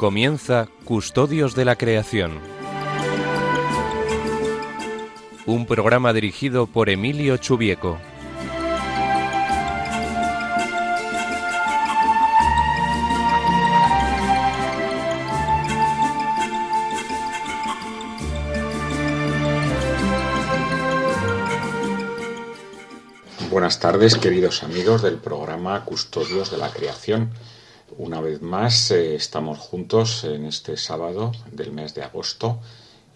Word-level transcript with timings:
Comienza 0.00 0.66
Custodios 0.86 1.54
de 1.54 1.66
la 1.66 1.76
Creación. 1.76 2.40
Un 5.44 5.66
programa 5.66 6.14
dirigido 6.14 6.66
por 6.66 6.88
Emilio 6.88 7.36
Chubieco. 7.36 7.98
Buenas 23.50 23.78
tardes, 23.80 24.16
queridos 24.16 24.62
amigos 24.62 25.02
del 25.02 25.16
programa 25.18 25.84
Custodios 25.84 26.50
de 26.50 26.56
la 26.56 26.70
Creación. 26.70 27.34
Una 27.98 28.20
vez 28.20 28.40
más 28.40 28.92
eh, 28.92 29.16
estamos 29.16 29.58
juntos 29.58 30.22
en 30.22 30.44
este 30.44 30.76
sábado 30.76 31.32
del 31.50 31.72
mes 31.72 31.92
de 31.94 32.02
agosto. 32.02 32.60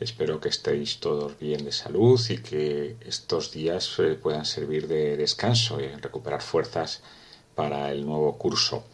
Espero 0.00 0.40
que 0.40 0.48
estéis 0.48 0.98
todos 0.98 1.38
bien 1.38 1.64
de 1.64 1.70
salud 1.70 2.20
y 2.28 2.38
que 2.38 2.96
estos 3.06 3.52
días 3.52 3.94
eh, 4.00 4.18
puedan 4.20 4.44
servir 4.44 4.88
de 4.88 5.16
descanso 5.16 5.80
y 5.80 5.86
recuperar 5.86 6.42
fuerzas 6.42 7.02
para 7.54 7.92
el 7.92 8.04
nuevo 8.04 8.36
curso. 8.36 8.84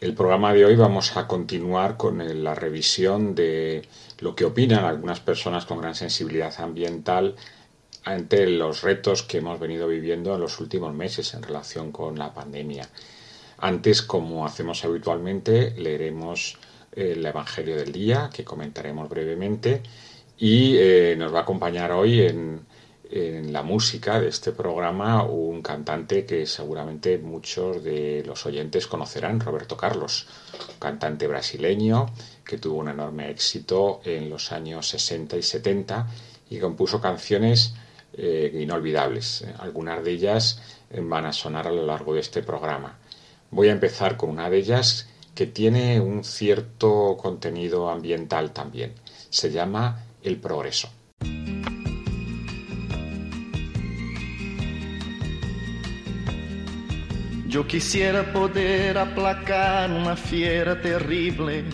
El 0.00 0.14
programa 0.14 0.54
de 0.54 0.64
hoy 0.64 0.76
vamos 0.76 1.16
a 1.16 1.28
continuar 1.28 1.98
con 1.98 2.42
la 2.42 2.54
revisión 2.54 3.34
de 3.34 3.86
lo 4.20 4.34
que 4.34 4.46
opinan 4.46 4.84
algunas 4.84 5.20
personas 5.20 5.66
con 5.66 5.78
gran 5.78 5.94
sensibilidad 5.94 6.54
ambiental 6.58 7.36
ante 8.04 8.46
los 8.46 8.82
retos 8.82 9.22
que 9.22 9.38
hemos 9.38 9.60
venido 9.60 9.88
viviendo 9.88 10.34
en 10.34 10.40
los 10.40 10.58
últimos 10.58 10.94
meses 10.94 11.34
en 11.34 11.42
relación 11.42 11.92
con 11.92 12.18
la 12.18 12.32
pandemia. 12.32 12.88
Antes, 13.58 14.02
como 14.02 14.44
hacemos 14.44 14.84
habitualmente, 14.84 15.72
leeremos 15.76 16.58
el 16.92 17.24
Evangelio 17.24 17.76
del 17.76 17.92
día, 17.92 18.30
que 18.32 18.44
comentaremos 18.44 19.08
brevemente, 19.08 19.82
y 20.38 20.76
eh, 20.76 21.14
nos 21.16 21.32
va 21.32 21.40
a 21.40 21.42
acompañar 21.42 21.92
hoy 21.92 22.22
en, 22.22 22.66
la 23.08 23.62
música 23.62 24.18
de 24.18 24.26
este 24.26 24.50
programa 24.50 25.22
un 25.22 25.62
cantante 25.62 26.26
que 26.26 26.44
seguramente 26.44 27.18
muchos 27.18 27.84
de 27.84 28.24
los 28.26 28.44
oyentes 28.46 28.88
conocerán, 28.88 29.38
Roberto 29.38 29.76
Carlos, 29.76 30.26
un 30.68 30.80
cantante 30.80 31.28
brasileño 31.28 32.06
que 32.44 32.58
tuvo 32.58 32.80
un 32.80 32.88
enorme 32.88 33.30
éxito 33.30 34.00
en 34.04 34.28
los 34.28 34.50
años 34.50 34.88
60 34.88 35.36
y 35.36 35.42
70 35.42 36.08
y 36.50 36.58
compuso 36.58 37.00
canciones 37.00 37.74
eh, 38.14 38.50
inolvidables. 38.60 39.46
Algunas 39.60 40.02
de 40.02 40.10
ellas 40.10 40.60
van 40.90 41.26
a 41.26 41.32
sonar 41.32 41.68
a 41.68 41.72
lo 41.72 41.86
largo 41.86 42.12
de 42.12 42.20
este 42.20 42.42
programa. 42.42 42.98
Voy 43.56 43.70
a 43.70 43.72
empezar 43.72 44.18
con 44.18 44.28
una 44.28 44.50
de 44.50 44.58
ellas 44.58 45.08
que 45.34 45.46
tiene 45.46 45.98
un 45.98 46.24
cierto 46.24 47.16
contenido 47.16 47.88
ambiental 47.88 48.52
también. 48.52 48.92
Se 49.30 49.50
llama 49.50 50.04
El 50.22 50.36
Progreso. 50.36 50.90
Yo 57.48 57.66
quisiera 57.66 58.30
poder 58.30 58.98
aplacar 58.98 59.90
una 59.90 60.16
fiera 60.16 60.78
terrible. 60.82 61.64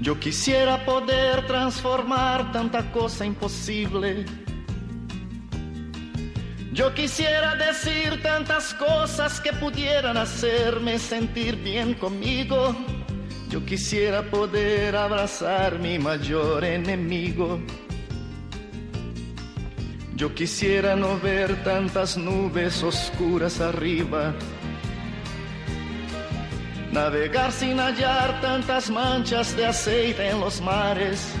Yo 0.00 0.18
quisiera 0.18 0.84
poder 0.84 1.46
transformar 1.46 2.50
tanta 2.50 2.90
cosa 2.90 3.24
imposible 3.24 4.47
yo 6.78 6.94
quisiera 6.94 7.56
decir 7.56 8.22
tantas 8.22 8.72
cosas 8.72 9.40
que 9.40 9.52
pudieran 9.52 10.16
hacerme 10.16 10.96
sentir 11.00 11.56
bien 11.56 11.94
conmigo. 11.94 12.72
Yo 13.50 13.66
quisiera 13.66 14.22
poder 14.22 14.94
abrazar 14.94 15.80
mi 15.80 15.98
mayor 15.98 16.64
enemigo. 16.64 17.58
Yo 20.14 20.32
quisiera 20.36 20.94
no 20.94 21.18
ver 21.18 21.64
tantas 21.64 22.16
nubes 22.16 22.80
oscuras 22.84 23.60
arriba. 23.60 24.32
Navegar 26.92 27.50
sin 27.50 27.80
hallar 27.80 28.40
tantas 28.40 28.88
manchas 28.88 29.56
de 29.56 29.66
aceite 29.66 30.28
en 30.28 30.38
los 30.38 30.60
mares 30.60 31.34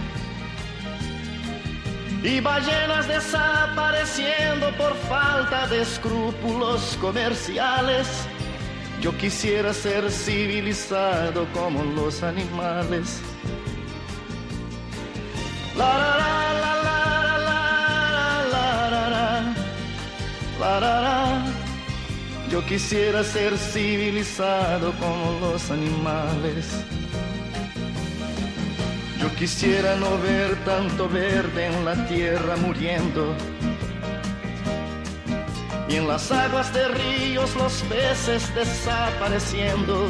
y 2.22 2.40
ballenas 2.40 3.06
desapareciendo 3.06 4.76
por 4.76 4.94
falta 5.08 5.66
de 5.68 5.82
escrúpulos 5.82 6.98
comerciales. 7.00 8.08
Yo 9.00 9.16
quisiera 9.16 9.72
ser 9.72 10.10
civilizado 10.10 11.46
como 11.52 11.84
los 11.84 12.22
animales. 12.22 13.20
La, 15.76 15.86
la, 15.86 16.08
la, 16.08 16.74
la, 16.82 17.38
la, 18.48 18.80
la, 20.58 20.80
la, 20.80 21.44
Yo 22.50 22.66
quisiera 22.66 23.22
ser 23.22 23.56
civilizado 23.56 24.92
como 24.94 25.38
los 25.40 25.70
animales. 25.70 26.84
Yo 29.20 29.34
quisiera 29.34 29.96
no 29.96 30.16
ver 30.18 30.54
tanto 30.64 31.08
verde 31.08 31.66
en 31.66 31.84
la 31.84 32.06
tierra 32.06 32.56
muriendo. 32.56 33.34
Y 35.88 35.96
en 35.96 36.06
las 36.06 36.30
aguas 36.30 36.72
de 36.72 36.86
ríos 36.88 37.56
los 37.56 37.82
peces 37.82 38.54
desapareciendo. 38.54 40.08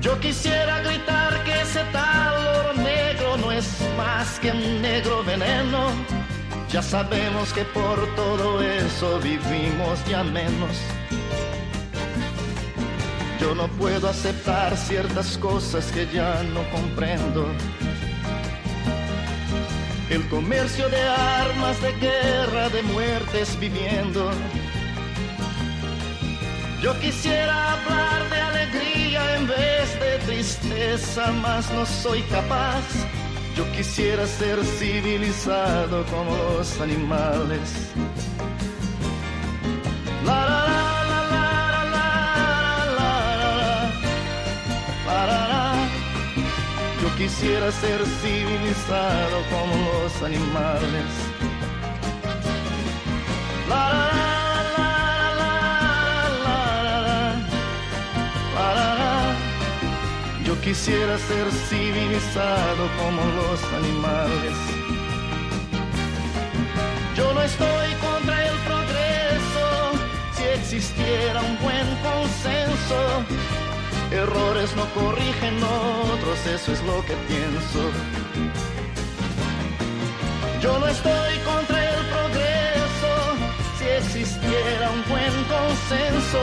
Yo 0.00 0.18
quisiera 0.20 0.80
gritar 0.82 1.42
que 1.44 1.60
ese 1.62 1.82
tal 1.92 2.46
oro 2.56 2.74
negro 2.74 3.36
no 3.38 3.50
es 3.50 3.66
más 3.96 4.38
que 4.38 4.52
un 4.52 4.82
negro 4.82 5.24
veneno. 5.24 5.90
Ya 6.70 6.82
sabemos 6.82 7.52
que 7.52 7.64
por 7.64 7.98
todo 8.14 8.62
eso 8.62 9.18
vivimos 9.18 9.98
ya 10.08 10.22
menos. 10.22 10.80
Yo 13.42 13.56
no 13.56 13.66
puedo 13.66 14.08
aceptar 14.08 14.76
ciertas 14.76 15.36
cosas 15.36 15.90
que 15.90 16.06
ya 16.14 16.44
no 16.54 16.62
comprendo. 16.70 17.48
El 20.08 20.28
comercio 20.28 20.88
de 20.88 21.02
armas, 21.02 21.82
de 21.82 21.92
guerra, 21.94 22.68
de 22.68 22.82
muertes 22.82 23.58
viviendo. 23.58 24.30
Yo 26.80 26.96
quisiera 27.00 27.72
hablar 27.72 28.30
de 28.30 28.40
alegría 28.40 29.36
en 29.38 29.48
vez 29.48 30.00
de 30.00 30.18
tristeza, 30.24 31.32
mas 31.42 31.68
no 31.72 31.84
soy 31.84 32.22
capaz. 32.22 32.84
Yo 33.56 33.64
quisiera 33.72 34.24
ser 34.24 34.64
civilizado 34.64 36.04
como 36.06 36.36
los 36.36 36.80
animales. 36.80 37.90
Quisiera 47.16 47.70
ser 47.72 48.00
civilizado 48.20 49.42
como 49.50 49.74
los 49.92 50.22
animales. 50.22 51.10
La, 53.68 54.10
la, 58.54 59.36
Yo 60.44 60.60
quisiera 60.60 61.18
ser 61.18 61.50
civilizado 61.68 62.88
como 62.98 63.22
los 63.38 63.62
animales. 63.80 64.56
Yo 67.16 67.32
no 67.34 67.42
estoy 67.42 67.94
contra 68.00 68.46
el 68.48 68.56
progreso 68.68 69.66
si 70.34 70.42
existiera 70.44 71.40
un 71.40 71.58
buen 71.60 71.86
consenso 72.02 73.24
Errores 74.12 74.76
no 74.76 74.84
corrigen 74.92 75.56
otros, 75.64 76.46
eso 76.46 76.72
es 76.72 76.82
lo 76.84 77.02
que 77.06 77.14
pienso. 77.26 77.90
Yo 80.60 80.78
no 80.78 80.86
estoy 80.86 81.38
contra 81.38 81.82
el 81.82 82.06
progreso, 82.06 83.12
si 83.78 83.84
existiera 83.84 84.90
un 84.90 85.02
buen 85.08 85.32
consenso. 85.44 86.40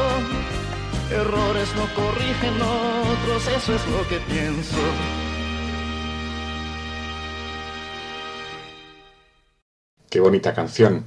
Errores 1.11 1.69
no 1.75 1.85
corrigen 1.93 2.55
otros, 2.59 3.47
eso 3.47 3.75
es 3.75 3.87
lo 3.87 4.07
que 4.07 4.17
pienso. 4.21 4.77
Qué 10.09 10.19
bonita 10.19 10.55
canción. 10.55 11.05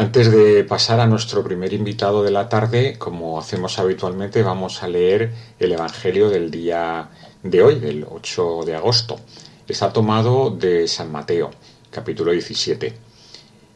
Antes 0.00 0.32
de 0.32 0.64
pasar 0.64 0.98
a 0.98 1.06
nuestro 1.06 1.44
primer 1.44 1.74
invitado 1.74 2.22
de 2.22 2.30
la 2.30 2.48
tarde, 2.48 2.96
como 2.96 3.38
hacemos 3.38 3.78
habitualmente, 3.78 4.42
vamos 4.42 4.82
a 4.82 4.88
leer 4.88 5.30
el 5.58 5.72
Evangelio 5.72 6.30
del 6.30 6.50
día 6.50 7.10
de 7.42 7.62
hoy, 7.62 7.78
del 7.78 8.06
8 8.10 8.62
de 8.64 8.76
agosto. 8.76 9.20
Está 9.68 9.92
tomado 9.92 10.48
de 10.48 10.88
San 10.88 11.12
Mateo, 11.12 11.50
capítulo 11.90 12.32
17. 12.32 12.94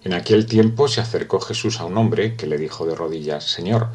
En 0.05 0.15
aquel 0.15 0.47
tiempo 0.47 0.89
se 0.89 1.03
acercó 1.03 1.41
Jesús 1.41 1.79
a 1.81 1.85
un 1.85 1.99
hombre 1.99 2.37
que 2.37 2.47
le 2.47 2.57
dijo 2.57 2.87
de 2.87 2.95
rodillas, 2.95 3.45
Señor, 3.45 3.89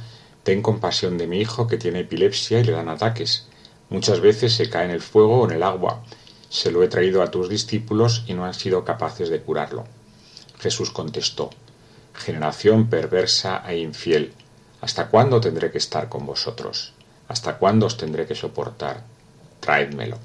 ten 0.43 0.61
compasión 0.61 1.17
de 1.17 1.25
mi 1.25 1.39
hijo 1.39 1.65
que 1.65 1.77
tiene 1.77 2.01
epilepsia 2.01 2.59
y 2.59 2.63
le 2.63 2.73
dan 2.73 2.89
ataques. 2.89 3.47
Muchas 3.89 4.19
veces 4.19 4.53
se 4.53 4.69
cae 4.69 4.85
en 4.85 4.91
el 4.91 5.01
fuego 5.01 5.39
o 5.39 5.45
en 5.49 5.55
el 5.55 5.63
agua. 5.63 6.03
Se 6.47 6.69
lo 6.69 6.83
he 6.83 6.89
traído 6.89 7.23
a 7.23 7.31
tus 7.31 7.49
discípulos 7.49 8.23
y 8.27 8.35
no 8.35 8.45
han 8.45 8.53
sido 8.53 8.85
capaces 8.85 9.29
de 9.29 9.41
curarlo. 9.41 9.85
Jesús 10.59 10.91
contestó, 10.91 11.49
Generación 12.19 12.89
perversa 12.89 13.63
e 13.65 13.77
infiel, 13.77 14.33
¿hasta 14.81 15.07
cuándo 15.07 15.39
tendré 15.39 15.71
que 15.71 15.77
estar 15.77 16.09
con 16.09 16.25
vosotros? 16.25 16.91
¿Hasta 17.29 17.57
cuándo 17.57 17.85
os 17.85 17.95
tendré 17.95 18.27
que 18.27 18.35
soportar? 18.35 19.03
Traédmelo. 19.61 20.17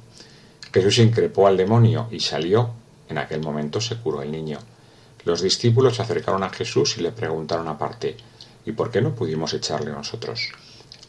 Jesús 0.72 0.98
increpó 0.98 1.46
al 1.46 1.56
demonio 1.56 2.08
y 2.10 2.18
salió. 2.18 2.70
En 3.08 3.18
aquel 3.18 3.40
momento 3.42 3.80
se 3.80 3.96
curó 3.96 4.22
el 4.22 4.32
niño. 4.32 4.58
Los 5.24 5.40
discípulos 5.40 5.94
se 5.94 6.02
acercaron 6.02 6.42
a 6.42 6.50
Jesús 6.50 6.98
y 6.98 7.00
le 7.00 7.12
preguntaron 7.12 7.68
aparte, 7.68 8.16
¿y 8.66 8.72
por 8.72 8.90
qué 8.90 9.00
no 9.00 9.14
pudimos 9.14 9.54
echarle 9.54 9.92
nosotros? 9.92 10.50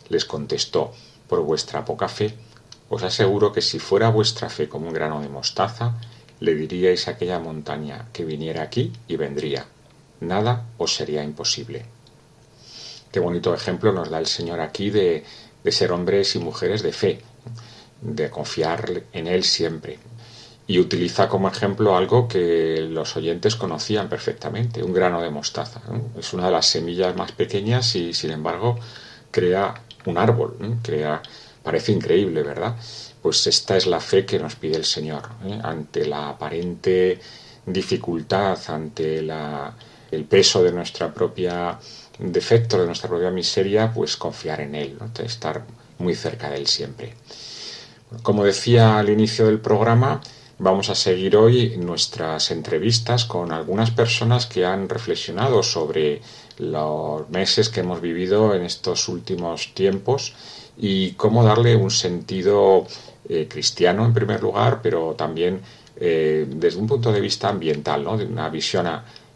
Les 0.09 0.23
contestó, 0.23 0.93
por 1.27 1.41
vuestra 1.41 1.83
poca 1.83 2.07
fe, 2.07 2.35
os 2.89 3.01
aseguro 3.01 3.51
que 3.51 3.63
si 3.63 3.79
fuera 3.79 4.09
vuestra 4.09 4.49
fe 4.49 4.69
como 4.69 4.87
un 4.87 4.93
grano 4.93 5.19
de 5.19 5.29
mostaza, 5.29 5.95
le 6.39 6.53
diríais 6.53 7.07
a 7.07 7.11
aquella 7.11 7.39
montaña 7.39 8.05
que 8.13 8.23
viniera 8.23 8.61
aquí 8.61 8.93
y 9.07 9.15
vendría. 9.15 9.65
Nada 10.21 10.65
os 10.77 10.95
sería 10.95 11.23
imposible. 11.23 11.85
Qué 13.11 13.19
bonito 13.19 13.53
ejemplo 13.53 13.91
nos 13.91 14.09
da 14.09 14.19
el 14.19 14.25
Señor 14.25 14.59
aquí 14.59 14.89
de, 14.89 15.23
ser 15.69 15.91
hombres 15.91 16.35
y 16.35 16.39
mujeres 16.39 16.83
de 16.83 16.91
fe, 16.91 17.21
de 18.01 18.29
confiar 18.29 19.03
en 19.13 19.27
Él 19.27 19.43
siempre. 19.43 19.99
Y 20.67 20.79
utiliza 20.79 21.29
como 21.29 21.47
ejemplo 21.47 21.95
algo 21.95 22.27
que 22.27 22.87
los 22.89 23.15
oyentes 23.15 23.55
conocían 23.55 24.09
perfectamente, 24.09 24.83
un 24.83 24.93
grano 24.93 25.21
de 25.21 25.29
mostaza. 25.29 25.81
Es 26.17 26.33
una 26.33 26.47
de 26.47 26.51
las 26.51 26.65
semillas 26.65 27.15
más 27.15 27.31
pequeñas 27.31 27.95
y 27.95 28.13
sin 28.13 28.31
embargo 28.31 28.77
crea 29.31 29.73
un 30.05 30.17
árbol, 30.17 30.57
crea, 30.81 31.21
parece 31.63 31.91
increíble, 31.91 32.43
¿verdad? 32.43 32.75
Pues 33.21 33.47
esta 33.47 33.77
es 33.77 33.85
la 33.87 33.99
fe 33.99 34.25
que 34.25 34.39
nos 34.39 34.55
pide 34.55 34.75
el 34.75 34.85
Señor, 34.85 35.23
¿eh? 35.45 35.59
ante 35.63 36.05
la 36.05 36.29
aparente 36.29 37.19
dificultad, 37.65 38.59
ante 38.67 39.21
la, 39.21 39.73
el 40.11 40.25
peso 40.25 40.63
de 40.63 40.71
nuestra 40.71 41.13
propia 41.13 41.79
defecto, 42.19 42.79
de 42.79 42.85
nuestra 42.85 43.09
propia 43.09 43.31
miseria, 43.31 43.91
pues 43.93 44.17
confiar 44.17 44.61
en 44.61 44.75
Él, 44.75 44.97
estar 45.23 45.63
muy 45.99 46.15
cerca 46.15 46.49
de 46.49 46.57
Él 46.57 46.67
siempre. 46.67 47.13
Como 48.21 48.43
decía 48.43 48.97
al 48.97 49.09
inicio 49.09 49.47
del 49.47 49.59
programa, 49.59 50.21
vamos 50.57 50.89
a 50.89 50.95
seguir 50.95 51.35
hoy 51.35 51.75
nuestras 51.77 52.51
entrevistas 52.51 53.25
con 53.25 53.51
algunas 53.51 53.91
personas 53.91 54.45
que 54.45 54.65
han 54.65 54.87
reflexionado 54.87 55.63
sobre 55.63 56.21
los 56.57 57.29
meses 57.29 57.69
que 57.69 57.81
hemos 57.81 57.99
vivido 57.99 58.53
en 58.53 58.63
estos 58.63 59.09
últimos 59.09 59.73
tiempos 59.73 60.33
y 60.77 61.11
cómo 61.11 61.43
darle 61.43 61.75
un 61.75 61.91
sentido 61.91 62.85
eh, 63.27 63.47
cristiano 63.49 64.05
en 64.05 64.13
primer 64.13 64.41
lugar, 64.41 64.81
pero 64.81 65.13
también 65.15 65.61
eh, 65.97 66.45
desde 66.47 66.79
un 66.79 66.87
punto 66.87 67.11
de 67.11 67.21
vista 67.21 67.49
ambiental, 67.49 68.03
¿no? 68.03 68.17
de 68.17 68.25
una 68.25 68.49
visión 68.49 68.87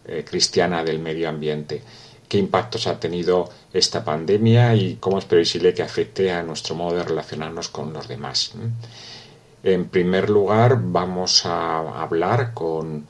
eh, 0.09 0.25
cristiana 0.25 0.83
del 0.83 0.99
medio 0.99 1.29
ambiente 1.29 1.81
qué 2.29 2.37
impactos 2.37 2.87
ha 2.87 2.99
tenido 2.99 3.49
esta 3.73 4.05
pandemia 4.05 4.75
y 4.75 4.97
cómo 4.97 5.17
es 5.17 5.25
previsible 5.25 5.73
que 5.73 5.81
afecte 5.81 6.31
a 6.31 6.43
nuestro 6.43 6.75
modo 6.75 6.95
de 6.95 7.03
relacionarnos 7.03 7.69
con 7.69 7.91
los 7.91 8.07
demás. 8.07 8.53
En 9.63 9.89
primer 9.89 10.29
lugar, 10.29 10.77
vamos 10.79 11.45
a 11.45 12.01
hablar 12.01 12.53
con, 12.53 13.07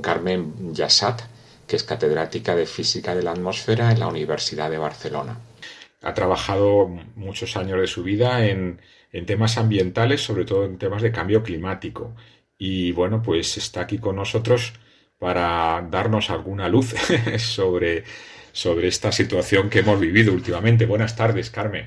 Carmen 0.00 0.72
Yassat, 0.72 1.20
que 1.66 1.76
es 1.76 1.84
catedrática 1.84 2.56
de 2.56 2.64
Física 2.64 3.14
de 3.14 3.22
la 3.22 3.32
Atmósfera 3.32 3.92
en 3.92 4.00
la 4.00 4.06
Universidad 4.06 4.70
de 4.70 4.78
Barcelona. 4.78 5.38
Ha 6.00 6.14
trabajado 6.14 6.88
muchos 7.14 7.58
años 7.58 7.78
de 7.78 7.86
su 7.86 8.02
vida 8.02 8.46
en, 8.46 8.80
en 9.12 9.26
temas 9.26 9.58
ambientales, 9.58 10.24
sobre 10.24 10.46
todo 10.46 10.64
en 10.64 10.78
temas 10.78 11.02
de 11.02 11.12
cambio 11.12 11.42
climático. 11.42 12.14
Y 12.56 12.92
bueno, 12.92 13.22
pues 13.22 13.58
está 13.58 13.82
aquí 13.82 13.98
con 13.98 14.16
nosotros 14.16 14.72
para 15.22 15.86
darnos 15.88 16.30
alguna 16.30 16.68
luz 16.68 16.96
sobre 17.38 18.02
sobre 18.50 18.88
esta 18.88 19.12
situación 19.12 19.70
que 19.70 19.78
hemos 19.78 20.00
vivido 20.00 20.32
últimamente. 20.32 20.84
Buenas 20.84 21.14
tardes, 21.14 21.48
Carmen. 21.48 21.86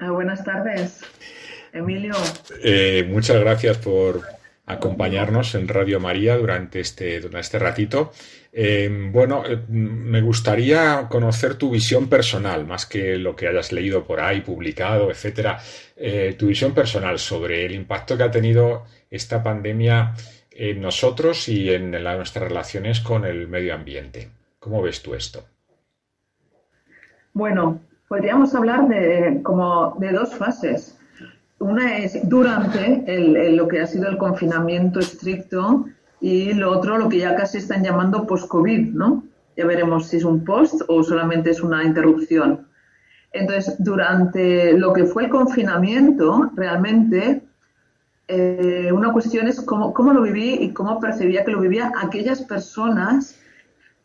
Ah, 0.00 0.10
buenas 0.10 0.42
tardes, 0.42 1.02
Emilio. 1.70 2.14
Eh, 2.64 3.06
muchas 3.06 3.38
gracias 3.38 3.76
por 3.76 4.22
acompañarnos 4.64 5.54
en 5.54 5.68
Radio 5.68 6.00
María 6.00 6.38
durante 6.38 6.80
este, 6.80 7.20
durante 7.20 7.40
este 7.40 7.58
ratito. 7.58 8.10
Eh, 8.54 8.88
bueno, 9.12 9.44
eh, 9.46 9.58
me 9.68 10.22
gustaría 10.22 11.08
conocer 11.10 11.56
tu 11.56 11.70
visión 11.70 12.08
personal, 12.08 12.66
más 12.66 12.86
que 12.86 13.18
lo 13.18 13.36
que 13.36 13.48
hayas 13.48 13.70
leído 13.70 14.02
por 14.02 14.18
ahí, 14.18 14.40
publicado, 14.40 15.10
etcétera. 15.10 15.60
tu 16.38 16.46
visión 16.46 16.72
personal 16.72 17.18
sobre 17.18 17.66
el 17.66 17.74
impacto 17.74 18.16
que 18.16 18.22
ha 18.22 18.30
tenido 18.30 18.84
esta 19.10 19.42
pandemia 19.42 20.14
en 20.70 20.80
nosotros 20.80 21.48
y 21.48 21.70
en 21.70 21.90
nuestras 21.90 22.48
relaciones 22.48 23.00
con 23.00 23.24
el 23.24 23.48
medio 23.48 23.74
ambiente. 23.74 24.30
¿Cómo 24.60 24.80
ves 24.80 25.02
tú 25.02 25.12
esto? 25.12 25.42
Bueno, 27.32 27.80
podríamos 28.06 28.54
hablar 28.54 28.86
de, 28.86 29.40
como 29.42 29.96
de 29.98 30.12
dos 30.12 30.32
fases. 30.36 30.96
Una 31.58 31.98
es 31.98 32.28
durante 32.28 33.50
lo 33.50 33.66
que 33.66 33.80
ha 33.80 33.86
sido 33.88 34.08
el 34.08 34.16
confinamiento 34.16 35.00
estricto 35.00 35.86
y 36.20 36.52
lo 36.52 36.70
otro 36.70 36.96
lo 36.96 37.08
que 37.08 37.18
ya 37.18 37.34
casi 37.34 37.58
están 37.58 37.82
llamando 37.82 38.24
post-COVID, 38.24 38.92
¿no? 38.92 39.24
Ya 39.56 39.66
veremos 39.66 40.06
si 40.06 40.18
es 40.18 40.24
un 40.24 40.44
post 40.44 40.82
o 40.86 41.02
solamente 41.02 41.50
es 41.50 41.60
una 41.60 41.82
interrupción. 41.82 42.68
Entonces, 43.32 43.74
durante 43.80 44.78
lo 44.78 44.92
que 44.92 45.06
fue 45.06 45.24
el 45.24 45.30
confinamiento, 45.30 46.52
realmente 46.54 47.42
eh, 48.34 48.90
una 48.90 49.12
cuestión 49.12 49.46
es 49.46 49.60
cómo, 49.60 50.12
lo 50.14 50.22
viví 50.22 50.54
y 50.54 50.72
cómo 50.72 50.98
percibía 50.98 51.44
que 51.44 51.50
lo 51.50 51.60
vivía 51.60 51.92
aquellas 52.00 52.40
personas 52.40 53.38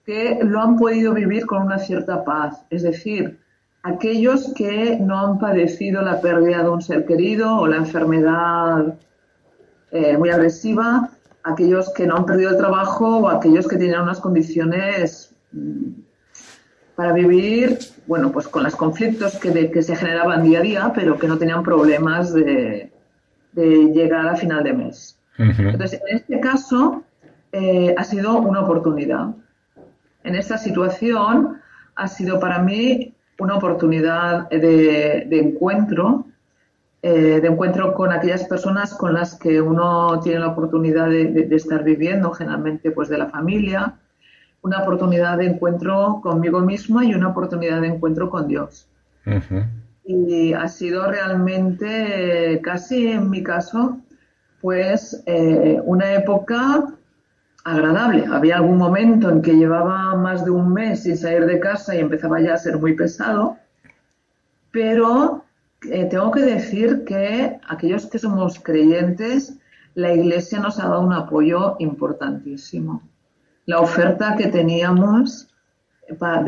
que 0.05 0.39
lo 0.43 0.61
han 0.61 0.75
podido 0.75 1.13
vivir 1.13 1.45
con 1.45 1.61
una 1.61 1.79
cierta 1.79 2.25
paz. 2.25 2.65
Es 2.69 2.83
decir, 2.83 3.39
aquellos 3.83 4.53
que 4.53 4.97
no 4.99 5.17
han 5.17 5.39
padecido 5.39 6.01
la 6.01 6.19
pérdida 6.19 6.61
de 6.61 6.69
un 6.69 6.81
ser 6.81 7.05
querido 7.05 7.55
o 7.55 7.67
la 7.67 7.77
enfermedad 7.77 8.95
eh, 9.91 10.17
muy 10.17 10.29
agresiva, 10.29 11.09
aquellos 11.43 11.93
que 11.93 12.05
no 12.05 12.17
han 12.17 12.25
perdido 12.25 12.49
el 12.49 12.57
trabajo 12.57 13.19
o 13.19 13.29
aquellos 13.29 13.65
que 13.65 13.77
tienen 13.77 14.01
unas 14.01 14.19
condiciones 14.19 15.33
mm, 15.53 16.01
para 16.97 17.13
vivir, 17.13 17.79
bueno, 18.07 18.33
pues 18.33 18.49
con 18.49 18.63
los 18.63 18.75
conflictos 18.75 19.37
que, 19.37 19.71
que, 19.71 19.81
se 19.81 19.95
generaban 19.95 20.43
día 20.43 20.59
a 20.59 20.63
día, 20.63 20.91
pero 20.93 21.17
que 21.17 21.29
no 21.29 21.37
tenían 21.37 21.63
problemas 21.63 22.33
de, 22.33 22.91
llegar 23.55 24.27
a 24.27 24.35
final 24.35 24.63
de 24.63 24.73
mes. 24.73 25.19
Entonces, 25.37 26.01
en 26.07 26.17
este 26.17 26.39
caso, 26.39 27.03
eh, 27.51 27.93
ha 27.97 28.03
sido 28.03 28.37
una 28.37 28.61
oportunidad 28.61 29.33
en 30.27 30.35
esta 30.35 30.57
situación 30.57 31.61
ha 31.95 32.07
sido 32.07 32.39
para 32.39 32.59
mí 32.59 33.13
una 33.39 33.55
oportunidad 33.55 34.49
de, 34.49 35.27
encuentro, 35.31 36.25
eh, 37.01 37.39
de 37.41 37.47
encuentro 37.47 37.93
con 37.93 38.11
aquellas 38.11 38.43
personas 38.43 38.93
con 38.93 39.13
las 39.13 39.35
que 39.35 39.61
uno 39.61 40.19
tiene 40.19 40.39
la 40.39 40.47
oportunidad 40.47 41.07
de, 41.09 41.47
estar 41.51 41.83
viviendo, 41.83 42.31
generalmente 42.31 42.91
pues 42.91 43.07
de 43.07 43.17
la 43.17 43.27
familia, 43.27 43.95
una 44.61 44.81
oportunidad 44.81 45.37
de 45.37 45.45
encuentro 45.45 46.19
conmigo 46.21 46.59
misma 46.59 47.05
y 47.05 47.13
una 47.13 47.29
oportunidad 47.29 47.79
de 47.79 47.87
encuentro 47.87 48.29
con 48.29 48.47
Dios. 48.47 48.87
Y 50.09 50.53
ha 50.53 50.69
sido 50.69 51.11
realmente, 51.11 52.61
casi 52.63 53.07
en 53.07 53.29
mi 53.29 53.43
caso, 53.43 53.99
pues 54.61 55.21
eh, 55.25 55.81
una 55.83 56.13
época 56.13 56.93
agradable. 57.65 58.25
Había 58.31 58.55
algún 58.55 58.77
momento 58.77 59.29
en 59.29 59.41
que 59.41 59.57
llevaba 59.57 60.15
más 60.15 60.45
de 60.45 60.51
un 60.51 60.71
mes 60.71 61.03
sin 61.03 61.17
salir 61.17 61.45
de 61.45 61.59
casa 61.59 61.93
y 61.93 61.99
empezaba 61.99 62.39
ya 62.39 62.53
a 62.53 62.57
ser 62.57 62.77
muy 62.77 62.95
pesado, 62.95 63.57
pero 64.71 65.43
eh, 65.91 66.05
tengo 66.05 66.31
que 66.31 66.41
decir 66.41 67.03
que 67.03 67.59
aquellos 67.67 68.05
que 68.05 68.17
somos 68.17 68.61
creyentes, 68.61 69.59
la 69.93 70.13
Iglesia 70.13 70.59
nos 70.59 70.79
ha 70.79 70.87
dado 70.87 71.01
un 71.01 71.11
apoyo 71.11 71.75
importantísimo. 71.79 73.01
La 73.65 73.81
oferta 73.81 74.37
que 74.37 74.47
teníamos 74.47 75.49
para, 76.19 76.43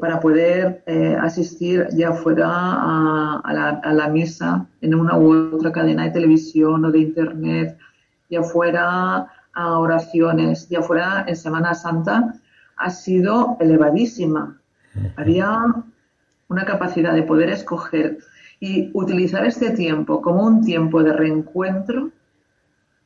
para 0.00 0.20
poder 0.20 0.82
eh, 0.86 1.16
asistir 1.20 1.88
ya 1.92 2.12
fuera 2.12 2.48
a, 2.48 3.52
la, 3.52 3.68
a 3.82 3.92
la 3.92 4.08
misa 4.08 4.66
en 4.80 4.94
una 4.94 5.16
u 5.16 5.54
otra 5.54 5.72
cadena 5.72 6.04
de 6.04 6.10
televisión 6.10 6.84
o 6.84 6.90
de 6.90 6.98
internet, 6.98 7.78
ya 8.28 8.42
fuera 8.42 9.26
a 9.52 9.78
oraciones, 9.78 10.68
ya 10.68 10.82
fuera 10.82 11.24
en 11.26 11.36
Semana 11.36 11.74
Santa, 11.74 12.34
ha 12.76 12.90
sido 12.90 13.56
elevadísima. 13.60 14.60
Había 15.16 15.74
una 16.48 16.64
capacidad 16.64 17.14
de 17.14 17.22
poder 17.22 17.50
escoger 17.50 18.18
y 18.60 18.90
utilizar 18.94 19.46
este 19.46 19.70
tiempo 19.70 20.20
como 20.20 20.44
un 20.44 20.64
tiempo 20.64 21.02
de 21.02 21.12
reencuentro 21.12 22.10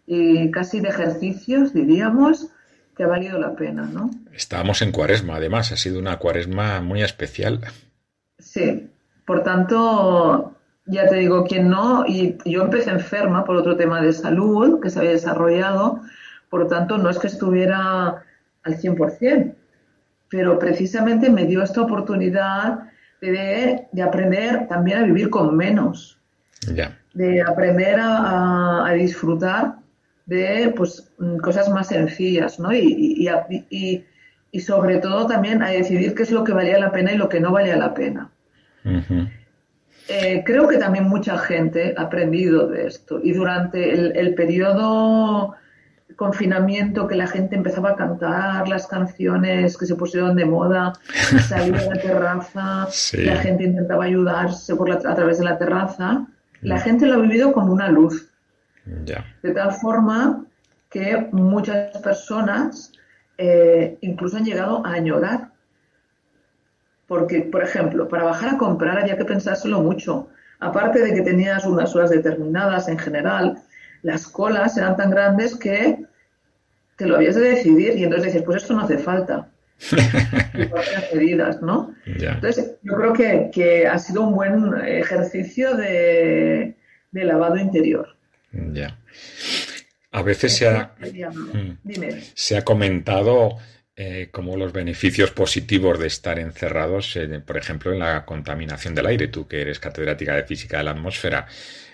y 0.06 0.50
casi 0.50 0.80
de 0.80 0.88
ejercicios, 0.88 1.74
diríamos, 1.74 2.50
que 2.98 3.04
ha 3.04 3.06
valido 3.06 3.38
la 3.38 3.54
pena, 3.54 3.84
¿no? 3.84 4.10
Estábamos 4.34 4.82
en 4.82 4.90
cuaresma, 4.90 5.36
además, 5.36 5.70
ha 5.70 5.76
sido 5.76 6.00
una 6.00 6.18
cuaresma 6.18 6.80
muy 6.80 7.00
especial. 7.00 7.60
Sí, 8.40 8.90
por 9.24 9.44
tanto, 9.44 10.56
ya 10.84 11.08
te 11.08 11.14
digo, 11.14 11.44
quien 11.44 11.70
no, 11.70 12.04
y 12.08 12.36
yo 12.44 12.64
empecé 12.64 12.90
enferma 12.90 13.44
por 13.44 13.54
otro 13.54 13.76
tema 13.76 14.02
de 14.02 14.12
salud 14.12 14.80
que 14.80 14.90
se 14.90 14.98
había 14.98 15.12
desarrollado, 15.12 16.02
por 16.50 16.62
lo 16.62 16.66
tanto, 16.66 16.98
no 16.98 17.08
es 17.08 17.20
que 17.20 17.28
estuviera 17.28 18.24
al 18.64 18.76
100%, 18.76 19.54
pero 20.28 20.58
precisamente 20.58 21.30
me 21.30 21.46
dio 21.46 21.62
esta 21.62 21.82
oportunidad 21.82 22.80
de, 23.20 23.86
de 23.92 24.02
aprender 24.02 24.66
también 24.66 24.98
a 24.98 25.04
vivir 25.04 25.30
con 25.30 25.56
menos, 25.56 26.18
de 27.14 27.42
aprender 27.42 28.00
a, 28.00 28.84
a, 28.86 28.92
disfrutar 28.94 29.76
de 30.28 30.72
pues, 30.76 31.10
cosas 31.42 31.68
más 31.70 31.88
sencillas, 31.88 32.60
¿no? 32.60 32.72
Y, 32.72 33.28
y, 33.70 34.04
y, 34.52 34.60
sobre 34.60 34.98
todo 34.98 35.26
también 35.26 35.62
a 35.62 35.70
decidir 35.70 36.14
qué 36.14 36.22
es 36.22 36.30
lo 36.30 36.44
que 36.44 36.52
valía 36.52 36.78
la 36.78 36.92
pena 36.92 37.12
y 37.12 37.16
lo 37.16 37.28
que 37.28 37.40
no 37.40 37.50
valía 37.50 37.76
la 37.76 37.94
pena. 37.94 38.30
Eh, 40.08 40.42
creo 40.44 40.68
que 40.68 40.76
también 40.76 41.04
mucha 41.04 41.38
gente 41.38 41.94
ha 41.96 42.02
aprendido 42.02 42.68
de 42.68 42.86
esto 42.86 43.20
y 43.22 43.32
durante 43.32 43.92
el, 43.92 44.16
el 44.16 44.34
periodo 44.34 45.54
confinamiento 46.16 47.06
que 47.06 47.14
la 47.14 47.26
gente 47.26 47.56
empezaba 47.56 47.90
a 47.90 47.96
cantar 47.96 48.68
las 48.68 48.86
canciones 48.86 49.76
que 49.78 49.86
se 49.86 49.94
pusieron 49.94 50.36
de 50.36 50.44
moda, 50.44 50.92
salir 51.48 51.76
a 51.76 51.94
la 51.94 52.00
terraza, 52.00 52.88
la 53.14 53.36
gente 53.36 53.64
intentaba 53.64 54.04
ayudarse 54.04 54.74
por 54.74 54.88
la, 54.88 54.96
a 54.96 55.14
través 55.14 55.38
de 55.38 55.44
la 55.44 55.58
terraza, 55.58 56.26
la 56.60 56.76
mm. 56.76 56.80
gente 56.80 57.06
lo 57.06 57.14
ha 57.14 57.18
vivido 57.18 57.52
como 57.52 57.72
una 57.72 57.88
luz. 57.88 58.27
De 59.42 59.52
tal 59.52 59.72
forma 59.72 60.44
que 60.90 61.28
muchas 61.32 61.96
personas 61.98 62.92
eh, 63.36 63.98
incluso 64.00 64.36
han 64.36 64.44
llegado 64.44 64.84
a 64.84 64.92
añorar. 64.92 65.50
Porque, 67.06 67.42
por 67.42 67.62
ejemplo, 67.62 68.08
para 68.08 68.24
bajar 68.24 68.54
a 68.54 68.58
comprar 68.58 68.98
había 68.98 69.16
que 69.16 69.24
pensárselo 69.24 69.80
mucho. 69.80 70.28
Aparte 70.60 71.00
de 71.00 71.14
que 71.14 71.22
tenías 71.22 71.64
unas 71.64 71.94
horas 71.94 72.10
determinadas 72.10 72.88
en 72.88 72.98
general, 72.98 73.62
las 74.02 74.26
colas 74.26 74.76
eran 74.76 74.96
tan 74.96 75.10
grandes 75.10 75.56
que 75.56 76.04
te 76.96 77.06
lo 77.06 77.16
habías 77.16 77.36
de 77.36 77.42
decidir 77.42 77.96
y 77.96 78.04
entonces 78.04 78.32
dices, 78.32 78.42
pues 78.44 78.62
esto 78.62 78.74
no 78.74 78.82
hace 78.82 78.98
falta. 78.98 79.48
medidas, 81.14 81.62
¿no? 81.62 81.94
Entonces, 82.04 82.76
yo 82.82 82.94
creo 82.94 83.12
que, 83.52 83.86
ha 83.86 83.98
sido 83.98 84.22
un 84.22 84.34
buen 84.34 84.74
ejercicio 84.84 85.76
de, 85.76 86.76
lavado 87.12 87.56
interior. 87.56 88.17
Ya. 88.52 88.98
A 90.10 90.22
veces 90.22 90.56
se 90.56 90.68
ha, 90.68 90.94
mm. 91.00 91.78
se 92.34 92.56
ha 92.56 92.64
comentado 92.64 93.58
eh, 93.94 94.28
como 94.30 94.56
los 94.56 94.72
beneficios 94.72 95.30
positivos 95.32 95.98
de 95.98 96.06
estar 96.06 96.38
encerrados, 96.38 97.18
por 97.44 97.56
ejemplo, 97.56 97.92
en 97.92 97.98
la 97.98 98.24
contaminación 98.24 98.94
del 98.94 99.06
aire. 99.06 99.28
Tú 99.28 99.46
que 99.46 99.60
eres 99.60 99.78
catedrática 99.80 100.34
de 100.34 100.44
física 100.44 100.78
de 100.78 100.84
la 100.84 100.92
atmósfera, 100.92 101.46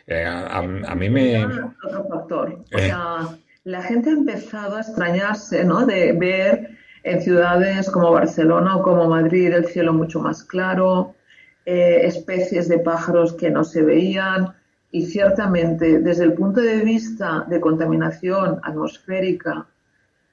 eh, 0.06 0.24
a, 0.26 0.94
mí 0.94 1.10
me... 1.10 1.44
Otro 1.44 2.08
factor. 2.08 2.62
O 2.72 2.78
eh. 2.78 2.86
sea, 2.86 3.28
la 3.64 3.82
gente 3.82 4.10
ha 4.10 4.12
empezado 4.12 4.76
a 4.76 4.80
extrañarse, 4.80 5.64
¿no? 5.64 5.86
De 5.86 6.12
ver 6.12 6.76
en 7.02 7.22
ciudades 7.22 7.90
como 7.90 8.12
Barcelona 8.12 8.76
o 8.76 8.82
como 8.82 9.08
Madrid 9.08 9.52
el 9.52 9.66
cielo 9.66 9.92
mucho 9.92 10.20
más 10.20 10.44
claro, 10.44 11.14
eh, 11.66 12.00
especies 12.04 12.68
de 12.68 12.78
pájaros 12.78 13.32
que 13.32 13.50
no 13.50 13.64
se 13.64 13.82
veían 13.82 14.54
y 14.94 15.06
ciertamente 15.06 15.98
desde 15.98 16.22
el 16.22 16.34
punto 16.34 16.60
de 16.60 16.84
vista 16.84 17.44
de 17.48 17.60
contaminación 17.60 18.60
atmosférica 18.62 19.66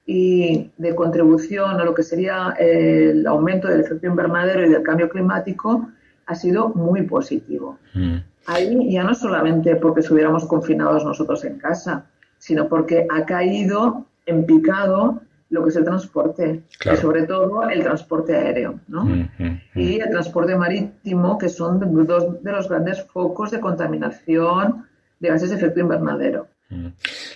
y 0.06 0.70
de 0.78 0.94
contribución 0.94 1.82
a 1.82 1.84
lo 1.84 1.96
que 1.96 2.04
sería 2.04 2.52
el 2.60 3.26
aumento 3.26 3.68
del 3.68 3.80
efecto 3.80 4.06
invernadero 4.06 4.64
y 4.64 4.70
del 4.70 4.84
cambio 4.84 5.10
climático 5.10 5.90
ha 6.28 6.36
sido 6.36 6.70
muy 6.70 7.02
positivo. 7.02 7.80
Mm. 7.96 8.18
Ahí 8.46 8.92
ya 8.92 9.04
no 9.04 9.16
solamente 9.16 9.78
porque 9.78 10.02
estuviéramos 10.02 10.46
confinados 10.46 11.04
nosotros 11.04 11.44
en 11.44 11.58
casa, 11.58 12.06
sino 12.38 12.68
porque 12.68 13.08
ha 13.10 13.26
caído 13.26 14.06
en 14.28 14.46
picado 14.46 15.24
lo 15.52 15.64
que 15.64 15.70
es 15.70 15.76
el 15.76 15.84
transporte, 15.84 16.64
y 16.92 16.96
sobre 16.98 17.24
todo 17.24 17.70
el 17.70 17.84
transporte 17.84 18.36
aéreo, 18.36 18.80
¿no? 18.88 19.04
Mm, 19.06 19.30
mm, 19.38 19.62
mm. 19.74 19.80
Y 19.80 20.00
el 20.00 20.10
transporte 20.10 20.56
marítimo, 20.56 21.38
que 21.38 21.50
son 21.50 21.80
dos 22.08 22.42
de 22.42 22.52
los 22.52 22.68
grandes 22.68 23.04
focos 23.04 23.52
de 23.52 23.60
contaminación 23.60 24.88
de 25.20 25.30
gases 25.30 25.50
de 25.50 25.58
efecto 25.58 25.82
invernadero. 25.82 26.48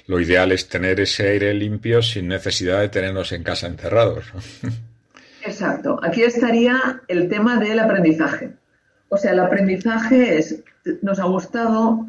Lo 0.08 0.20
ideal 0.22 0.54
es 0.54 0.70
tener 0.70 1.00
ese 1.02 1.28
aire 1.28 1.54
limpio 1.54 2.02
sin 2.02 2.30
necesidad 2.30 2.80
de 2.80 2.90
tenernos 2.90 3.34
en 3.34 3.44
casa 3.44 3.68
encerrados. 3.68 4.26
Exacto. 5.46 6.00
Aquí 6.02 6.24
estaría 6.24 7.02
el 7.10 7.28
tema 7.28 7.60
del 7.60 7.80
aprendizaje. 7.80 8.54
O 9.10 9.18
sea, 9.18 9.34
el 9.34 9.40
aprendizaje 9.40 10.38
es, 10.38 10.64
nos 11.02 11.20
ha 11.20 11.26
gustado, 11.26 12.08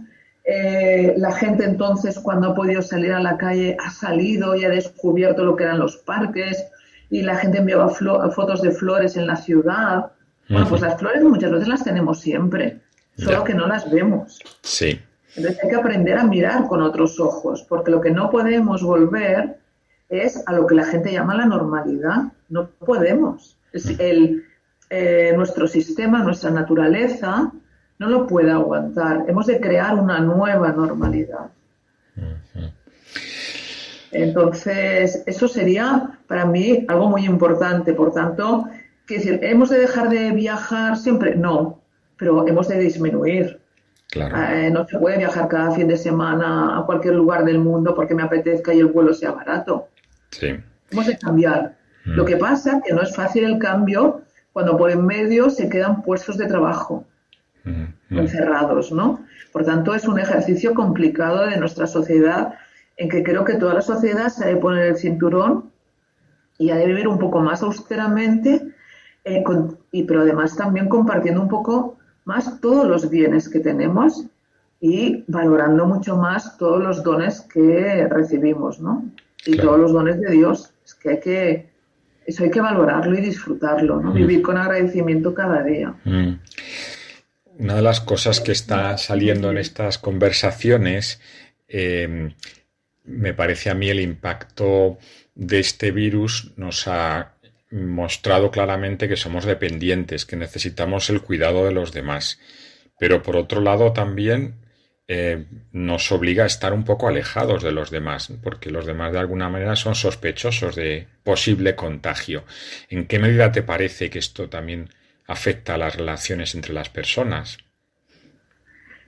eh, 0.48 1.14
la 1.16 1.32
gente 1.32 1.64
entonces, 1.64 2.20
cuando 2.20 2.50
ha 2.50 2.54
podido 2.54 2.80
salir 2.80 3.12
a 3.12 3.20
la 3.20 3.36
calle, 3.36 3.76
ha 3.84 3.90
salido 3.90 4.54
y 4.54 4.64
ha 4.64 4.68
descubierto 4.68 5.44
lo 5.44 5.56
que 5.56 5.64
eran 5.64 5.80
los 5.80 5.96
parques 5.96 6.64
y 7.10 7.22
la 7.22 7.36
gente 7.36 7.58
enviaba 7.58 7.88
fotos 7.88 8.62
de 8.62 8.70
flores 8.70 9.16
en 9.16 9.26
la 9.26 9.36
ciudad. 9.36 10.12
Bueno, 10.48 10.68
pues 10.68 10.80
las 10.80 10.98
flores 10.98 11.24
muchas 11.24 11.50
veces 11.50 11.66
las 11.66 11.82
tenemos 11.82 12.20
siempre, 12.20 12.78
solo 13.16 13.42
que 13.42 13.54
no 13.54 13.66
las 13.66 13.90
vemos. 13.90 14.38
Sí. 14.62 15.00
Entonces 15.34 15.62
hay 15.62 15.68
que 15.68 15.76
aprender 15.76 16.16
a 16.16 16.24
mirar 16.24 16.68
con 16.68 16.80
otros 16.80 17.18
ojos, 17.18 17.66
porque 17.68 17.90
lo 17.90 18.00
que 18.00 18.12
no 18.12 18.30
podemos 18.30 18.84
volver 18.84 19.58
es 20.08 20.44
a 20.46 20.52
lo 20.52 20.68
que 20.68 20.76
la 20.76 20.84
gente 20.84 21.12
llama 21.12 21.34
la 21.34 21.46
normalidad. 21.46 22.32
No 22.48 22.68
podemos. 22.68 23.56
Es 23.72 23.98
el, 23.98 24.44
eh, 24.90 25.32
nuestro 25.36 25.66
sistema, 25.66 26.22
nuestra 26.22 26.50
naturaleza, 26.50 27.52
no 27.98 28.08
lo 28.08 28.26
puede 28.26 28.50
aguantar. 28.50 29.24
Hemos 29.28 29.46
de 29.46 29.60
crear 29.60 29.94
una 29.94 30.20
nueva 30.20 30.72
normalidad. 30.72 31.50
Entonces, 34.12 35.22
eso 35.26 35.48
sería 35.48 36.18
para 36.26 36.46
mí 36.46 36.84
algo 36.88 37.08
muy 37.08 37.24
importante. 37.24 37.92
Por 37.92 38.12
tanto, 38.12 38.66
que 39.06 39.16
decir, 39.16 39.40
¿hemos 39.42 39.70
de 39.70 39.78
dejar 39.78 40.08
de 40.08 40.32
viajar 40.32 40.96
siempre? 40.96 41.36
No, 41.36 41.80
pero 42.16 42.46
hemos 42.46 42.68
de 42.68 42.78
disminuir. 42.78 43.60
Eh, 44.14 44.70
no 44.72 44.86
se 44.86 44.98
puede 44.98 45.18
viajar 45.18 45.48
cada 45.48 45.72
fin 45.72 45.88
de 45.88 45.96
semana 45.96 46.78
a 46.78 46.86
cualquier 46.86 47.14
lugar 47.14 47.44
del 47.44 47.58
mundo 47.58 47.94
porque 47.94 48.14
me 48.14 48.22
apetezca 48.22 48.72
y 48.72 48.80
el 48.80 48.86
vuelo 48.86 49.12
sea 49.12 49.32
barato. 49.32 49.88
Sí. 50.30 50.56
Hemos 50.90 51.06
de 51.06 51.18
cambiar. 51.18 51.76
Lo 52.04 52.24
que 52.24 52.36
pasa 52.36 52.76
es 52.76 52.84
que 52.84 52.94
no 52.94 53.02
es 53.02 53.14
fácil 53.16 53.44
el 53.44 53.58
cambio 53.58 54.22
cuando 54.52 54.76
por 54.76 54.92
en 54.92 55.04
medio 55.04 55.50
se 55.50 55.68
quedan 55.68 56.02
puestos 56.02 56.38
de 56.38 56.46
trabajo 56.46 57.04
encerrados, 58.10 58.92
¿no? 58.92 59.24
Por 59.52 59.64
tanto, 59.64 59.94
es 59.94 60.06
un 60.06 60.18
ejercicio 60.18 60.74
complicado 60.74 61.46
de 61.46 61.56
nuestra 61.56 61.86
sociedad 61.86 62.54
en 62.96 63.08
que 63.08 63.22
creo 63.22 63.44
que 63.44 63.54
toda 63.54 63.74
la 63.74 63.82
sociedad 63.82 64.28
se 64.28 64.46
debe 64.46 64.60
poner 64.60 64.86
el 64.86 64.96
cinturón 64.96 65.70
y 66.58 66.70
ha 66.70 66.76
de 66.76 66.86
vivir 66.86 67.08
un 67.08 67.18
poco 67.18 67.40
más 67.40 67.62
austeramente, 67.62 68.62
eh, 69.24 69.44
y, 69.92 70.04
pero 70.04 70.22
además 70.22 70.56
también 70.56 70.88
compartiendo 70.88 71.42
un 71.42 71.48
poco 71.48 71.98
más 72.24 72.60
todos 72.60 72.86
los 72.86 73.10
bienes 73.10 73.48
que 73.48 73.60
tenemos 73.60 74.26
y 74.80 75.24
valorando 75.26 75.86
mucho 75.86 76.16
más 76.16 76.56
todos 76.58 76.82
los 76.82 77.02
dones 77.02 77.40
que 77.42 78.08
recibimos, 78.08 78.80
¿no? 78.80 79.04
Y 79.44 79.56
todos 79.56 79.78
los 79.78 79.92
dones 79.92 80.20
de 80.20 80.30
Dios. 80.30 80.72
Es 80.84 80.94
que 80.94 81.10
hay 81.10 81.20
que, 81.20 81.70
eso 82.26 82.44
hay 82.44 82.50
que 82.50 82.60
valorarlo 82.60 83.16
y 83.16 83.20
disfrutarlo, 83.20 84.00
¿no? 84.00 84.12
Vivir 84.12 84.42
con 84.42 84.56
agradecimiento 84.56 85.34
cada 85.34 85.62
día. 85.62 85.94
Mm 86.04 86.34
una 87.58 87.74
de 87.76 87.82
las 87.82 88.00
cosas 88.00 88.40
que 88.40 88.52
está 88.52 88.98
saliendo 88.98 89.50
en 89.50 89.58
estas 89.58 89.98
conversaciones, 89.98 91.20
eh, 91.68 92.32
me 93.04 93.34
parece 93.34 93.70
a 93.70 93.74
mí 93.74 93.88
el 93.88 94.00
impacto 94.00 94.98
de 95.34 95.60
este 95.60 95.90
virus 95.90 96.52
nos 96.56 96.86
ha 96.88 97.34
mostrado 97.70 98.50
claramente 98.50 99.08
que 99.08 99.16
somos 99.16 99.44
dependientes, 99.44 100.24
que 100.24 100.36
necesitamos 100.36 101.10
el 101.10 101.22
cuidado 101.22 101.64
de 101.64 101.72
los 101.72 101.92
demás. 101.92 102.38
Pero 102.98 103.22
por 103.22 103.36
otro 103.36 103.60
lado 103.60 103.92
también 103.92 104.56
eh, 105.08 105.44
nos 105.72 106.10
obliga 106.10 106.44
a 106.44 106.46
estar 106.46 106.72
un 106.72 106.84
poco 106.84 107.08
alejados 107.08 107.62
de 107.62 107.72
los 107.72 107.90
demás, 107.90 108.32
porque 108.42 108.70
los 108.70 108.86
demás 108.86 109.12
de 109.12 109.18
alguna 109.18 109.48
manera 109.48 109.76
son 109.76 109.94
sospechosos 109.94 110.74
de 110.74 111.06
posible 111.22 111.74
contagio. 111.76 112.44
¿En 112.88 113.06
qué 113.06 113.18
medida 113.18 113.52
te 113.52 113.62
parece 113.62 114.10
que 114.10 114.18
esto 114.18 114.48
también 114.48 114.90
afecta 115.26 115.74
a 115.74 115.78
las 115.78 115.96
relaciones 115.96 116.54
entre 116.54 116.72
las 116.72 116.88
personas? 116.88 117.58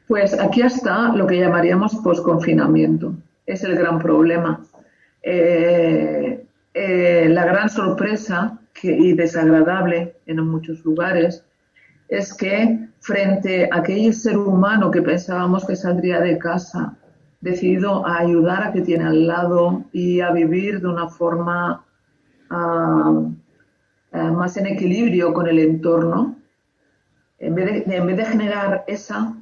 Pues 0.06 0.38
aquí 0.38 0.62
está 0.62 1.12
lo 1.14 1.26
que 1.26 1.38
llamaríamos 1.38 1.96
posconfinamiento. 1.96 3.14
Es 3.44 3.62
el 3.64 3.76
gran 3.76 3.98
problema. 3.98 4.64
Eh, 5.22 6.46
eh, 6.74 7.28
la 7.28 7.44
gran 7.44 7.68
sorpresa 7.68 8.58
y 8.82 9.12
desagradable 9.12 10.16
en 10.26 10.46
muchos 10.46 10.84
lugares 10.84 11.44
es 12.08 12.32
que 12.32 12.88
frente 13.00 13.68
a 13.70 13.78
aquel 13.78 14.14
ser 14.14 14.38
humano 14.38 14.90
que 14.90 15.02
pensábamos 15.02 15.66
que 15.66 15.76
saldría 15.76 16.20
de 16.20 16.38
casa, 16.38 16.96
decidido 17.40 18.06
a 18.06 18.18
ayudar 18.18 18.62
a 18.62 18.72
que 18.72 18.80
tiene 18.80 19.04
al 19.04 19.26
lado 19.26 19.84
y 19.92 20.20
a 20.20 20.30
vivir 20.30 20.80
de 20.80 20.88
una 20.88 21.08
forma 21.08 21.84
ah, 22.50 23.22
eh, 24.12 24.30
más 24.30 24.56
en 24.56 24.66
equilibrio 24.66 25.32
con 25.32 25.48
el 25.48 25.58
entorno, 25.58 26.36
en 27.38 27.54
vez 27.54 27.86
de, 27.86 27.96
en 27.96 28.06
vez 28.06 28.16
de 28.16 28.24
generar 28.24 28.84
esa, 28.86 29.34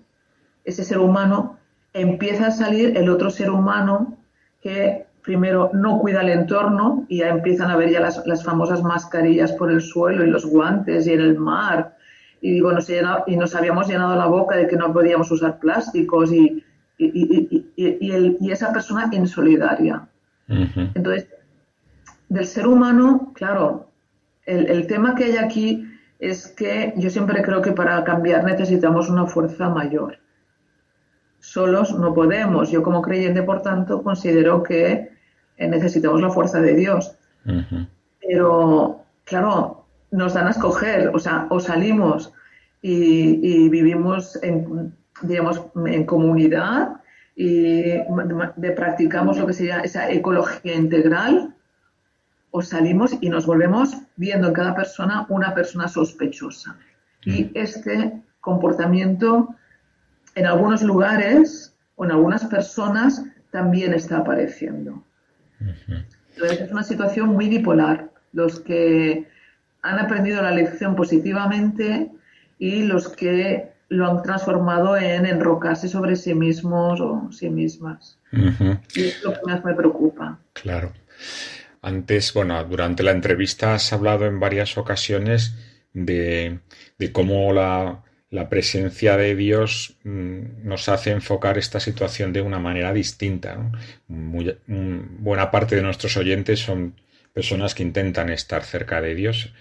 ese 0.65 0.85
ser 0.85 0.99
humano, 0.99 1.59
empieza 1.93 2.49
a 2.49 2.51
salir 2.51 2.97
el 2.97 3.09
otro 3.09 3.31
ser 3.31 3.51
humano 3.51 4.17
que 4.61 5.07
primero 5.23 5.71
no 5.73 5.99
cuida 5.99 6.21
el 6.21 6.29
entorno 6.29 7.05
y 7.09 7.19
ya 7.19 7.29
empiezan 7.29 7.71
a 7.71 7.77
ver 7.77 7.91
ya 7.91 8.01
las, 8.01 8.25
las 8.27 8.45
famosas 8.45 8.83
mascarillas 8.83 9.53
por 9.53 9.73
el 9.73 9.81
suelo 9.81 10.25
y 10.25 10.31
los 10.31 10.47
guantes 10.47 11.07
y 11.07 11.13
en 11.13 11.21
el 11.21 11.39
mar. 11.39 11.97
Y 12.41 12.53
digo, 12.53 12.71
nos, 12.71 12.89
y 13.27 13.37
nos 13.37 13.55
habíamos 13.55 13.89
llenado 13.89 14.15
la 14.15 14.27
boca 14.27 14.57
de 14.57 14.69
que 14.69 14.77
no 14.77 14.93
podíamos 14.93 15.31
usar 15.33 15.59
plásticos 15.59 16.33
y, 16.33 16.63
y, 16.99 17.65
y, 17.77 18.37
y 18.41 18.51
esa 18.53 18.73
persona 18.73 19.09
insolidaria. 19.11 20.07
Entonces, 20.47 21.29
del 22.29 22.47
ser 22.47 22.67
humano, 22.67 23.33
claro, 23.35 23.86
el, 24.47 24.67
el, 24.71 24.87
tema 24.87 25.15
que 25.15 25.25
hay 25.25 25.37
aquí 25.37 25.87
es 26.19 26.49
que 26.49 26.95
yo 26.97 27.11
siempre 27.11 27.43
creo 27.43 27.61
que 27.61 27.73
para 27.73 28.03
cambiar 28.05 28.45
necesitamos 28.45 29.11
una 29.11 29.27
fuerza 29.27 29.69
mayor. 29.69 30.19
Solos 31.41 31.97
no 31.99 32.15
podemos. 32.15 32.71
Yo 32.71 32.83
como 32.83 33.03
creyente, 33.03 33.43
por 33.43 33.63
tanto, 33.63 34.03
considero 34.03 34.63
que 34.63 35.11
eh, 35.57 35.69
necesitamos 35.69 36.21
la 36.21 36.31
fuerza 36.31 36.61
de 36.61 36.75
Dios. 36.75 37.17
Pero, 38.21 39.05
claro, 39.25 39.87
nos 40.11 40.35
dan 40.35 40.49
a 40.49 40.51
escoger, 40.51 41.09
o 41.15 41.19
sea, 41.19 41.47
o 41.51 41.61
salimos 41.61 42.33
y, 42.83 43.69
vivimos 43.69 44.39
en, 44.43 44.95
digamos, 45.23 45.63
en 45.87 46.05
comunidad 46.05 47.01
y 47.37 47.83
de, 47.83 48.73
practicamos 48.75 49.39
lo 49.39 49.47
que 49.47 49.53
sería 49.53 49.81
esa 49.81 50.11
ecología 50.11 50.75
integral, 50.75 51.55
o 52.51 52.63
salimos 52.63 53.15
y 53.21 53.29
nos 53.29 53.47
volvemos 53.47 53.95
viendo 54.17 54.49
en 54.49 54.55
cada 54.55 54.75
persona 54.75 55.27
una 55.29 55.55
persona 55.55 55.89
sospechosa. 55.89 56.77
Y 57.25 57.45
mm. 57.45 57.51
este 57.55 58.23
comportamiento 58.41 59.55
en 60.35 60.47
algunos 60.47 60.83
lugares 60.83 61.75
o 61.97 62.05
en 62.05 62.13
algunas 62.13 62.45
personas 62.45 63.25
también 63.51 63.95
está 63.95 64.19
apareciendo. 64.19 65.03
Entonces 65.59 66.61
es 66.61 66.73
una 66.73 66.83
situación 66.83 67.31
muy 67.31 67.49
bipolar. 67.49 68.11
Los 68.33 68.61
que 68.61 69.27
han 69.83 69.99
aprendido 69.99 70.43
la 70.43 70.51
lección 70.51 70.95
positivamente 70.95 72.11
y 72.59 72.83
los 72.83 73.09
que 73.09 73.73
lo 73.89 74.11
han 74.11 74.23
transformado 74.23 74.97
en 74.97 75.27
enrocarse 75.27 75.89
sobre 75.89 76.17
sí 76.17 76.35
mismos 76.35 77.01
o 77.01 77.31
sí 77.33 77.49
mismas. 77.49 78.19
Y 78.33 79.01
es 79.01 79.23
lo 79.23 79.33
que 79.33 79.41
más 79.47 79.65
me 79.65 79.75
preocupa. 79.75 80.39
Claro. 80.53 80.93
Antes, 81.87 82.35
bueno, 82.35 82.65
durante 82.65 83.05
la 83.05 83.13
entrevista 83.13 83.73
has 83.75 83.93
hablado 83.93 84.27
en 84.27 84.41
varias 84.41 84.77
ocasiones 84.77 85.55
de, 85.93 86.59
cómo 87.13 87.53
la, 87.53 88.03
presencia 88.51 89.17
de 89.17 89.37
Dios 89.37 89.97
mm, 90.03 90.67
nos 90.67 90.89
hace 90.89 91.13
enfocar 91.13 91.59
esta 91.59 91.79
situación 91.79 92.33
de 92.33 92.41
una 92.41 92.59
manera 92.59 92.93
distinta. 92.93 93.71
Mm, 94.09 95.23
buena 95.23 95.53
parte 95.53 95.77
de 95.77 95.83
nuestros 95.83 96.17
oyentes 96.17 96.59
son 96.59 96.97
personas 97.33 97.73
que 97.77 97.85
intentan 97.85 98.31
estar 98.31 98.65
cerca 98.65 99.01
de 99.01 99.15
Dios. 99.15 99.53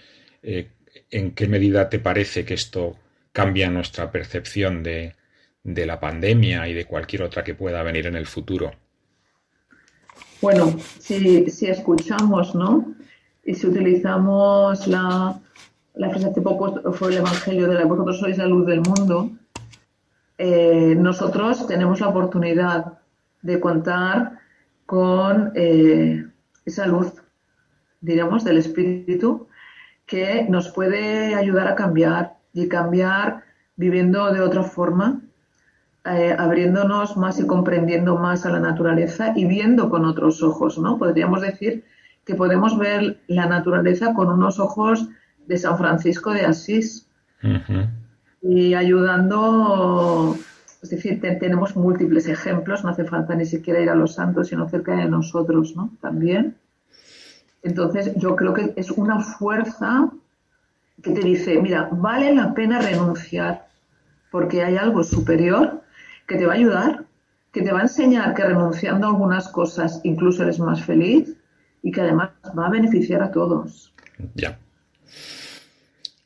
Eh, 0.42 0.70
¿En 1.12 1.30
qué 1.30 1.46
medida 1.46 1.88
te 1.88 2.00
parece 2.00 2.44
que 2.44 2.54
esto 2.54 2.98
cambia 3.30 3.70
nuestra 3.70 4.10
percepción 4.10 4.82
de, 4.82 5.14
de 5.62 5.86
la 5.86 6.00
pandemia 6.00 6.66
y 6.66 6.74
de 6.74 6.86
cualquier 6.86 7.22
otra 7.22 7.44
que 7.44 7.54
pueda 7.54 7.84
venir 7.84 8.06
en 8.06 8.16
el 8.16 8.26
futuro? 8.26 8.72
Bueno, 10.46 10.76
si, 11.00 11.50
si 11.50 11.66
escuchamos, 11.66 12.54
¿no? 12.54 12.94
Y 13.44 13.54
si 13.54 13.66
utilizamos 13.66 14.86
la, 14.86 15.40
frase 15.92 16.26
hace 16.26 16.40
poco 16.40 16.92
fue 16.92 17.08
el 17.08 17.16
Evangelio 17.16 17.66
de 17.66 17.74
la 17.74 17.84
vosotros 17.84 18.20
sois 18.20 18.38
la 18.38 18.46
luz 18.46 18.64
del 18.64 18.80
mundo, 18.80 19.32
eh, 20.38 20.94
nosotros 20.96 21.66
tenemos 21.66 21.98
la 21.98 22.10
oportunidad 22.10 23.00
de 23.42 23.58
contar 23.58 24.38
con 24.86 25.50
eh, 25.56 26.24
esa 26.64 26.86
luz, 26.86 27.12
diríamos, 28.00 28.44
del 28.44 28.58
Espíritu, 28.58 29.48
que 30.06 30.46
nos 30.48 30.68
puede 30.68 31.34
ayudar 31.34 31.66
a 31.66 31.74
cambiar 31.74 32.36
y 32.52 32.68
cambiar 32.68 33.42
viviendo 33.74 34.32
de 34.32 34.42
otra 34.42 34.62
forma 34.62 35.22
eh, 36.08 36.36
abriéndonos 36.38 37.16
más 37.16 37.40
y 37.40 37.46
comprendiendo 37.46 38.16
más 38.16 38.46
a 38.46 38.50
la 38.50 38.60
naturaleza 38.60 39.32
y 39.34 39.44
viendo 39.44 39.90
con 39.90 40.04
otros 40.04 40.42
ojos, 40.42 40.78
¿no? 40.78 40.98
Podríamos 40.98 41.40
decir 41.40 41.84
que 42.24 42.34
podemos 42.34 42.78
ver 42.78 43.20
la 43.26 43.46
naturaleza 43.46 44.14
con 44.14 44.28
unos 44.28 44.60
ojos 44.60 45.08
de 45.46 45.58
San 45.58 45.76
Francisco 45.78 46.32
de 46.32 46.46
Asís 46.46 47.08
y 48.40 48.74
ayudando, 48.74 50.36
es 50.82 50.90
decir, 50.90 51.20
tenemos 51.20 51.74
múltiples 51.74 52.28
ejemplos, 52.28 52.84
no 52.84 52.90
hace 52.90 53.04
falta 53.04 53.34
ni 53.34 53.46
siquiera 53.46 53.80
ir 53.80 53.90
a 53.90 53.94
los 53.94 54.14
santos, 54.14 54.48
sino 54.48 54.68
cerca 54.68 54.94
de 54.96 55.06
nosotros, 55.06 55.74
¿no? 55.74 55.90
También. 56.00 56.56
Entonces, 57.62 58.12
yo 58.16 58.36
creo 58.36 58.54
que 58.54 58.74
es 58.76 58.92
una 58.92 59.20
fuerza 59.20 60.08
que 61.02 61.10
te 61.10 61.20
dice, 61.20 61.60
mira, 61.60 61.88
vale 61.90 62.32
la 62.34 62.54
pena 62.54 62.80
renunciar 62.80 63.66
porque 64.30 64.62
hay 64.62 64.76
algo 64.76 65.02
superior 65.02 65.82
que 66.26 66.36
te 66.36 66.46
va 66.46 66.52
a 66.52 66.56
ayudar, 66.56 67.04
que 67.52 67.62
te 67.62 67.72
va 67.72 67.80
a 67.80 67.82
enseñar 67.82 68.34
que 68.34 68.44
renunciando 68.44 69.06
a 69.06 69.10
algunas 69.10 69.48
cosas 69.48 70.00
incluso 70.04 70.42
eres 70.42 70.58
más 70.58 70.82
feliz 70.82 71.36
y 71.82 71.90
que 71.90 72.00
además 72.00 72.30
va 72.58 72.66
a 72.66 72.70
beneficiar 72.70 73.22
a 73.22 73.30
todos. 73.30 73.94
Ya. 74.34 74.58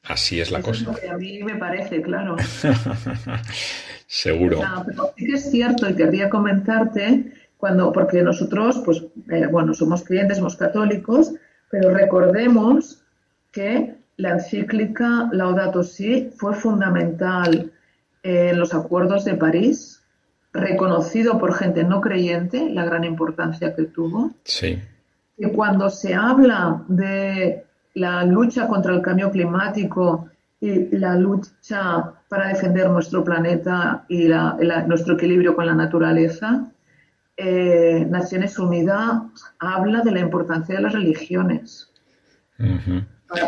Así 0.04 0.40
es 0.40 0.50
la 0.50 0.60
cosa. 0.60 0.92
a 1.08 1.16
mí 1.16 1.42
me 1.42 1.56
parece, 1.56 2.02
claro. 2.02 2.36
Seguro. 4.06 4.60
pero 4.84 5.12
sí 5.16 5.24
que 5.24 5.34
es 5.34 5.50
cierto 5.50 5.88
y 5.88 5.94
querría 5.94 6.28
comentarte 6.28 7.32
cuando, 7.56 7.92
porque 7.92 8.22
nosotros, 8.22 8.82
pues, 8.84 9.04
eh, 9.30 9.46
bueno, 9.46 9.72
somos 9.72 10.02
clientes, 10.02 10.38
somos 10.38 10.56
católicos, 10.56 11.32
pero 11.70 11.94
recordemos 11.94 13.04
que 13.52 13.94
la 14.16 14.30
encíclica 14.30 15.28
Laudato 15.32 15.82
Si 15.82 16.30
fue 16.36 16.54
fundamental 16.54 17.70
en 18.22 18.59
los 18.59 18.74
acuerdos 18.74 19.24
de 19.24 19.35
París, 19.35 20.02
reconocido 20.52 21.38
por 21.38 21.54
gente 21.54 21.85
no 21.85 22.00
creyente 22.00 22.70
la 22.70 22.85
gran 22.85 23.04
importancia 23.04 23.74
que 23.74 23.85
tuvo. 23.85 24.33
Sí. 24.44 24.78
Y 25.37 25.46
cuando 25.52 25.88
se 25.88 26.14
habla 26.14 26.83
de 26.88 27.64
la 27.94 28.24
lucha 28.24 28.66
contra 28.66 28.94
el 28.94 29.02
cambio 29.02 29.30
climático 29.30 30.28
y 30.61 30.96
la 30.96 31.16
lucha 31.16 32.12
para 32.28 32.48
defender 32.48 32.90
nuestro 32.90 33.24
planeta 33.24 34.04
y 34.09 34.28
nuestro 34.87 35.14
equilibrio 35.14 35.56
con 35.56 35.66
la 35.66 35.74
naturaleza, 35.74 36.66
eh, 37.37 38.06
Naciones 38.11 38.59
Unidas 38.59 39.22
habla 39.59 40.02
de 40.02 40.11
la 40.11 40.20
importancia 40.20 40.76
de 40.76 40.83
las 40.83 40.92
religiones. 40.92 41.90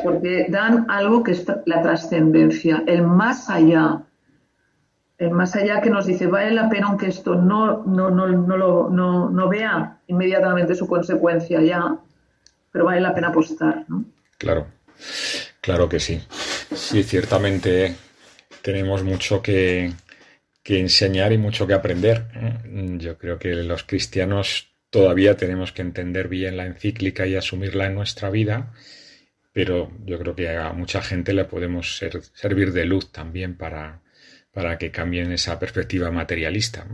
Porque 0.02 0.46
dan 0.48 0.87
algo 0.88 1.22
que 1.22 1.32
es 1.32 1.44
la 1.66 1.82
trascendencia, 1.82 2.82
el 2.87 3.02
más 3.02 3.50
allá 3.50 4.00
más 5.31 5.55
allá 5.55 5.81
que 5.81 5.90
nos 5.90 6.07
dice, 6.07 6.27
vale 6.27 6.51
la 6.53 6.68
pena 6.68 6.88
aunque 6.88 7.07
esto 7.07 7.35
no, 7.35 7.85
no, 7.85 8.11
no, 8.11 8.27
no, 8.27 8.57
lo, 8.57 8.90
no, 8.90 9.31
no 9.31 9.48
vea 9.48 9.98
inmediatamente 10.09 10.75
su 10.75 10.87
consecuencia 10.87 11.61
ya, 11.62 11.96
pero 12.72 12.85
vale 12.85 13.01
la 13.01 13.14
pena 13.14 13.29
apostar, 13.29 13.85
¿no? 13.88 14.05
Claro, 14.38 14.66
claro 15.61 15.88
que 15.88 16.01
sí. 16.01 16.20
Sí, 16.75 17.03
ciertamente 17.05 17.94
tenemos 18.62 19.05
mucho 19.05 19.42
que, 19.42 19.92
que 20.62 20.81
enseñar 20.81 21.33
y 21.33 21.38
mucho 21.38 21.66
que 21.66 21.75
aprender. 21.75 22.27
Yo 22.98 23.18
creo 23.18 23.38
que 23.38 23.55
los 23.55 23.85
cristianos 23.85 24.72
todavía 24.90 25.37
tenemos 25.37 25.72
que 25.72 25.83
entender 25.83 26.29
bien 26.29 26.57
la 26.57 26.66
encíclica 26.66 27.27
y 27.27 27.37
asumirla 27.37 27.87
en 27.87 27.94
nuestra 27.94 28.31
vida, 28.31 28.72
pero 29.53 29.90
yo 30.05 30.18
creo 30.18 30.35
que 30.35 30.48
a 30.51 30.72
mucha 30.72 31.03
gente 31.03 31.33
le 31.33 31.44
podemos 31.44 32.01
servir 32.35 32.72
de 32.72 32.85
luz 32.85 33.11
también 33.12 33.57
para, 33.57 34.01
para 34.52 34.78
que 34.78 34.90
cambien 34.90 35.32
esa 35.32 35.58
perspectiva 35.58 36.10
materialista. 36.10 36.84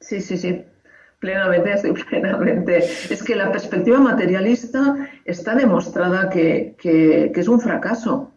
Sí, 0.00 0.20
sí, 0.20 0.36
sí, 0.36 0.64
plenamente, 1.18 1.78
sí, 1.82 1.92
plenamente. 2.08 2.78
Es 2.78 3.22
que 3.22 3.34
la 3.34 3.50
perspectiva 3.50 3.98
materialista 3.98 5.08
está 5.24 5.54
demostrada 5.54 6.28
que, 6.28 6.76
es 7.34 7.48
un 7.48 7.60
fracaso. 7.60 8.30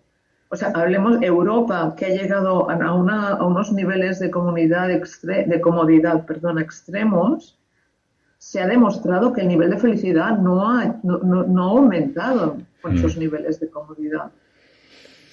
O 0.50 0.56
sea, 0.56 0.70
hablemos 0.70 1.22
Europa, 1.22 1.94
que 1.98 2.06
ha 2.06 2.10
llegado 2.10 2.70
a, 2.70 2.94
una, 2.94 3.30
a 3.32 3.46
unos 3.46 3.74
niveles 3.74 4.20
de, 4.20 4.32
comunidad 4.32 4.88
de 4.88 5.62
comodidad 5.62 6.26
perdón, 6.26 6.60
extremos, 6.60 7.58
se 8.38 8.62
ha 8.62 8.68
demostrado 8.68 9.34
que 9.34 9.42
el 9.42 9.50
nivel 9.50 9.72
de 9.72 9.78
felicidad 9.78 10.38
no 10.38 10.70
ha, 10.70 10.96
no, 11.04 11.64
ha 11.64 11.70
aumentado 11.70 12.58
con 12.82 12.94
mm. 12.94 12.98
esos 12.98 13.18
niveles 13.18 13.60
de 13.60 13.70
comodidad 13.70 14.32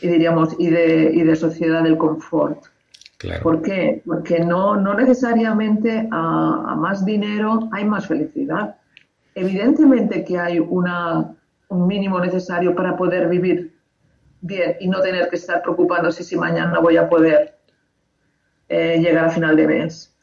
y 0.04 0.08
diríamos, 0.08 0.54
y 0.58 0.68
de, 0.68 1.12
y 1.14 1.22
de 1.22 1.34
sociedad 1.34 1.82
del 1.82 1.96
confort. 1.96 2.66
¿Por 3.42 3.62
qué? 3.62 4.02
Porque 4.04 4.38
no, 4.40 4.76
no 4.76 4.92
necesariamente 4.92 6.06
a, 6.10 6.74
más 6.76 7.06
dinero 7.06 7.70
hay 7.72 7.86
más 7.86 8.06
felicidad. 8.06 8.76
Evidentemente 9.34 10.22
que 10.22 10.38
hay 10.38 10.58
una, 10.58 11.34
un 11.68 11.86
mínimo 11.86 12.20
necesario 12.20 12.74
para 12.74 12.98
poder 12.98 13.30
vivir 13.30 13.74
bien 14.42 14.76
y 14.78 14.88
no 14.88 15.00
tener 15.00 15.30
que 15.30 15.36
estar 15.36 15.62
preocupándose 15.62 16.22
si 16.22 16.36
mañana 16.36 16.80
voy 16.80 16.98
a 16.98 17.08
poder 17.08 17.56
eh, 18.68 18.98
llegar 19.00 19.24
a 19.24 19.30
final 19.30 19.56
de 19.56 19.66
mes. 19.66 20.14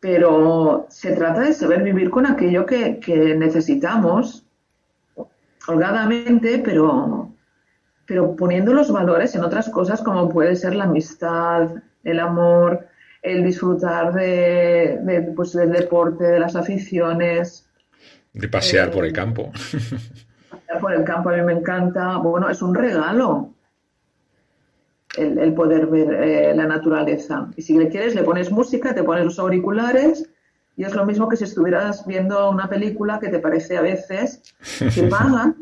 Pero 0.00 0.86
se 0.88 1.14
trata 1.14 1.42
de 1.42 1.52
saber 1.52 1.84
vivir 1.84 2.10
con 2.10 2.26
aquello 2.26 2.66
que, 2.66 2.98
que 2.98 3.36
necesitamos, 3.36 4.44
holgadamente, 5.68 6.58
pero, 6.58 7.31
pero 8.06 8.36
poniendo 8.36 8.72
los 8.72 8.90
valores 8.90 9.34
en 9.34 9.44
otras 9.44 9.68
cosas 9.68 10.02
como 10.02 10.28
puede 10.28 10.56
ser 10.56 10.74
la 10.74 10.84
amistad, 10.84 11.70
el 12.04 12.20
amor, 12.20 12.86
el 13.22 13.44
disfrutar 13.44 14.12
de, 14.12 15.32
pues, 15.36 15.52
del 15.52 15.72
deporte, 15.72 16.24
de 16.24 16.40
las 16.40 16.56
aficiones. 16.56 17.68
De 18.32 18.48
pasear 18.48 18.90
por 18.90 19.04
el 19.04 19.10
eh, 19.10 19.14
campo. 19.14 19.52
Pasear 19.52 20.80
por 20.80 20.92
el 20.92 21.04
campo 21.04 21.30
a 21.30 21.36
mí 21.36 21.42
me 21.42 21.52
encanta. 21.52 22.16
Bueno, 22.16 22.50
es 22.50 22.60
un 22.62 22.74
regalo 22.74 23.50
el, 25.16 25.54
poder 25.54 25.86
ver 25.86 26.14
eh, 26.14 26.54
la 26.54 26.66
naturaleza. 26.66 27.48
Y 27.56 27.62
si 27.62 27.78
le 27.78 27.88
quieres, 27.88 28.14
le 28.14 28.22
pones 28.22 28.50
música, 28.50 28.94
te 28.94 29.02
pones 29.02 29.24
los 29.24 29.38
auriculares 29.38 30.28
y 30.76 30.84
es 30.84 30.94
lo 30.94 31.04
mismo 31.04 31.28
que 31.28 31.36
si 31.36 31.44
estuvieras 31.44 32.06
viendo 32.06 32.50
una 32.50 32.68
película 32.68 33.18
que 33.20 33.28
te 33.28 33.38
parece 33.38 33.76
a 33.76 33.82
veces 33.82 34.42
que 34.94 35.02
paga. 35.10 35.54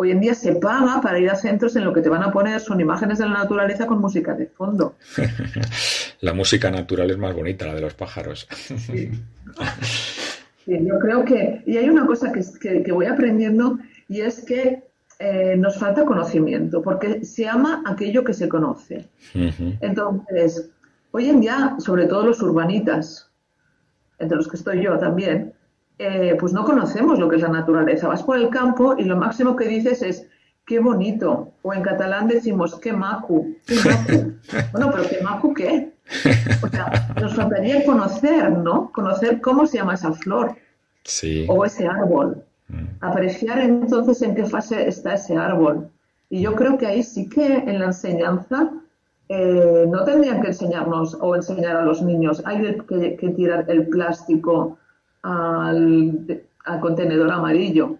Hoy 0.00 0.12
en 0.12 0.20
día 0.20 0.34
se 0.34 0.54
paga 0.54 0.98
para 1.02 1.18
ir 1.18 1.28
a 1.28 1.34
centros 1.34 1.76
en 1.76 1.84
lo 1.84 1.92
que 1.92 2.00
te 2.00 2.08
van 2.08 2.22
a 2.22 2.32
poner 2.32 2.58
son 2.58 2.80
imágenes 2.80 3.18
de 3.18 3.26
la 3.26 3.34
naturaleza 3.34 3.86
con 3.86 4.00
música 4.00 4.32
de 4.32 4.46
fondo. 4.46 4.94
la 6.22 6.32
música 6.32 6.70
natural 6.70 7.10
es 7.10 7.18
más 7.18 7.34
bonita, 7.34 7.66
la 7.66 7.74
de 7.74 7.82
los 7.82 7.92
pájaros. 7.92 8.48
Sí. 8.86 9.10
yo 10.66 10.98
creo 11.00 11.22
que... 11.26 11.62
Y 11.66 11.76
hay 11.76 11.90
una 11.90 12.06
cosa 12.06 12.32
que, 12.32 12.82
que, 12.82 12.92
voy 12.92 13.04
aprendiendo 13.04 13.78
y 14.08 14.22
es 14.22 14.42
que 14.42 14.84
eh, 15.18 15.54
nos 15.58 15.78
falta 15.78 16.06
conocimiento, 16.06 16.80
porque 16.80 17.22
se 17.22 17.46
ama 17.46 17.82
aquello 17.84 18.24
que 18.24 18.32
se 18.32 18.48
conoce. 18.48 19.06
Entonces, 19.34 20.70
hoy 21.10 21.28
en 21.28 21.42
día, 21.42 21.76
sobre 21.78 22.06
todo 22.06 22.24
los 22.24 22.40
urbanitas, 22.40 23.30
entre 24.18 24.38
los 24.38 24.48
que 24.48 24.56
estoy 24.56 24.82
yo 24.82 24.96
también, 24.96 25.52
eh, 26.02 26.34
pues 26.40 26.52
no 26.54 26.64
conocemos 26.64 27.18
lo 27.18 27.28
que 27.28 27.36
es 27.36 27.42
la 27.42 27.48
naturaleza. 27.48 28.08
Vas 28.08 28.22
por 28.22 28.38
el 28.38 28.48
campo 28.48 28.94
y 28.96 29.04
lo 29.04 29.16
máximo 29.16 29.54
que 29.54 29.68
dices 29.68 30.00
es 30.00 30.26
qué 30.66 30.80
bonito. 30.80 31.52
O 31.62 31.74
en 31.74 31.82
catalán 31.82 32.26
decimos 32.26 32.78
qué 32.80 32.92
macu. 32.92 33.54
Qué 33.66 33.76
macu. 33.76 34.32
bueno, 34.72 34.90
pero 34.90 35.08
qué 35.08 35.20
macu 35.22 35.52
qué. 35.52 35.92
O 36.62 36.68
sea, 36.68 37.12
nos 37.20 37.34
faltaría 37.34 37.84
conocer, 37.84 38.50
¿no? 38.50 38.90
Conocer 38.92 39.40
cómo 39.42 39.66
se 39.66 39.76
llama 39.76 39.94
esa 39.94 40.12
flor. 40.12 40.56
Sí. 41.04 41.46
O 41.48 41.64
ese 41.64 41.86
árbol. 41.86 42.42
Mm. 42.68 42.84
Apreciar 43.02 43.60
entonces 43.60 44.22
en 44.22 44.34
qué 44.34 44.46
fase 44.46 44.88
está 44.88 45.14
ese 45.14 45.36
árbol. 45.36 45.90
Y 46.30 46.40
yo 46.40 46.54
creo 46.54 46.78
que 46.78 46.86
ahí 46.86 47.02
sí 47.02 47.28
que 47.28 47.56
en 47.56 47.78
la 47.78 47.86
enseñanza 47.86 48.70
eh, 49.32 49.84
no 49.88 50.02
tendrían 50.04 50.40
que 50.40 50.48
enseñarnos 50.48 51.16
o 51.20 51.36
enseñar 51.36 51.76
a 51.76 51.84
los 51.84 52.02
niños, 52.02 52.42
hay 52.44 52.76
que, 52.88 53.28
tirar 53.36 53.64
el 53.68 53.86
plástico 53.86 54.78
al, 55.22 56.42
contenedor 56.80 57.30
amarillo. 57.30 57.98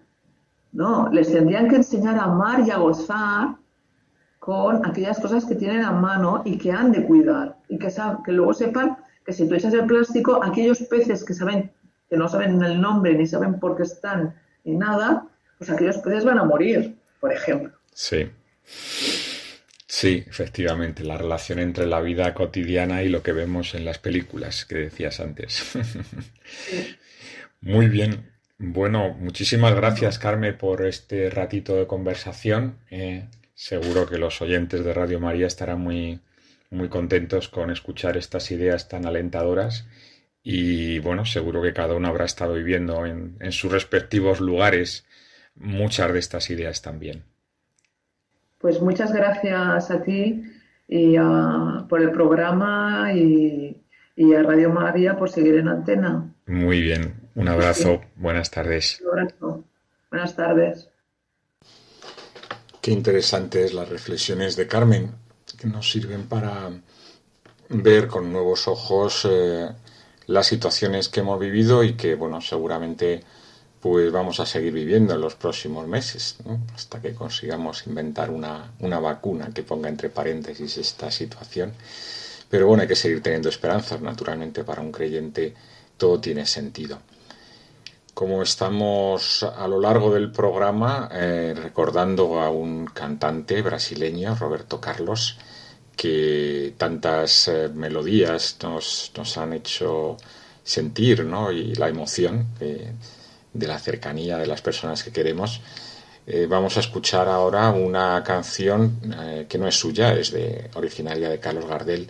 No, 0.73 1.09
les 1.11 1.31
tendrían 1.31 1.67
que 1.67 1.77
enseñar 1.77 2.17
a 2.17 2.23
amar 2.23 2.61
y 2.65 2.71
a 2.71 2.77
gozar 2.77 3.55
con 4.39 4.85
aquellas 4.85 5.19
cosas 5.19 5.45
que 5.45 5.55
tienen 5.55 5.83
a 5.83 5.91
mano 5.91 6.41
y 6.45 6.57
que 6.57 6.71
han 6.71 6.91
de 6.91 7.05
cuidar. 7.05 7.57
Y 7.67 7.77
que, 7.77 7.93
que 8.25 8.31
luego 8.31 8.53
sepan 8.53 8.97
que 9.25 9.33
si 9.33 9.47
tú 9.47 9.55
echas 9.55 9.73
el 9.73 9.85
plástico, 9.85 10.43
aquellos 10.43 10.79
peces 10.83 11.23
que 11.23 11.33
saben, 11.33 11.71
que 12.09 12.17
no 12.17 12.27
saben 12.27 12.61
el 12.63 12.79
nombre 12.79 13.13
ni 13.13 13.27
saben 13.27 13.59
por 13.59 13.75
qué 13.75 13.83
están 13.83 14.33
ni 14.63 14.75
nada, 14.75 15.27
pues 15.57 15.69
aquellos 15.69 15.97
peces 15.97 16.25
van 16.25 16.39
a 16.39 16.43
morir, 16.43 16.95
por 17.19 17.31
ejemplo. 17.31 17.71
Sí. 17.93 18.29
Sí, 19.87 20.23
efectivamente, 20.25 21.03
la 21.03 21.17
relación 21.17 21.59
entre 21.59 21.85
la 21.85 21.99
vida 21.99 22.33
cotidiana 22.33 23.03
y 23.03 23.09
lo 23.09 23.21
que 23.21 23.33
vemos 23.33 23.75
en 23.75 23.83
las 23.83 23.99
películas 23.99 24.65
que 24.65 24.75
decías 24.75 25.19
antes. 25.19 25.75
Muy 27.61 27.87
bien. 27.87 28.31
Bueno, 28.57 29.15
muchísimas 29.19 29.75
gracias, 29.75 30.19
Carmen, 30.19 30.57
por 30.57 30.85
este 30.85 31.29
ratito 31.29 31.75
de 31.75 31.87
conversación. 31.87 32.77
Eh, 32.89 33.27
seguro 33.53 34.07
que 34.07 34.17
los 34.17 34.41
oyentes 34.41 34.83
de 34.83 34.93
Radio 34.93 35.19
María 35.19 35.47
estarán 35.47 35.81
muy, 35.81 36.19
muy 36.69 36.89
contentos 36.89 37.49
con 37.49 37.71
escuchar 37.71 38.17
estas 38.17 38.51
ideas 38.51 38.87
tan 38.87 39.05
alentadoras. 39.05 39.87
Y 40.43 40.99
bueno, 40.99 41.25
seguro 41.25 41.61
que 41.61 41.73
cada 41.73 41.95
uno 41.95 42.07
habrá 42.07 42.25
estado 42.25 42.53
viviendo 42.53 43.05
en, 43.05 43.37
en 43.39 43.51
sus 43.51 43.71
respectivos 43.71 44.39
lugares 44.39 45.05
muchas 45.55 46.13
de 46.13 46.19
estas 46.19 46.49
ideas 46.49 46.81
también. 46.81 47.23
Pues 48.57 48.79
muchas 48.79 49.11
gracias 49.11 49.89
a 49.89 50.03
ti 50.03 50.43
y 50.87 51.15
por 51.89 52.01
el 52.01 52.11
programa 52.11 53.11
y, 53.13 53.77
a 54.35 54.43
Radio 54.43 54.69
María 54.69 55.17
por 55.17 55.29
seguir 55.29 55.55
en 55.55 55.67
antena. 55.67 56.31
Muy 56.45 56.81
bien, 56.81 57.15
un 57.35 57.47
abrazo, 57.47 58.01
buenas 58.15 58.51
tardes. 58.51 59.01
Un 59.01 59.19
abrazo, 59.19 59.63
buenas 60.09 60.35
tardes. 60.35 60.87
Qué 62.81 62.91
interesantes 62.91 63.73
las 63.73 63.89
reflexiones 63.89 64.55
de 64.55 64.67
Carmen, 64.67 65.11
que 65.57 65.67
nos 65.67 65.91
sirven 65.91 66.27
para 66.27 66.69
ver 67.69 68.07
con 68.07 68.31
nuevos 68.31 68.67
ojos 68.67 69.27
eh, 69.29 69.69
las 70.27 70.47
situaciones 70.47 71.09
que 71.09 71.21
hemos 71.21 71.39
vivido 71.39 71.83
y 71.83 71.93
que, 71.93 72.15
bueno, 72.15 72.41
seguramente 72.41 73.23
pues 73.79 74.11
vamos 74.11 74.39
a 74.39 74.45
seguir 74.45 74.73
viviendo 74.73 75.15
en 75.15 75.21
los 75.21 75.33
próximos 75.33 75.87
meses, 75.87 76.37
hasta 76.75 77.01
que 77.01 77.15
consigamos 77.15 77.87
inventar 77.87 78.29
una, 78.29 78.71
una, 78.79 78.99
vacuna 78.99 79.49
que 79.51 79.63
ponga 79.63 79.89
entre 79.89 80.09
paréntesis 80.09 80.77
esta 80.77 81.09
situación. 81.09 81.73
Pero 82.47 82.67
bueno, 82.67 82.83
hay 82.83 82.87
que 82.87 82.95
seguir 82.95 83.23
teniendo 83.23 83.49
esperanzas, 83.49 83.99
naturalmente, 83.99 84.63
para 84.63 84.81
un 84.81 84.91
creyente 84.91 85.55
todo 85.97 86.19
tiene 86.19 86.45
sentido. 86.45 86.99
Como 88.21 88.43
estamos 88.43 89.41
a 89.41 89.67
lo 89.67 89.81
largo 89.81 90.13
del 90.13 90.31
programa 90.31 91.09
eh, 91.11 91.55
recordando 91.57 92.39
a 92.39 92.51
un 92.51 92.85
cantante 92.85 93.63
brasileño, 93.63 94.35
Roberto 94.35 94.79
Carlos, 94.79 95.39
que 95.95 96.75
tantas 96.77 97.47
eh, 97.47 97.69
melodías 97.73 98.59
nos, 98.61 99.11
han 99.37 99.53
hecho 99.53 100.17
sentir, 100.63 101.25
¿no? 101.25 101.51
Y 101.51 101.73
la 101.73 101.89
emoción 101.89 102.49
de 102.59 103.67
la 103.67 103.79
cercanía 103.79 104.37
de 104.37 104.45
las 104.45 104.61
personas 104.61 105.03
que 105.03 105.11
queremos. 105.11 105.59
Eh, 106.27 106.45
vamos 106.47 106.77
a 106.77 106.81
escuchar 106.81 107.27
ahora 107.27 107.71
una 107.71 108.23
canción 108.23 108.99
que 109.49 109.57
no 109.57 109.67
es 109.67 109.73
suya, 109.79 110.13
es 110.13 110.29
de 110.29 110.69
originaria 110.75 111.27
de 111.27 111.39
Carlos 111.39 111.65
Gardel, 111.65 112.07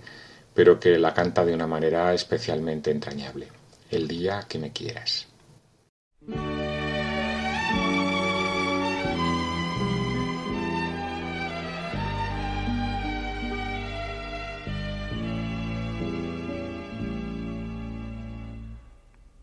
pero 0.54 0.78
que 0.78 1.00
la 1.00 1.14
canta 1.14 1.46
de 1.46 1.54
una 1.54 1.68
manera 1.68 2.14
especialmente 2.14 2.92
entrañable. 2.92 3.48
El 3.90 4.10
día 4.10 4.44
que 4.50 4.60
me 4.60 4.74
quieras. 4.74 5.31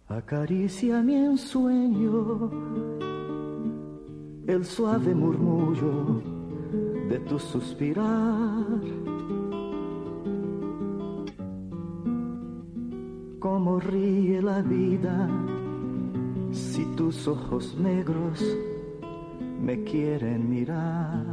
Acaricia 0.09 1.01
mi 1.03 1.15
ensueño 1.15 2.51
el 4.47 4.65
suave 4.65 5.15
murmullo 5.15 6.23
de 7.09 7.19
tu 7.21 7.39
suspirar. 7.39 8.65
Cómo 13.39 13.79
ríe 13.79 14.43
la 14.43 14.61
vida 14.63 15.29
si 16.79 16.85
tus 16.95 17.27
ojos 17.27 17.75
negros 17.77 18.41
me 19.61 19.83
quieren 19.83 20.49
mirar. 20.49 21.27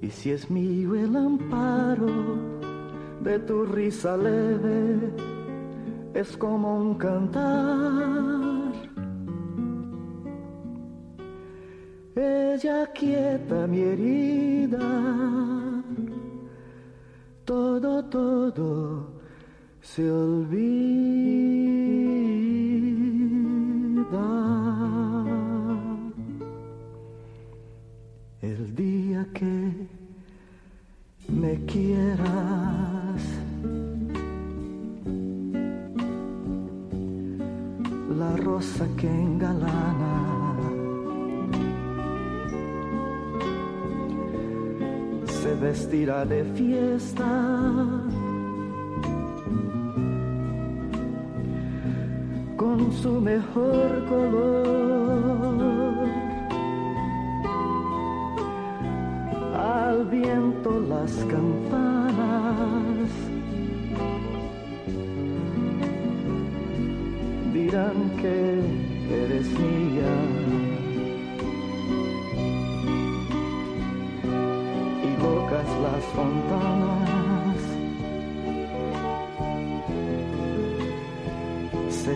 Y 0.00 0.10
si 0.10 0.32
es 0.32 0.50
mío 0.50 0.96
el 0.96 1.14
amparo, 1.14 2.10
de 3.22 3.38
tu 3.38 3.64
risa 3.64 4.16
leve 4.16 5.12
es 6.14 6.36
como 6.36 6.78
un 6.78 6.94
cantar. 6.96 8.72
Ella 12.16 12.90
quieta 12.92 13.68
mi 13.68 13.80
herida, 13.82 14.88
todo, 17.44 18.04
todo 18.06 19.15
se 19.86 20.10
olvida 20.10 20.66
el 28.42 28.74
día 28.74 29.26
que 29.32 29.72
me 31.28 31.64
quieras. 31.66 33.22
La 38.18 38.36
rosa 38.36 38.86
que 38.96 39.08
engalana 39.08 40.16
se 45.26 45.54
vestirá 45.54 46.24
de 46.24 46.44
fiesta. 46.56 48.15
Con 52.76 52.92
su 52.92 53.20
mejor 53.22 54.04
color. 54.06 56.06
Al 59.54 60.04
viento 60.10 60.80
las 60.80 61.10
campanas 61.24 63.08
dirán 67.54 68.10
que 68.20 68.60
eres 69.10 69.46
mía. 69.58 70.14
Y 75.02 75.10
bocas 75.22 75.68
las 75.86 76.04
fontanas. 76.14 77.06
Se 81.88 82.14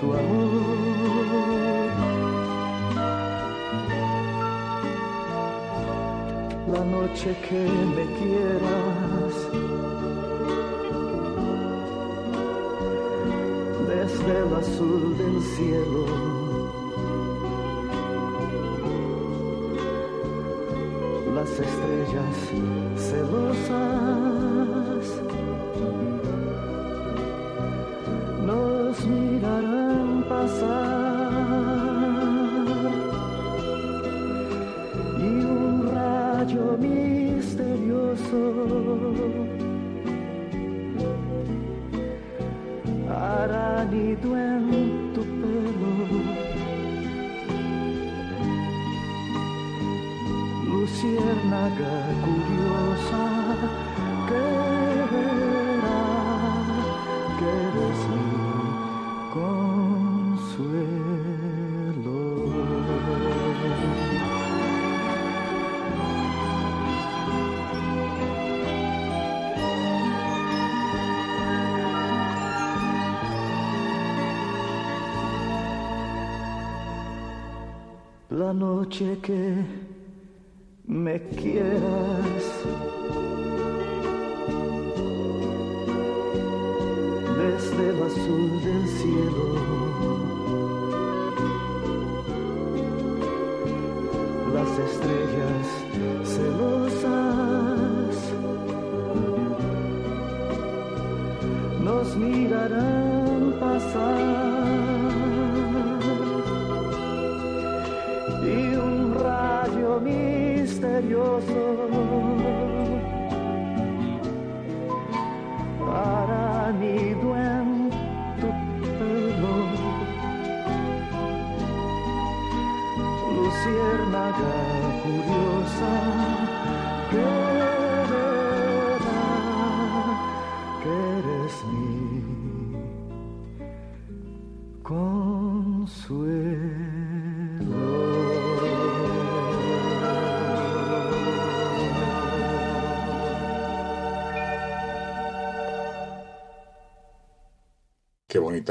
tu 0.00 0.12
amor. 0.12 0.62
La 6.72 6.84
noche 6.84 7.36
que 7.48 7.62
me 7.96 8.04
quieras. 8.18 9.02
desde 13.88 14.38
el 14.38 14.54
azul 14.54 15.16
del 15.18 15.40
cielo. 15.54 16.06
Las 21.34 21.50
estrellas 21.50 22.36
celosas 22.96 24.31
sun. 30.48 31.01
Noche 78.52 79.18
que 79.22 79.64
me 80.84 81.22
quieras. 81.28 82.44
Desde 87.38 87.88
el 87.88 88.02
azul 88.02 88.60
del 88.62 88.88
cielo. 88.88 89.44
Las 94.52 94.78
estrellas 94.78 95.21
misterioso 111.02 111.71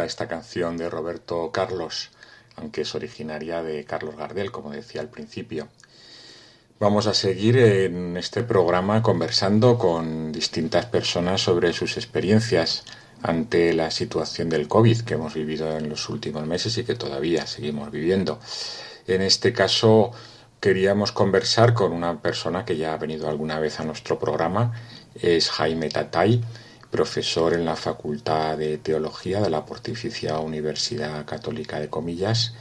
Esta 0.05 0.27
canción 0.27 0.77
de 0.77 0.89
Roberto 0.89 1.51
Carlos, 1.51 2.09
aunque 2.55 2.81
es 2.81 2.95
originaria 2.95 3.63
de 3.63 3.85
Carlos 3.85 4.15
Gardel, 4.15 4.51
como 4.51 4.71
decía 4.71 5.01
al 5.01 5.09
principio. 5.09 5.67
Vamos 6.79 7.05
a 7.05 7.13
seguir 7.13 7.57
en 7.57 8.17
este 8.17 8.43
programa 8.43 9.03
conversando 9.03 9.77
con 9.77 10.31
distintas 10.31 10.87
personas 10.87 11.41
sobre 11.41 11.73
sus 11.73 11.95
experiencias 11.97 12.85
ante 13.21 13.73
la 13.73 13.91
situación 13.91 14.49
del 14.49 14.67
COVID 14.67 15.01
que 15.01 15.13
hemos 15.13 15.35
vivido 15.35 15.77
en 15.77 15.89
los 15.89 16.09
últimos 16.09 16.45
meses 16.47 16.77
y 16.77 16.83
que 16.83 16.95
todavía 16.95 17.45
seguimos 17.45 17.91
viviendo. 17.91 18.39
En 19.05 19.21
este 19.21 19.53
caso 19.53 20.11
queríamos 20.59 21.11
conversar 21.11 21.73
con 21.73 21.91
una 21.91 22.21
persona 22.21 22.65
que 22.65 22.77
ya 22.77 22.93
ha 22.93 22.97
venido 22.97 23.29
alguna 23.29 23.59
vez 23.59 23.79
a 23.79 23.83
nuestro 23.83 24.17
programa, 24.17 24.73
es 25.13 25.49
Jaime 25.49 25.89
Tatay, 25.89 26.41
profesor 26.91 27.53
en 27.53 27.65
la 27.65 27.75
Facultad 27.75 28.57
de 28.57 28.77
Teología 28.77 29.39
de 29.39 29.49
la 29.49 29.65
Pontificia 29.65 30.37
Universidad 30.39 31.25
Católica 31.25 31.79
de 31.79 31.89
Comillas 31.89 32.53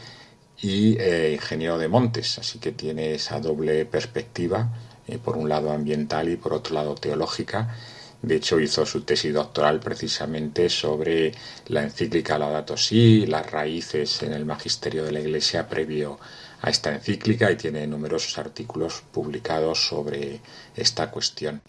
y 0.63 0.97
eh, 0.99 1.33
ingeniero 1.35 1.79
de 1.79 1.89
montes, 1.89 2.39
así 2.39 2.59
que 2.59 2.73
tiene 2.73 3.15
esa 3.15 3.41
doble 3.41 3.85
perspectiva, 3.87 4.69
eh, 5.09 5.19
por 5.19 5.37
un 5.37 5.49
lado 5.49 5.73
ambiental 5.73 6.29
y 6.29 6.37
por 6.37 6.53
otro 6.55 6.75
lado 6.75 6.95
teológica. 6.95 7.75
De 8.23 8.37
hecho, 8.37 8.61
hizo 8.61 8.85
su 8.87 9.01
tesis 9.01 9.33
doctoral 9.33 9.81
precisamente 9.81 10.69
sobre 10.69 11.33
la 11.69 11.83
encíclica 11.83 12.39
Laudato 12.39 12.77
Si, 12.77 13.27
las 13.27 13.51
raíces 13.51 14.23
en 14.23 14.35
el 14.35 14.45
magisterio 14.45 15.05
de 15.05 15.13
la 15.13 15.21
Iglesia 15.21 15.69
previo 15.69 16.19
a 16.63 16.71
esta 16.71 16.93
encíclica 16.95 17.51
y 17.51 17.57
tiene 17.57 17.87
numerosos 17.87 18.37
artículos 18.39 19.03
publicados 19.11 19.87
sobre 19.89 20.41
esta 20.77 21.11
cuestión. 21.11 21.63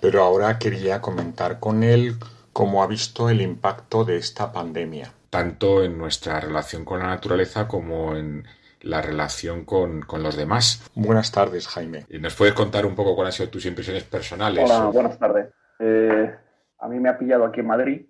Pero 0.00 0.22
ahora 0.22 0.58
quería 0.58 1.00
comentar 1.00 1.58
con 1.60 1.82
él 1.82 2.14
cómo 2.52 2.82
ha 2.82 2.86
visto 2.86 3.28
el 3.28 3.40
impacto 3.40 4.04
de 4.04 4.16
esta 4.16 4.52
pandemia, 4.52 5.12
tanto 5.30 5.82
en 5.84 5.98
nuestra 5.98 6.40
relación 6.40 6.84
con 6.84 7.00
la 7.00 7.06
naturaleza 7.08 7.66
como 7.68 8.16
en 8.16 8.44
la 8.82 9.02
relación 9.02 9.64
con, 9.64 10.02
con 10.02 10.22
los 10.22 10.36
demás. 10.36 10.88
Buenas 10.94 11.32
tardes, 11.32 11.66
Jaime. 11.66 12.06
¿Y 12.08 12.18
¿Nos 12.18 12.34
puedes 12.36 12.54
contar 12.54 12.86
un 12.86 12.94
poco 12.94 13.16
cuáles 13.16 13.34
han 13.34 13.38
sido 13.38 13.50
tus 13.50 13.66
impresiones 13.66 14.04
personales? 14.04 14.64
Hola, 14.70 14.86
buenas 14.86 15.18
tardes. 15.18 15.48
Eh, 15.80 16.32
a 16.78 16.88
mí 16.88 17.00
me 17.00 17.08
ha 17.08 17.18
pillado 17.18 17.44
aquí 17.44 17.60
en 17.60 17.66
Madrid, 17.66 18.06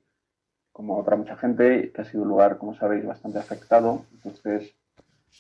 como 0.73 0.99
otra 0.99 1.17
mucha 1.17 1.37
gente, 1.37 1.91
que 1.93 2.03
ha 2.03 2.05
sido 2.05 2.23
un 2.23 2.29
lugar, 2.29 2.59
como 2.59 2.75
sabéis, 2.75 3.07
bastante 3.07 3.39
afectado. 3.39 4.05
Entonces, 4.13 4.75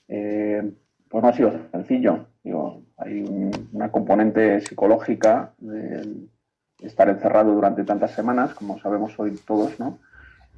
eh, 0.08 0.62
pues 1.11 1.22
no 1.22 1.28
ha 1.28 1.34
sido 1.34 1.52
sencillo. 1.72 2.26
Digo, 2.42 2.82
hay 2.96 3.20
un- 3.20 3.68
una 3.72 3.92
componente 3.92 4.61
psicológica 4.62 5.52
de 5.58 6.26
estar 6.80 7.08
encerrado 7.08 7.52
durante 7.52 7.84
tantas 7.84 8.12
semanas, 8.12 8.54
como 8.54 8.78
sabemos 8.80 9.18
hoy 9.18 9.36
todos, 9.46 9.78
¿no? 9.80 9.98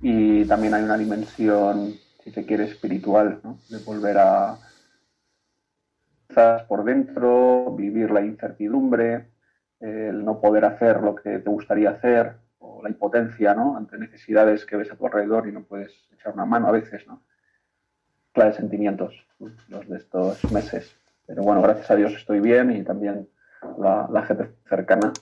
Y 0.01 0.45
también 0.47 0.75
hay 0.75 0.83
una 0.83 0.97
dimensión, 0.97 1.95
si 2.23 2.31
se 2.31 2.47
quiere, 2.47 2.65
espiritual, 2.65 3.41
¿no? 3.43 3.59
De 3.69 3.79
volver 3.79 4.19
a 4.19 4.59
por 6.69 6.85
dentro, 6.85 7.75
vivir 7.77 8.11
la 8.11 8.21
incertidumbre, 8.21 9.31
el 9.81 10.25
no 10.25 10.41
poder 10.41 10.65
hacer 10.65 11.03
lo 11.03 11.15
que 11.15 11.39
te 11.39 11.51
gustaría 11.51 11.91
hacer, 11.91 12.37
o 12.59 12.83
la 12.83 12.91
impotencia, 12.91 13.55
¿no? 13.55 13.77
Ante 13.77 13.99
necesidades 13.99 14.65
que 14.65 14.77
ves 14.77 14.93
a 14.93 14.97
tu 14.97 15.07
alrededor 15.07 15.49
y 15.49 15.53
no 15.53 15.65
puedes 15.65 15.93
echar 16.13 16.35
una 16.35 16.45
mano 16.45 16.69
a 16.69 16.73
veces, 16.73 17.07
¿no? 17.07 17.23
Claves 18.33 18.57
sentimientos, 18.57 19.15
¿no? 19.39 19.51
los 19.69 19.89
de 19.89 19.97
estos 19.97 20.53
meses. 20.53 20.95
Pero 21.27 21.43
bueno, 21.43 21.63
gracias 21.63 21.91
a 21.91 21.97
Dios 21.97 22.13
estoy 22.13 22.41
bien 22.41 22.71
y 22.71 22.83
también 22.83 23.29
la, 23.79 24.23
gente 24.23 24.51
cercana. 24.69 25.13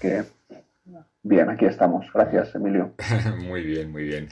Que, 0.00 0.24
bien, 1.22 1.50
aquí 1.50 1.66
estamos. 1.66 2.06
Gracias, 2.12 2.54
Emilio. 2.54 2.94
muy 3.38 3.62
bien, 3.62 3.90
muy 3.92 4.04
bien. 4.04 4.28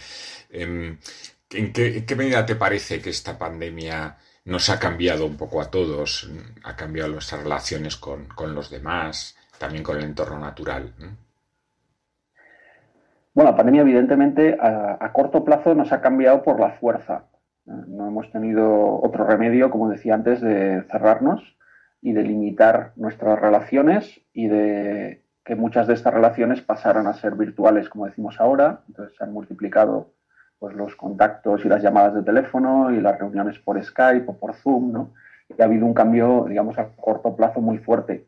Em, 0.50 0.98
¿En 1.52 1.72
qué, 1.72 2.16
medida 2.16 2.44
te 2.44 2.56
parece 2.56 3.00
que 3.00 3.10
esta 3.10 3.38
pandemia 3.38 4.16
nos 4.44 4.68
ha 4.68 4.80
cambiado 4.80 5.26
un 5.26 5.36
poco 5.36 5.60
a 5.60 5.70
todos? 5.70 6.28
Ha 6.64 6.74
cambiado 6.74 7.10
nuestras 7.12 7.42
relaciones 7.42 7.96
con, 7.96 8.26
los 8.54 8.70
demás, 8.70 9.36
también 9.58 9.84
con 9.84 9.96
el 9.96 10.04
entorno 10.04 10.40
natural. 10.40 10.92
Bueno, 13.32 13.50
la 13.50 13.56
pandemia 13.56 13.82
evidentemente 13.82 14.56
a, 14.60 15.12
corto 15.12 15.44
plazo 15.44 15.74
nos 15.74 15.92
ha 15.92 16.00
cambiado 16.00 16.42
por 16.42 16.58
la 16.58 16.72
fuerza. 16.72 17.26
No 17.64 18.08
hemos 18.08 18.30
tenido 18.32 19.00
otro 19.00 19.24
remedio, 19.24 19.70
como 19.70 19.88
decía 19.88 20.14
antes, 20.14 20.40
de 20.40 20.82
cerrarnos 20.90 21.56
y 22.02 22.12
de 22.12 22.22
limitar 22.22 22.92
nuestras 22.96 23.38
relaciones 23.38 24.20
y 24.32 24.48
de 24.48 25.22
que 25.46 25.54
muchas 25.54 25.86
de 25.86 25.94
estas 25.94 26.12
relaciones 26.12 26.60
pasaran 26.60 27.06
a 27.06 27.14
ser 27.14 27.36
virtuales, 27.36 27.88
como 27.88 28.06
decimos 28.06 28.40
ahora. 28.40 28.80
Entonces 28.88 29.16
se 29.16 29.22
han 29.22 29.32
multiplicado 29.32 30.10
pues 30.58 30.74
los 30.74 30.96
contactos 30.96 31.64
y 31.64 31.68
las 31.68 31.82
llamadas 31.82 32.14
de 32.14 32.22
teléfono 32.24 32.90
y 32.90 33.00
las 33.00 33.16
reuniones 33.16 33.56
por 33.60 33.82
Skype 33.82 34.24
o 34.26 34.36
por 34.36 34.54
Zoom, 34.54 34.92
¿no? 34.92 35.14
Y 35.48 35.62
ha 35.62 35.66
habido 35.66 35.86
un 35.86 35.94
cambio, 35.94 36.46
digamos, 36.48 36.76
a 36.78 36.88
corto 36.96 37.36
plazo 37.36 37.60
muy 37.60 37.78
fuerte. 37.78 38.26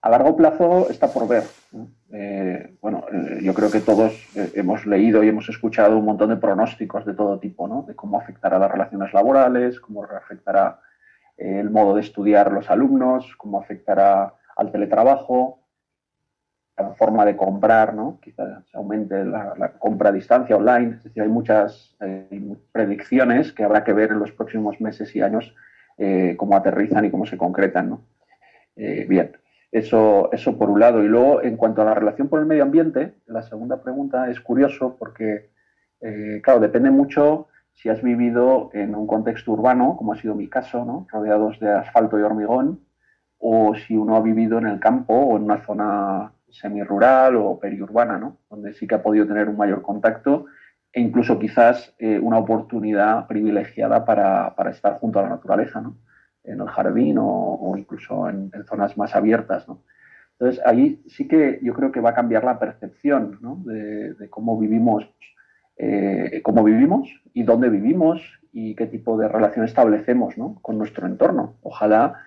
A 0.00 0.10
largo 0.10 0.36
plazo 0.36 0.88
está 0.88 1.08
por 1.08 1.26
ver. 1.26 1.42
Eh, 2.12 2.76
bueno, 2.80 3.04
eh, 3.12 3.40
yo 3.42 3.52
creo 3.52 3.70
que 3.70 3.80
todos 3.80 4.12
eh, 4.36 4.52
hemos 4.54 4.86
leído 4.86 5.24
y 5.24 5.28
hemos 5.28 5.48
escuchado 5.48 5.98
un 5.98 6.04
montón 6.04 6.30
de 6.30 6.36
pronósticos 6.36 7.04
de 7.04 7.14
todo 7.14 7.40
tipo, 7.40 7.66
¿no? 7.66 7.82
De 7.82 7.96
cómo 7.96 8.16
afectará 8.16 8.60
las 8.60 8.70
relaciones 8.70 9.12
laborales, 9.12 9.80
cómo 9.80 10.04
afectará 10.04 10.78
el 11.36 11.70
modo 11.70 11.96
de 11.96 12.02
estudiar 12.02 12.52
los 12.52 12.70
alumnos, 12.70 13.34
cómo 13.36 13.58
afectará 13.58 14.34
al 14.56 14.70
teletrabajo, 14.70 15.59
forma 16.96 17.24
de 17.24 17.36
comprar, 17.36 17.94
¿no? 17.94 18.18
Quizás 18.22 18.64
aumente 18.74 19.24
la, 19.24 19.72
compra 19.78 20.10
a 20.10 20.12
distancia 20.12 20.56
online. 20.56 20.96
Es 20.96 21.04
decir, 21.04 21.22
hay 21.22 21.28
muchas 21.28 21.96
predicciones 22.72 23.52
que 23.52 23.64
habrá 23.64 23.84
que 23.84 23.92
ver 23.92 24.10
en 24.10 24.18
los 24.18 24.32
próximos 24.32 24.80
meses 24.80 25.14
y 25.14 25.22
años 25.22 25.54
eh, 25.98 26.34
cómo 26.38 26.56
aterrizan 26.56 27.04
y 27.04 27.10
cómo 27.10 27.26
se 27.26 27.36
concretan, 27.36 27.90
¿no? 27.90 28.00
Eh, 28.76 29.04
bien, 29.06 29.32
eso, 29.70 30.30
eso 30.32 30.56
por 30.56 30.70
un 30.70 30.80
lado. 30.80 31.02
Y 31.04 31.08
luego, 31.08 31.42
en 31.42 31.58
cuanto 31.58 31.82
a 31.82 31.84
la 31.84 31.94
relación 31.94 32.28
con 32.28 32.40
el 32.40 32.46
medio 32.46 32.62
ambiente, 32.62 33.14
la 33.26 33.42
segunda 33.42 33.82
pregunta 33.82 34.30
es 34.30 34.40
curioso 34.40 34.96
porque, 34.98 35.50
eh, 36.00 36.40
claro, 36.42 36.58
depende 36.60 36.90
mucho 36.90 37.48
si 37.74 37.88
has 37.88 38.02
vivido 38.02 38.70
en 38.72 38.94
un 38.94 39.06
contexto 39.06 39.52
urbano, 39.52 39.96
como 39.96 40.12
ha 40.14 40.16
sido 40.16 40.34
mi 40.34 40.48
caso, 40.48 40.84
¿no? 40.84 41.06
rodeados 41.10 41.60
de 41.60 41.70
asfalto 41.70 42.18
y 42.18 42.22
hormigón, 42.22 42.80
o 43.38 43.74
si 43.74 43.96
uno 43.96 44.16
ha 44.16 44.20
vivido 44.20 44.58
en 44.58 44.66
el 44.66 44.80
campo 44.80 45.14
o 45.14 45.36
en 45.36 45.44
una 45.44 45.64
zona 45.64 46.32
semirural 46.50 47.36
o 47.36 47.58
periurbana, 47.58 48.18
¿no? 48.18 48.38
donde 48.48 48.72
sí 48.74 48.86
que 48.86 48.94
ha 48.94 49.02
podido 49.02 49.26
tener 49.26 49.48
un 49.48 49.56
mayor 49.56 49.82
contacto 49.82 50.46
e 50.92 51.00
incluso 51.00 51.38
quizás 51.38 51.94
eh, 51.98 52.18
una 52.18 52.38
oportunidad 52.38 53.26
privilegiada 53.26 54.04
para, 54.04 54.54
para, 54.56 54.70
estar 54.70 54.98
junto 54.98 55.18
a 55.18 55.22
la 55.22 55.28
naturaleza, 55.28 55.80
¿no? 55.80 55.96
en 56.44 56.60
el 56.60 56.68
jardín 56.68 57.16
o, 57.18 57.74
incluso 57.76 58.28
en, 58.28 58.50
zonas 58.66 58.96
más 58.96 59.14
abiertas. 59.14 59.68
¿no? 59.68 59.82
Entonces, 60.32 60.60
ahí 60.66 61.02
sí 61.06 61.28
que 61.28 61.60
yo 61.62 61.74
creo 61.74 61.92
que 61.92 62.00
va 62.00 62.10
a 62.10 62.14
cambiar 62.14 62.44
la 62.44 62.58
percepción 62.58 63.38
¿no? 63.40 63.62
de, 63.64 64.28
cómo 64.30 64.58
vivimos, 64.58 65.08
eh, 65.76 66.40
cómo 66.42 66.64
vivimos 66.64 67.08
y 67.34 67.42
dónde 67.42 67.68
vivimos 67.68 68.20
y 68.52 68.74
qué 68.74 68.86
tipo 68.86 69.16
de 69.16 69.28
relación 69.28 69.64
establecemos 69.64 70.36
¿no? 70.38 70.58
con 70.62 70.78
nuestro 70.78 71.06
entorno. 71.06 71.54
Ojalá 71.62 72.24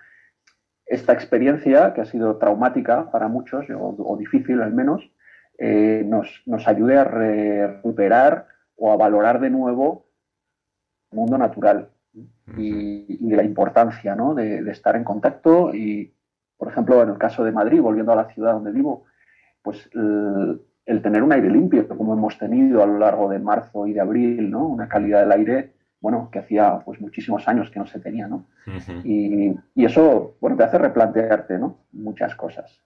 esta 0.86 1.12
experiencia, 1.12 1.94
que 1.94 2.02
ha 2.02 2.04
sido 2.04 2.36
traumática 2.36 3.10
para 3.10 3.28
muchos, 3.28 3.66
o, 3.70 4.16
difícil 4.18 4.60
al 4.60 4.72
menos, 4.72 5.10
eh, 5.58 6.04
nos, 6.06 6.68
ayude 6.68 6.98
a 6.98 7.04
recuperar 7.04 8.46
o 8.76 8.92
a 8.92 8.96
valorar 8.96 9.40
de 9.40 9.50
nuevo 9.50 10.06
el 11.10 11.18
mundo 11.18 11.38
natural 11.38 11.90
y, 12.56 13.28
de 13.28 13.36
la 13.36 13.44
importancia 13.44 14.16
de, 14.34 14.70
estar 14.70 14.96
en 14.96 15.04
contacto. 15.04 15.74
Y, 15.74 16.12
por 16.56 16.68
ejemplo, 16.68 17.02
en 17.02 17.10
el 17.10 17.18
caso 17.18 17.44
de 17.44 17.52
Madrid, 17.52 17.80
volviendo 17.80 18.12
a 18.12 18.16
la 18.16 18.28
ciudad 18.28 18.52
donde 18.52 18.72
vivo, 18.72 19.04
pues 19.62 19.88
el, 19.94 20.60
el 20.86 21.02
tener 21.02 21.22
un 21.22 21.32
aire 21.32 21.50
limpio, 21.50 21.88
como 21.88 22.12
hemos 22.12 22.38
tenido 22.38 22.82
a 22.82 22.86
lo 22.86 22.98
largo 22.98 23.28
de 23.28 23.38
marzo 23.38 23.86
y 23.86 23.94
de 23.94 24.00
abril, 24.00 24.50
¿no? 24.50 24.66
una 24.66 24.88
calidad 24.88 25.20
del 25.20 25.32
aire 25.32 25.73
bueno, 26.04 26.28
que 26.30 26.40
hacía 26.40 26.80
pues 26.84 27.00
muchísimos 27.00 27.48
años 27.48 27.70
que 27.70 27.78
no 27.78 27.86
se 27.86 27.98
tenía, 27.98 28.28
¿no? 28.28 28.44
y, 29.04 29.54
eso, 29.74 30.36
bueno, 30.38 30.54
te 30.54 30.64
hace 30.64 30.76
replantearte, 30.76 31.56
¿no? 31.56 31.78
Muchas 31.92 32.34
cosas. 32.34 32.78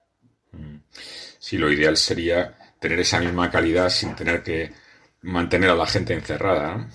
Mm. 0.53 0.77
Sí, 0.93 1.59
lo 1.59 1.69
ideal 1.69 1.97
sería 1.97 2.53
tener 2.79 3.01
esa 3.01 3.19
misma 3.19 3.51
calidad 3.51 3.89
sin 3.89 4.15
tener 4.15 4.45
que 4.45 4.71
mantener 5.23 5.71
a 5.71 5.75
la 5.75 5.87
gente 5.87 6.15
encerrada, 6.15 6.77
¿no? 6.77 6.87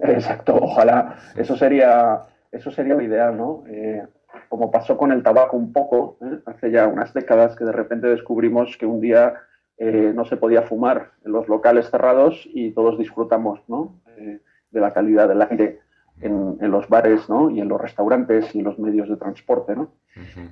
Exacto, 0.00 0.56
ojalá, 0.60 1.16
eso 1.36 1.56
sería, 1.56 2.24
eso 2.50 2.72
sería 2.72 2.94
lo 2.94 3.02
ideal, 3.02 3.36
¿no? 3.36 3.62
Eh, 3.68 4.02
como 4.48 4.72
pasó 4.72 4.96
con 4.96 5.12
el 5.12 5.22
tabaco 5.22 5.56
un 5.56 5.72
poco, 5.72 6.18
¿eh? 6.22 6.40
hace 6.46 6.72
ya 6.72 6.88
unas 6.88 7.14
décadas 7.14 7.54
que 7.54 7.64
de 7.64 7.72
repente 7.72 8.08
descubrimos 8.08 8.76
que 8.76 8.86
un 8.86 9.00
día 9.00 9.34
eh, 9.76 10.10
no 10.12 10.24
se 10.24 10.36
podía 10.36 10.62
fumar 10.62 11.12
en 11.24 11.30
los 11.30 11.46
locales 11.46 11.88
cerrados 11.88 12.48
y 12.52 12.72
todos 12.72 12.98
disfrutamos, 12.98 13.60
¿no? 13.68 14.02
De 14.72 14.80
la 14.80 14.92
calidad 14.92 15.28
del 15.28 15.42
aire 15.42 15.80
en, 16.20 16.70
los 16.70 16.88
bares 16.88 17.28
¿no? 17.28 17.50
y 17.50 17.60
en 17.60 17.68
los 17.68 17.80
restaurantes 17.80 18.54
y 18.54 18.58
en 18.58 18.64
los 18.64 18.78
medios 18.78 19.08
de 19.08 19.16
transporte. 19.16 19.74
¿no? 19.74 19.90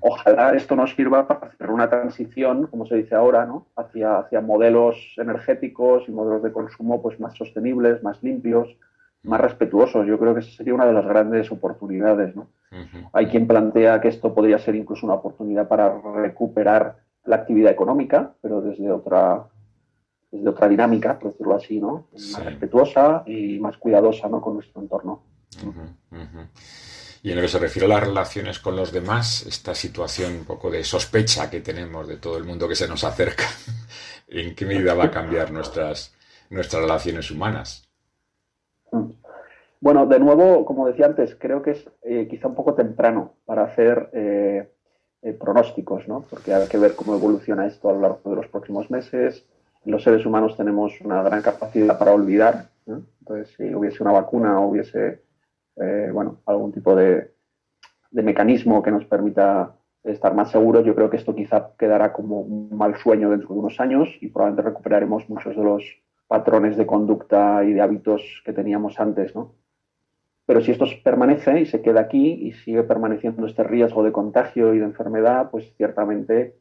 Ojalá 0.01 0.55
esto 0.55 0.77
nos 0.77 0.95
sirva 0.95 1.27
para 1.27 1.53
hacer 1.53 1.71
una 1.71 1.89
transición, 1.89 2.67
como 2.67 2.87
se 2.87 2.97
dice 2.97 3.15
ahora, 3.15 3.47
¿no? 3.47 3.67
hacia, 3.77 4.19
hacia 4.19 4.41
modelos 4.41 5.15
energéticos 5.17 6.09
y 6.09 6.13
modelos 6.13 6.43
de 6.43 6.53
consumo 6.53 7.01
pues, 7.03 7.21
más 7.21 7.35
sostenibles, 7.35 8.03
más 8.03 8.23
limpios, 8.23 8.77
más 9.23 9.41
respetuosos. 9.41 10.07
Yo 10.07 10.19
creo 10.19 10.35
que 10.35 10.41
esa 10.41 10.57
sería 10.57 10.75
una 10.75 10.87
de 10.87 10.93
las 10.93 11.07
grandes 11.07 11.51
oportunidades. 11.53 12.35
¿no? 12.35 12.49
Hay 13.13 13.27
quien 13.27 13.47
plantea 13.47 14.01
que 14.01 14.09
esto 14.09 14.35
podría 14.35 14.59
ser 14.59 14.75
incluso 14.75 15.07
una 15.07 15.17
oportunidad 15.17 15.69
para 15.69 16.01
recuperar 16.17 16.97
la 17.25 17.37
actividad 17.37 17.71
económica, 17.71 18.33
pero 18.41 18.61
desde 18.61 18.91
otra 18.91 19.45
desde 20.31 20.49
otra 20.49 20.69
dinámica, 20.69 21.19
por 21.19 21.33
decirlo 21.33 21.57
así, 21.57 21.81
¿no? 21.81 22.09
Más 22.13 22.45
respetuosa 22.45 23.23
y 23.27 23.59
más 23.59 23.77
cuidadosa, 23.77 24.29
¿no? 24.29 24.41
Con 24.41 24.55
nuestro 24.55 24.81
entorno. 24.81 25.23
Y 27.23 27.31
en 27.31 27.37
lo 27.37 27.43
que 27.43 27.49
se 27.49 27.59
refiere 27.59 27.87
a 27.87 27.97
las 27.97 28.07
relaciones 28.07 28.61
con 28.61 28.77
los 28.77 28.93
demás, 28.93 29.45
esta 29.47 29.75
situación 29.75 30.33
un 30.35 30.45
poco 30.45 30.71
de 30.71 30.85
sospecha 30.85 31.51
que 31.51 31.61
tenemos 31.61 32.09
de 32.09 32.17
todo 32.17 32.39
el 32.39 32.45
mundo 32.45 32.69
que 32.69 32.77
se 32.77 32.89
nos 32.89 33.05
acerca, 33.05 33.45
¿en 34.29 34.55
qué 34.55 34.65
medida 34.65 34.95
va 34.95 35.05
a 35.05 35.11
cambiar 35.11 35.51
nuestras, 35.51 36.15
nuestras 36.49 36.83
relaciones 36.83 37.31
humanas? 37.31 37.89
Mm. 38.93 39.11
Bueno, 39.81 40.07
de 40.07 40.19
nuevo, 40.19 40.67
como 40.67 40.87
decía 40.87 41.07
antes, 41.07 41.35
creo 41.39 41.63
que 41.63 41.71
es 41.71 41.91
eh, 42.03 42.29
quizá 42.29 42.49
un 42.49 42.55
poco 42.55 42.75
temprano 42.75 43.37
para 43.47 43.65
hacer 43.65 44.11
eh, 44.13 44.71
eh, 45.23 45.33
pronósticos, 45.33 46.07
¿no? 46.07 46.27
Porque 46.29 46.53
hay 46.53 46.69
que 46.69 46.77
ver 46.77 46.95
cómo 46.95 47.15
evoluciona 47.15 47.67
esto 47.67 47.89
a 47.89 47.95
lo 47.95 48.01
largo 48.01 48.31
de 48.31 48.37
los 48.37 48.49
próximos 48.49 48.91
meses, 48.91 49.47
los 49.85 50.03
seres 50.03 50.27
humanos 50.27 50.57
tenemos 50.57 51.01
una 51.01 51.23
gran 51.23 51.43
capacidad 51.43 51.99
para 51.99 52.13
olvidar. 52.13 52.71
Entonces, 52.87 53.55
si 53.57 53.75
hubiese 53.75 54.03
una 54.03 54.13
vacuna 54.13 54.61
o 54.61 54.69
hubiese 54.69 55.23
eh, 55.77 56.11
bueno, 56.13 56.41
algún 56.47 56.73
tipo 56.73 56.95
de, 56.95 57.33
mecanismo 58.11 58.83
que 58.83 58.91
nos 58.91 59.05
permita 59.07 59.77
estar 60.03 60.35
más 60.35 60.51
seguros, 60.51 60.85
yo 60.85 60.95
creo 60.95 61.09
que 61.09 61.17
esto 61.17 61.35
quizá 61.35 61.73
quedará 61.79 62.13
como 62.13 62.41
un 62.41 62.77
mal 62.77 62.97
sueño 62.97 63.31
dentro 63.31 63.55
de 63.55 63.61
unos 63.61 63.81
años 63.81 64.09
y 64.21 64.29
probablemente 64.29 64.69
recuperaremos 64.69 65.29
muchos 65.29 65.57
de 65.57 65.63
los 65.63 65.85
patrones 66.27 66.77
de 66.77 66.87
conducta 66.87 67.65
y 67.65 67.73
de 67.73 67.81
hábitos 67.81 68.43
que 68.45 68.53
teníamos 68.53 68.99
antes, 68.99 69.35
¿no? 69.35 69.55
Pero 70.47 70.61
si 70.61 70.73
esto 70.73 70.85
permanece 71.05 71.61
y 71.61 71.67
se 71.67 71.81
queda 71.81 72.01
aquí 72.01 72.33
y 72.33 72.53
sigue 72.53 72.83
permaneciendo 72.83 73.47
este 73.47 73.63
riesgo 73.63 74.03
de 74.03 74.13
contagio 74.13 74.75
y 74.75 74.79
de 74.79 74.85
enfermedad, 74.85 75.51
pues 75.51 75.73
ciertamente, 75.77 76.57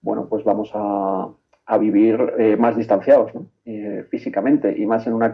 bueno, 0.00 0.26
pues 0.28 0.42
vamos 0.42 0.70
a, 0.74 1.28
a 1.66 1.78
vivir 1.78 2.34
eh, 2.38 2.56
más 2.56 2.76
distanciados 2.76 3.32
eh, 3.64 4.04
físicamente 4.10 4.74
y 4.76 4.86
más 4.86 5.06
en 5.06 5.12
una, 5.12 5.32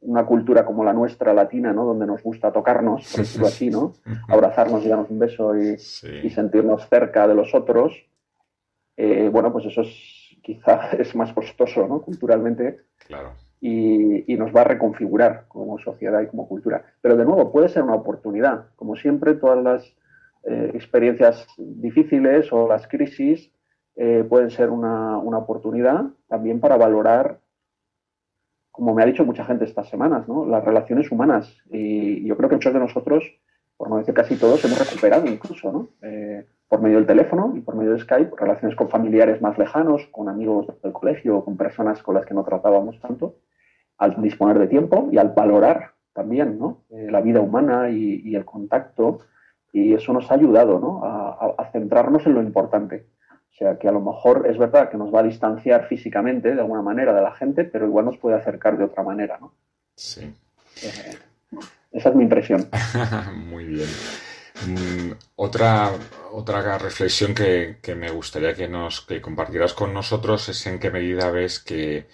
una, 0.00 0.24
cultura 0.24 0.64
como 0.64 0.84
la 0.84 0.92
nuestra 0.92 1.34
latina, 1.34 1.72
¿no? 1.72 1.84
donde 1.84 2.06
nos 2.06 2.22
gusta 2.22 2.50
tocarnos, 2.50 3.10
por 3.10 3.20
decirlo 3.20 3.46
así, 3.46 3.70
¿no? 3.70 3.92
abrazarnos 4.28 4.84
y 4.84 4.88
darnos 4.88 5.10
un 5.10 5.18
beso 5.18 5.56
y, 5.56 5.76
sentirnos 6.30 6.88
cerca 6.88 7.28
de 7.28 7.34
los 7.34 7.54
otros. 7.54 7.94
Eh, 8.96 9.28
bueno, 9.30 9.52
pues 9.52 9.66
eso 9.66 9.82
es, 9.82 10.38
quizá 10.42 10.90
es 10.98 11.14
más 11.14 11.32
costoso 11.32 11.86
¿no? 11.86 12.00
culturalmente 12.00 12.78
claro. 13.06 13.32
y, 13.60 14.32
y, 14.32 14.36
nos 14.36 14.56
va 14.56 14.62
a 14.62 14.64
reconfigurar 14.64 15.44
como 15.48 15.78
sociedad 15.78 16.22
y 16.22 16.28
como 16.28 16.48
cultura. 16.48 16.84
Pero 17.02 17.16
de 17.16 17.24
nuevo, 17.26 17.52
puede 17.52 17.68
ser 17.68 17.82
una 17.82 17.94
oportunidad. 17.94 18.68
Como 18.76 18.96
siempre, 18.96 19.34
todas 19.34 19.62
las 19.62 19.94
experiencias 20.48 21.44
difíciles 21.58 22.52
o 22.52 22.68
las 22.68 22.86
crisis 22.86 23.50
eh, 23.96 24.24
pueden 24.28 24.50
ser 24.50 24.70
una, 24.70 25.18
oportunidad 25.18 26.04
también 26.28 26.60
para 26.60 26.76
valorar, 26.76 27.40
como 28.70 28.94
me 28.94 29.02
ha 29.02 29.06
dicho 29.06 29.24
mucha 29.24 29.44
gente 29.44 29.64
estas 29.64 29.88
semanas, 29.88 30.28
¿no? 30.28 30.46
las 30.46 30.64
relaciones 30.64 31.10
humanas. 31.10 31.52
Y 31.70 32.24
yo 32.26 32.36
creo 32.36 32.48
que 32.48 32.56
muchos 32.56 32.72
de 32.72 32.80
nosotros 32.80 33.24
por 33.76 33.90
no 33.90 33.98
decir 33.98 34.14
casi 34.14 34.36
todos, 34.36 34.64
hemos 34.64 34.78
recuperado 34.78 35.26
incluso, 35.26 35.70
¿no? 35.70 35.88
Eh, 36.02 36.46
por 36.68 36.80
medio 36.80 36.96
del 36.96 37.06
teléfono 37.06 37.52
y 37.54 37.60
por 37.60 37.76
medio 37.76 37.92
de 37.92 38.00
Skype, 38.00 38.34
relaciones 38.36 38.76
con 38.76 38.88
familiares 38.88 39.40
más 39.40 39.56
lejanos, 39.58 40.06
con 40.10 40.28
amigos 40.28 40.66
del 40.82 40.92
colegio, 40.92 41.44
con 41.44 41.56
personas 41.56 42.02
con 42.02 42.14
las 42.14 42.26
que 42.26 42.34
no 42.34 42.42
tratábamos 42.42 42.98
tanto, 43.00 43.36
al 43.98 44.20
disponer 44.20 44.58
de 44.58 44.66
tiempo 44.66 45.08
y 45.12 45.18
al 45.18 45.32
valorar 45.32 45.92
también 46.12 46.58
¿no? 46.58 46.82
Eh, 46.90 47.08
la 47.10 47.20
vida 47.20 47.40
humana 47.40 47.90
y, 47.90 48.34
el 48.34 48.44
contacto. 48.44 49.20
Y 49.72 49.92
eso 49.92 50.12
nos 50.12 50.30
ha 50.30 50.34
ayudado 50.34 50.80
¿no? 50.80 51.04
a, 51.04 51.54
a, 51.58 51.70
centrarnos 51.70 52.26
en 52.26 52.34
lo 52.34 52.42
importante. 52.42 53.06
O 53.56 53.58
sea, 53.58 53.78
que 53.78 53.88
a 53.88 53.92
lo 53.92 54.02
mejor 54.02 54.46
es 54.46 54.58
verdad 54.58 54.90
que 54.90 54.98
nos 54.98 55.14
va 55.14 55.20
a 55.20 55.22
distanciar 55.22 55.88
físicamente 55.88 56.54
de 56.54 56.60
alguna 56.60 56.82
manera 56.82 57.14
de 57.14 57.22
la 57.22 57.32
gente, 57.32 57.64
pero 57.64 57.86
igual 57.86 58.04
nos 58.04 58.18
puede 58.18 58.36
acercar 58.36 58.76
de 58.76 58.84
otra 58.84 59.02
manera. 59.02 59.38
¿no? 59.40 59.54
Sí. 59.94 60.30
Eh, 60.82 61.16
esa 61.90 62.10
es 62.10 62.14
mi 62.14 62.24
impresión. 62.24 62.68
Muy 63.48 63.64
bien. 63.64 63.88
Mm, 64.66 65.12
otra, 65.36 65.90
otra 66.32 66.76
reflexión 66.76 67.34
que, 67.34 67.78
me 67.96 68.10
gustaría 68.10 68.52
que 68.52 68.68
nos 68.68 69.00
que 69.00 69.22
compartieras 69.22 69.72
con 69.72 69.94
nosotros 69.94 70.50
es 70.50 70.66
en 70.66 70.78
qué 70.78 70.90
medida 70.90 71.30
ves 71.30 71.58
que 71.58 72.08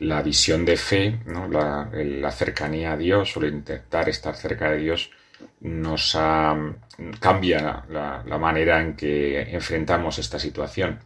la 0.00 0.20
visión 0.22 0.64
de 0.64 0.76
fe, 0.76 1.20
¿no? 1.26 1.46
la, 1.46 1.88
la, 1.92 2.32
cercanía 2.32 2.92
a 2.92 2.96
Dios 2.96 3.36
o 3.36 3.40
el 3.40 3.54
intentar 3.54 4.08
estar 4.08 4.34
cerca 4.34 4.72
de 4.72 4.78
Dios 4.78 5.12
nos 5.60 6.16
cambia 7.20 7.84
la, 7.88 8.38
manera 8.38 8.80
en 8.80 8.96
que 8.96 9.54
enfrentamos 9.54 10.18
esta 10.18 10.38
situación. 10.38 10.98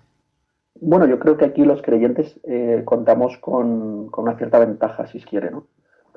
Bueno, 0.80 1.06
yo 1.06 1.18
creo 1.18 1.36
que 1.36 1.44
aquí 1.44 1.64
los 1.64 1.82
creyentes 1.82 2.40
eh, 2.44 2.82
contamos 2.84 3.36
con, 3.38 4.10
una 4.16 4.36
cierta 4.36 4.58
ventaja, 4.58 5.06
si 5.06 5.20
se 5.20 5.26
quiere. 5.26 5.50
¿no? 5.50 5.66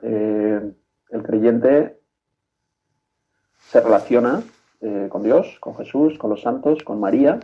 Eh, 0.01 0.71
el 1.09 1.23
creyente 1.23 1.99
se 3.69 3.81
relaciona 3.81 4.41
eh, 4.81 5.07
con 5.09 5.23
Dios, 5.23 5.57
con 5.59 5.75
Jesús, 5.75 6.17
con 6.17 6.29
los 6.29 6.41
santos, 6.41 6.83
con 6.83 6.99
María, 6.99 7.39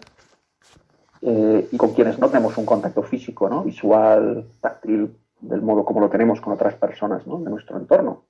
y 1.23 1.77
con 1.77 1.93
quienes 1.93 2.17
no 2.17 2.29
tenemos 2.29 2.57
un 2.57 2.65
contacto 2.65 3.03
físico, 3.03 3.47
¿no? 3.47 3.63
visual, 3.63 4.43
táctil, 4.59 5.15
del 5.39 5.61
modo 5.61 5.85
como 5.85 5.99
lo 5.99 6.09
tenemos 6.09 6.41
con 6.41 6.53
otras 6.53 6.73
personas 6.73 7.23
de 7.25 7.49
nuestro 7.49 7.77
entorno. 7.77 8.25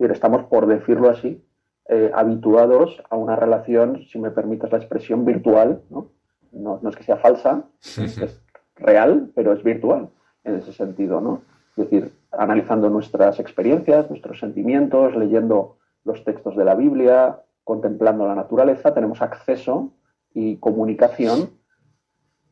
Es 0.00 0.10
estamos, 0.10 0.42
por 0.46 0.66
decirlo 0.66 1.10
así, 1.10 1.44
eh, 1.88 2.10
habituados 2.14 3.02
a 3.10 3.16
una 3.16 3.36
relación, 3.36 4.04
si 4.10 4.18
me 4.18 4.30
permites 4.30 4.72
la 4.72 4.78
expresión, 4.78 5.24
virtual. 5.24 5.82
No, 5.90 6.10
no, 6.52 6.88
es 6.88 6.96
que 6.96 7.02
sea 7.02 7.16
falsa, 7.16 7.64
es 7.80 8.40
real, 8.76 9.30
pero 9.34 9.52
es 9.52 9.62
virtual 9.62 10.08
en 10.44 10.56
ese 10.56 10.72
sentido. 10.72 11.20
¿no? 11.20 11.42
Es 11.76 11.90
decir, 11.90 12.12
analizando 12.30 12.88
nuestras 12.88 13.40
experiencias, 13.40 14.08
nuestros 14.08 14.38
sentimientos, 14.38 15.16
leyendo 15.16 15.78
los 16.04 16.24
textos 16.24 16.56
de 16.56 16.64
la 16.64 16.74
Biblia, 16.74 17.40
contemplando 17.64 18.26
la 18.26 18.34
naturaleza, 18.34 18.94
tenemos 18.94 19.22
acceso 19.22 19.92
y 20.32 20.56
comunicación 20.56 21.50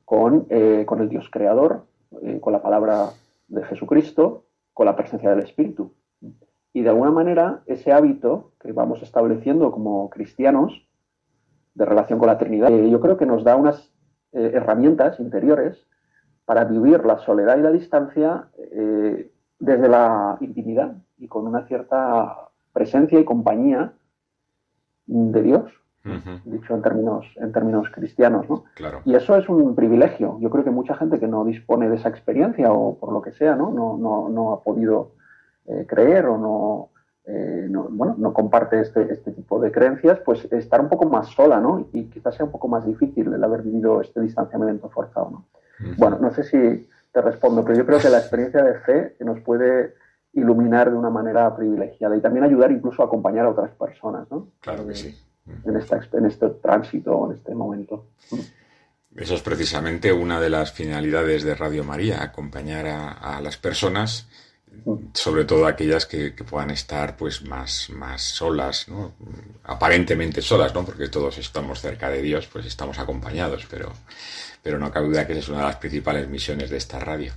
con, 0.04 0.46
eh, 0.50 0.84
con 0.86 1.00
el 1.00 1.08
Dios 1.08 1.28
creador, 1.30 1.86
eh, 2.22 2.38
con 2.40 2.52
la 2.52 2.62
palabra 2.62 3.10
de 3.48 3.64
Jesucristo, 3.64 4.44
con 4.72 4.86
la 4.86 4.96
presencia 4.96 5.30
del 5.30 5.40
Espíritu. 5.40 5.94
Y 6.72 6.82
de 6.82 6.88
alguna 6.88 7.10
manera 7.10 7.62
ese 7.66 7.92
hábito 7.92 8.52
que 8.60 8.72
vamos 8.72 9.02
estableciendo 9.02 9.70
como 9.72 10.08
cristianos 10.10 10.86
de 11.74 11.84
relación 11.84 12.18
con 12.18 12.28
la 12.28 12.38
Trinidad, 12.38 12.70
eh, 12.70 12.90
yo 12.90 13.00
creo 13.00 13.16
que 13.16 13.26
nos 13.26 13.44
da 13.44 13.56
unas 13.56 13.90
herramientas 14.34 15.20
interiores 15.20 15.86
para 16.46 16.64
vivir 16.64 17.04
la 17.04 17.18
soledad 17.18 17.58
y 17.58 17.60
la 17.60 17.70
distancia 17.70 18.48
desde 19.58 19.88
la 19.88 20.38
intimidad 20.40 20.96
y 21.18 21.28
con 21.28 21.46
una 21.46 21.66
cierta 21.66 22.48
presencia 22.72 23.20
y 23.20 23.24
compañía 23.24 23.92
de 25.06 25.42
Dios, 25.42 25.72
dicho 26.44 26.74
en 26.74 26.82
términos, 26.82 27.26
en 27.36 27.52
términos 27.52 27.88
cristianos. 27.92 28.48
¿no? 28.48 28.64
Y 29.04 29.14
eso 29.14 29.36
es 29.36 29.48
un 29.48 29.74
privilegio. 29.76 30.36
Yo 30.40 30.50
creo 30.50 30.64
que 30.64 30.70
mucha 30.70 30.96
gente 30.96 31.20
que 31.20 31.28
no 31.28 31.44
dispone 31.44 31.88
de 31.88 31.96
esa 31.96 32.08
experiencia 32.08 32.72
o 32.72 32.98
por 32.98 33.12
lo 33.12 33.22
que 33.22 33.30
sea, 33.32 33.54
no, 33.54 33.70
no, 33.70 33.96
no, 33.96 34.28
no 34.28 34.52
ha 34.52 34.62
podido 34.62 35.12
eh, 35.66 35.86
creer 35.86 36.26
o 36.26 36.38
no, 36.38 36.90
eh, 37.24 37.66
no, 37.70 37.88
bueno, 37.90 38.14
no 38.18 38.32
comparte 38.32 38.80
este, 38.80 39.12
este 39.12 39.32
tipo 39.32 39.60
de 39.60 39.70
creencias, 39.70 40.18
pues 40.24 40.44
estar 40.52 40.80
un 40.80 40.88
poco 40.88 41.08
más 41.08 41.28
sola, 41.28 41.60
¿no? 41.60 41.88
Y 41.92 42.04
quizás 42.06 42.34
sea 42.34 42.46
un 42.46 42.52
poco 42.52 42.68
más 42.68 42.86
difícil 42.86 43.32
el 43.32 43.44
haber 43.44 43.62
vivido 43.62 44.00
este 44.00 44.20
distanciamiento 44.20 44.88
forzado, 44.90 45.30
¿no? 45.30 45.46
Bueno, 45.96 46.18
no 46.20 46.32
sé 46.32 46.44
si 46.44 46.88
te 47.12 47.20
respondo, 47.20 47.64
pero 47.64 47.76
yo 47.76 47.84
creo 47.84 47.98
que 47.98 48.08
la 48.08 48.18
experiencia 48.18 48.62
de 48.62 48.78
fe 48.80 49.16
nos 49.20 49.40
puede 49.40 49.94
iluminar 50.32 50.90
de 50.90 50.96
una 50.96 51.10
manera 51.10 51.54
privilegiada 51.56 52.16
y 52.16 52.20
también 52.20 52.44
ayudar 52.44 52.70
incluso 52.70 53.02
a 53.02 53.06
acompañar 53.06 53.46
a 53.46 53.50
otras 53.50 53.72
personas, 53.72 54.30
¿no? 54.30 54.48
Claro 54.60 54.86
que 54.86 54.94
sí. 54.94 55.18
En, 55.64 55.76
en 55.76 56.26
este 56.26 56.48
tránsito, 56.62 57.26
en 57.26 57.36
este 57.36 57.54
momento. 57.54 58.06
Eso 59.16 59.34
es 59.34 59.42
precisamente 59.42 60.12
una 60.12 60.40
de 60.40 60.48
las 60.48 60.72
finalidades 60.72 61.42
de 61.42 61.54
Radio 61.54 61.84
María, 61.84 62.22
acompañar 62.22 62.86
a, 62.86 63.40
las 63.42 63.58
personas, 63.58 64.28
sobre 65.14 65.44
todo 65.44 65.66
aquellas 65.66 66.06
que, 66.06 66.32
puedan 66.32 66.70
estar 66.70 67.16
pues 67.16 67.42
más, 67.42 67.90
más 67.90 68.22
solas, 68.22 68.88
¿no? 68.88 69.12
aparentemente 69.64 70.42
solas, 70.42 70.74
¿no? 70.74 70.84
porque 70.84 71.08
todos 71.08 71.38
estamos 71.38 71.80
cerca 71.80 72.08
de 72.08 72.22
Dios, 72.22 72.48
pues 72.52 72.66
estamos 72.66 72.98
acompañados, 72.98 73.66
pero, 73.70 73.92
pero 74.62 74.78
no 74.78 74.90
cabe 74.90 75.08
duda 75.08 75.26
que 75.26 75.32
esa 75.32 75.40
es 75.40 75.48
una 75.48 75.58
de 75.58 75.64
las 75.64 75.76
principales 75.76 76.28
misiones 76.28 76.70
de 76.70 76.76
esta 76.76 76.98
radio. 76.98 77.32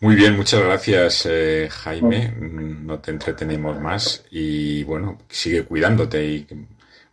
Muy 0.00 0.14
bien, 0.14 0.34
muchas 0.34 0.62
gracias 0.62 1.26
eh, 1.28 1.68
Jaime. 1.70 2.34
No 2.40 3.00
te 3.00 3.10
entretenemos 3.10 3.78
más 3.78 4.24
y 4.30 4.82
bueno, 4.84 5.18
sigue 5.28 5.64
cuidándote 5.64 6.24
y 6.24 6.46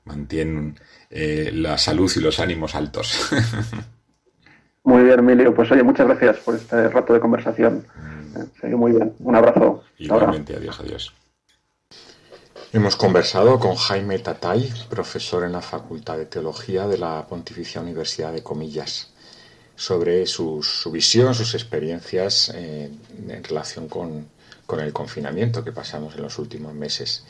mantén 0.05 0.79
eh, 1.09 1.51
la 1.53 1.77
salud 1.77 2.09
y 2.15 2.21
los 2.21 2.39
ánimos 2.39 2.75
altos. 2.75 3.29
Muy 4.83 5.03
bien, 5.03 5.19
Emilio. 5.19 5.53
Pues 5.53 5.69
oye, 5.69 5.83
muchas 5.83 6.07
gracias 6.07 6.37
por 6.37 6.55
este 6.55 6.87
rato 6.87 7.13
de 7.13 7.19
conversación. 7.19 7.85
Mm. 8.37 8.75
muy 8.75 8.91
bien. 8.91 9.13
Un 9.19 9.35
abrazo. 9.35 9.83
Igualmente, 9.97 10.55
adiós, 10.55 10.79
adiós. 10.79 11.13
Hemos 12.73 12.95
conversado 12.97 13.59
con 13.59 13.75
Jaime 13.75 14.19
Tatay, 14.19 14.73
profesor 14.89 15.45
en 15.45 15.53
la 15.53 15.61
Facultad 15.61 16.17
de 16.17 16.25
Teología 16.25 16.85
de 16.85 16.97
la 16.97 17.25
Pontificia 17.25 17.79
Universidad 17.81 18.33
de 18.33 18.43
Comillas 18.43 19.13
sobre 19.77 20.25
su, 20.25 20.61
visión, 20.91 21.33
sus 21.33 21.53
experiencias 21.53 22.51
eh, 22.53 22.91
en 23.29 23.43
relación 23.43 23.87
con, 23.87 24.27
el 24.79 24.91
confinamiento 24.91 25.63
que 25.63 25.71
pasamos 25.71 26.15
en 26.15 26.23
los 26.23 26.37
últimos 26.39 26.73
meses. 26.73 27.23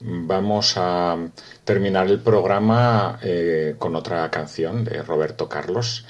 Vamos 0.00 0.74
a 0.76 1.18
terminar 1.64 2.06
el 2.06 2.20
programa 2.20 3.18
eh, 3.20 3.74
con 3.78 3.96
otra 3.96 4.30
canción 4.30 4.84
de 4.84 5.02
Roberto 5.02 5.48
Carlos. 5.48 6.06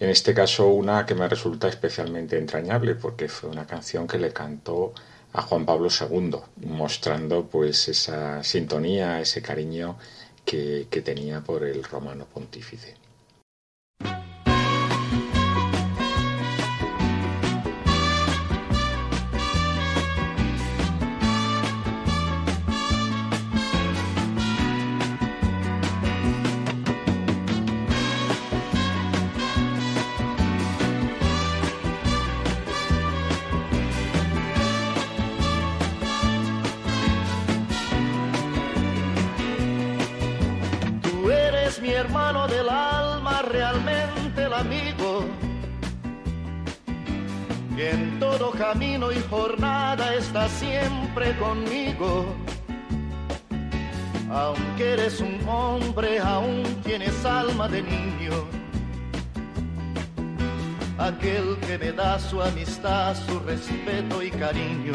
En 0.00 0.10
este 0.10 0.32
caso 0.32 0.68
una 0.68 1.04
que 1.06 1.14
me 1.14 1.28
resulta 1.28 1.68
especialmente 1.68 2.38
entrañable 2.38 2.94
porque 2.94 3.28
fue 3.28 3.50
una 3.50 3.66
canción 3.66 4.06
que 4.06 4.18
le 4.18 4.32
cantó 4.32 4.92
a 5.32 5.42
Juan 5.42 5.66
Pablo 5.66 5.88
II, 5.88 6.36
mostrando 6.66 7.46
pues 7.46 7.88
esa 7.88 8.42
sintonía, 8.44 9.20
ese 9.20 9.42
cariño 9.42 9.98
que, 10.44 10.86
que 10.90 11.02
tenía 11.02 11.40
por 11.40 11.64
el 11.64 11.82
romano 11.84 12.26
pontífice. 12.32 12.94
De 57.70 57.82
niño. 57.82 58.32
Aquel 60.98 61.56
que 61.66 61.78
me 61.78 61.92
da 61.92 62.18
su 62.18 62.42
amistad, 62.42 63.16
su 63.26 63.38
respeto 63.40 64.22
y 64.22 64.30
cariño. 64.30 64.94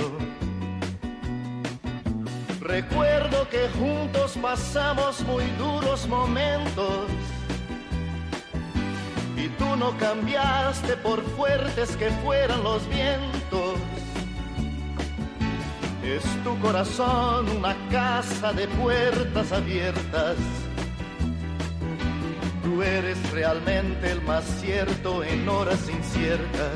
Recuerdo 2.59 3.47
que 3.49 3.69
juntos 3.79 4.37
pasamos 4.41 5.21
muy 5.21 5.45
duros 5.57 6.07
momentos 6.07 7.07
y 9.35 9.47
tú 9.49 9.75
no 9.75 9.97
cambiaste 9.97 10.95
por 10.97 11.21
fuertes 11.35 11.95
que 11.97 12.09
fueran 12.23 12.63
los 12.63 12.87
vientos 12.87 13.77
Es 16.03 16.23
tu 16.43 16.59
corazón 16.59 17.47
una 17.49 17.75
casa 17.89 18.51
de 18.51 18.67
puertas 18.67 19.51
abiertas. 19.53 20.35
Tú 22.73 22.81
eres 22.81 23.31
realmente 23.31 24.09
el 24.09 24.21
más 24.23 24.43
cierto 24.59 25.23
en 25.23 25.47
horas 25.47 25.87
inciertas. 25.87 26.71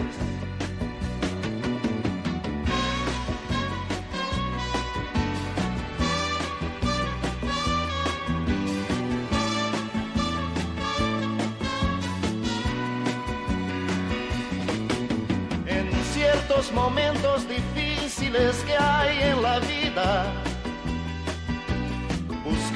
En 15.65 15.91
ciertos 16.13 16.71
momentos 16.73 17.47
difíciles 17.49 18.55
que 18.67 18.77
hay 18.77 19.31
en 19.31 19.41
la 19.41 19.59
vida, 19.61 20.46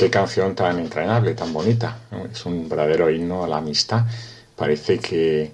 Qué 0.00 0.08
canción 0.08 0.54
tan 0.54 0.78
entrañable, 0.78 1.34
tan 1.34 1.52
bonita. 1.52 1.98
Es 2.32 2.46
un 2.46 2.70
verdadero 2.70 3.10
himno 3.10 3.44
a 3.44 3.46
la 3.46 3.58
amistad. 3.58 4.06
Parece 4.56 4.98
que 4.98 5.52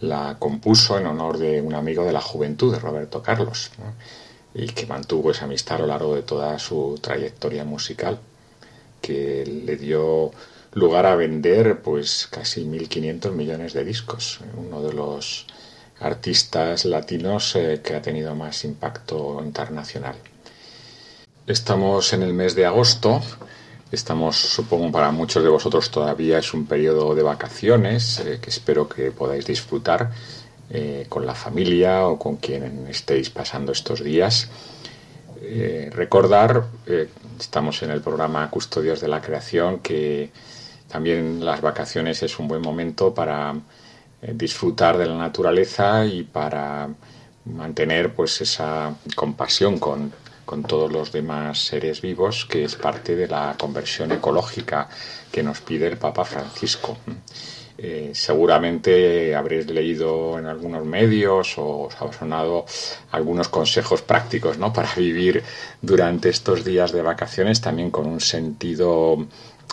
la 0.00 0.34
compuso 0.36 0.98
en 0.98 1.06
honor 1.06 1.38
de 1.38 1.62
un 1.62 1.74
amigo 1.74 2.04
de 2.04 2.12
la 2.12 2.20
juventud, 2.20 2.72
de 2.72 2.80
Roberto 2.80 3.22
Carlos, 3.22 3.70
¿no? 3.78 3.94
y 4.60 4.66
que 4.66 4.86
mantuvo 4.86 5.30
esa 5.30 5.44
amistad 5.44 5.76
a 5.76 5.82
lo 5.82 5.86
largo 5.86 6.16
de 6.16 6.22
toda 6.22 6.58
su 6.58 6.98
trayectoria 7.00 7.64
musical, 7.64 8.18
que 9.00 9.46
le 9.46 9.76
dio 9.76 10.32
lugar 10.72 11.06
a 11.06 11.14
vender 11.14 11.80
pues 11.80 12.26
casi 12.28 12.64
1.500 12.64 13.30
millones 13.30 13.74
de 13.74 13.84
discos, 13.84 14.40
uno 14.56 14.82
de 14.82 14.92
los 14.92 15.46
artistas 16.00 16.84
latinos 16.84 17.54
eh, 17.54 17.80
que 17.80 17.94
ha 17.94 18.02
tenido 18.02 18.34
más 18.34 18.64
impacto 18.64 19.40
internacional. 19.40 20.16
Estamos 21.46 22.12
en 22.12 22.24
el 22.24 22.34
mes 22.34 22.56
de 22.56 22.66
agosto, 22.66 23.20
estamos, 23.94 24.36
supongo, 24.36 24.92
para 24.92 25.10
muchos 25.10 25.42
de 25.42 25.48
vosotros 25.48 25.90
todavía 25.90 26.38
es 26.38 26.52
un 26.52 26.66
periodo 26.66 27.14
de 27.14 27.22
vacaciones 27.22 28.20
eh, 28.20 28.38
que 28.40 28.50
espero 28.50 28.88
que 28.88 29.10
podáis 29.10 29.46
disfrutar 29.46 30.10
eh, 30.70 31.04
con 31.10 31.26
la 31.26 31.34
familia 31.34 32.06
o 32.06 32.18
con 32.18 32.36
quien 32.36 32.86
estéis 32.88 33.28
pasando 33.28 33.70
estos 33.70 34.02
días. 34.02 34.48
Eh, 35.42 35.90
recordar, 35.92 36.64
eh, 36.86 37.10
estamos 37.38 37.82
en 37.82 37.90
el 37.90 38.00
programa 38.00 38.48
Custodios 38.50 38.98
de 39.00 39.08
la 39.08 39.20
Creación, 39.20 39.80
que 39.80 40.30
también 40.88 41.44
las 41.44 41.60
vacaciones 41.60 42.22
es 42.22 42.38
un 42.38 42.48
buen 42.48 42.62
momento 42.62 43.12
para 43.12 43.54
disfrutar 44.32 44.96
de 44.96 45.06
la 45.06 45.18
naturaleza 45.18 46.06
y 46.06 46.22
para 46.22 46.88
mantener 47.44 48.14
pues 48.14 48.40
esa 48.40 48.94
compasión 49.14 49.78
con, 49.78 50.12
con 50.44 50.62
todos 50.62 50.90
los 50.90 51.12
demás 51.12 51.58
seres 51.58 52.00
vivos, 52.00 52.46
que 52.46 52.64
es 52.64 52.76
parte 52.76 53.16
de 53.16 53.28
la 53.28 53.54
conversión 53.58 54.12
ecológica 54.12 54.88
que 55.30 55.42
nos 55.42 55.60
pide 55.60 55.86
el 55.86 55.96
Papa 55.96 56.24
Francisco. 56.24 56.96
Eh, 57.76 58.12
seguramente 58.14 59.34
habréis 59.34 59.66
leído 59.66 60.38
en 60.38 60.46
algunos 60.46 60.84
medios 60.84 61.58
o 61.58 61.88
os 61.88 61.94
ha 62.00 62.12
sonado 62.12 62.64
algunos 63.10 63.48
consejos 63.48 64.00
prácticos 64.00 64.58
¿no? 64.58 64.72
para 64.72 64.94
vivir 64.94 65.42
durante 65.82 66.28
estos 66.28 66.64
días 66.64 66.92
de 66.92 67.02
vacaciones 67.02 67.60
también 67.60 67.90
con 67.90 68.06
un 68.06 68.20
sentido 68.20 69.26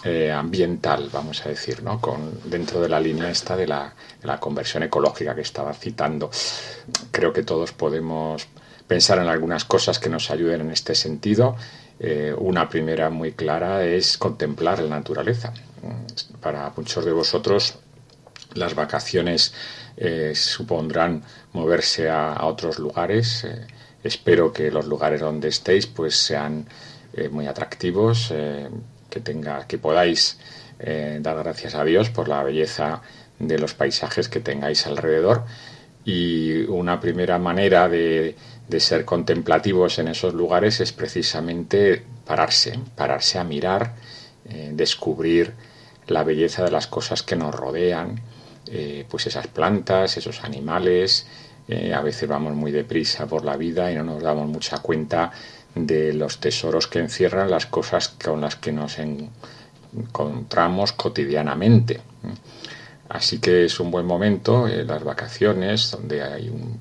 eh, 0.04 0.32
ambiental, 0.32 1.10
vamos 1.14 1.46
a 1.46 1.50
decir, 1.50 1.84
¿no? 1.84 2.02
con, 2.02 2.40
dentro 2.46 2.82
de 2.82 2.90
la 2.90 3.00
línea 3.00 3.30
esta 3.30 3.56
de 3.56 3.68
la, 3.68 3.94
de 4.20 4.28
la 4.28 4.40
conversión 4.40 4.82
ecológica 4.82 5.36
que 5.36 5.42
estaba 5.42 5.72
citando. 5.74 6.32
Creo 7.12 7.32
que 7.32 7.44
todos 7.44 7.72
podemos 7.72 8.48
pensar 8.92 9.20
en 9.20 9.30
algunas 9.30 9.64
cosas 9.64 10.00
que 10.00 10.10
nos 10.10 10.32
ayuden 10.32 10.60
en 10.60 10.72
este 10.72 10.96
sentido. 10.96 11.56
Eh, 11.98 12.36
una 12.38 12.68
primera 12.68 13.10
muy 13.10 13.32
clara 13.32 13.86
es 13.86 14.18
contemplar 14.18 14.80
la 14.80 14.98
naturaleza. 14.98 15.54
Para 16.42 16.70
muchos 16.76 17.06
de 17.06 17.14
vosotros 17.14 17.76
las 18.54 18.76
vacaciones 18.76 19.54
eh, 19.96 20.34
supondrán 20.36 21.24
moverse 21.54 22.10
a, 22.10 22.46
otros 22.46 22.80
lugares. 22.80 23.46
Eh, 23.46 23.66
espero 24.04 24.52
que 24.52 24.70
los 24.70 24.86
lugares 24.88 25.22
donde 25.22 25.48
estéis 25.48 25.88
pues 25.88 26.14
sean 26.18 26.66
muy 27.32 27.48
atractivos, 27.48 28.34
que 29.10 29.20
tenga, 29.22 29.68
que 29.68 29.78
podáis 29.78 30.38
dar 30.80 31.38
gracias 31.44 31.76
a 31.76 31.84
Dios 31.86 32.10
por 32.10 32.28
la 32.28 32.44
belleza 32.44 33.02
de 33.40 33.58
los 33.58 33.74
paisajes 33.74 34.28
que 34.28 34.42
tengáis 34.42 34.86
alrededor. 34.86 35.46
Y 36.04 36.64
una 36.64 37.00
primera 37.00 37.38
manera 37.38 37.88
de, 37.88 38.36
de 38.68 38.80
ser 38.80 39.06
contemplativos 39.06 40.00
en 40.00 40.08
esos 40.08 40.34
lugares 40.34 40.80
es 40.80 40.94
precisamente 40.94 42.04
pararse, 42.26 42.80
pararse 42.96 43.38
a 43.38 43.44
mirar, 43.44 43.96
eh, 44.46 44.72
descubrir 44.74 45.54
la 46.08 46.24
belleza 46.24 46.64
de 46.64 46.72
las 46.72 46.88
cosas 46.88 47.24
que 47.24 47.36
nos 47.36 47.54
rodean, 47.54 48.22
eh, 48.68 49.06
pues 49.10 49.28
esas 49.28 49.48
plantas, 49.48 50.18
esos 50.18 50.44
animales. 50.44 51.28
Eh, 51.68 51.94
a 51.94 52.02
veces 52.02 52.28
vamos 52.28 52.54
muy 52.54 52.72
deprisa 52.72 53.28
por 53.28 53.44
la 53.46 53.58
vida 53.58 53.92
y 53.92 53.96
no 53.96 54.04
nos 54.04 54.24
damos 54.24 54.48
mucha 54.48 54.78
cuenta 54.80 55.32
de 55.76 56.14
los 56.14 56.40
tesoros 56.40 56.88
que 56.88 57.00
encierran 57.00 57.52
las 57.52 57.66
cosas 57.66 58.10
con 58.10 58.42
las 58.42 58.56
que 58.56 58.72
nos 58.72 58.98
encontramos 59.00 60.94
cotidianamente. 60.94 62.02
Así 63.10 63.40
que 63.40 63.66
es 63.66 63.80
un 63.80 63.92
buen 63.92 64.06
momento, 64.06 64.68
las 64.68 65.04
vacaciones, 65.04 65.92
donde 65.92 66.24
hay 66.24 66.50
un 66.50 66.80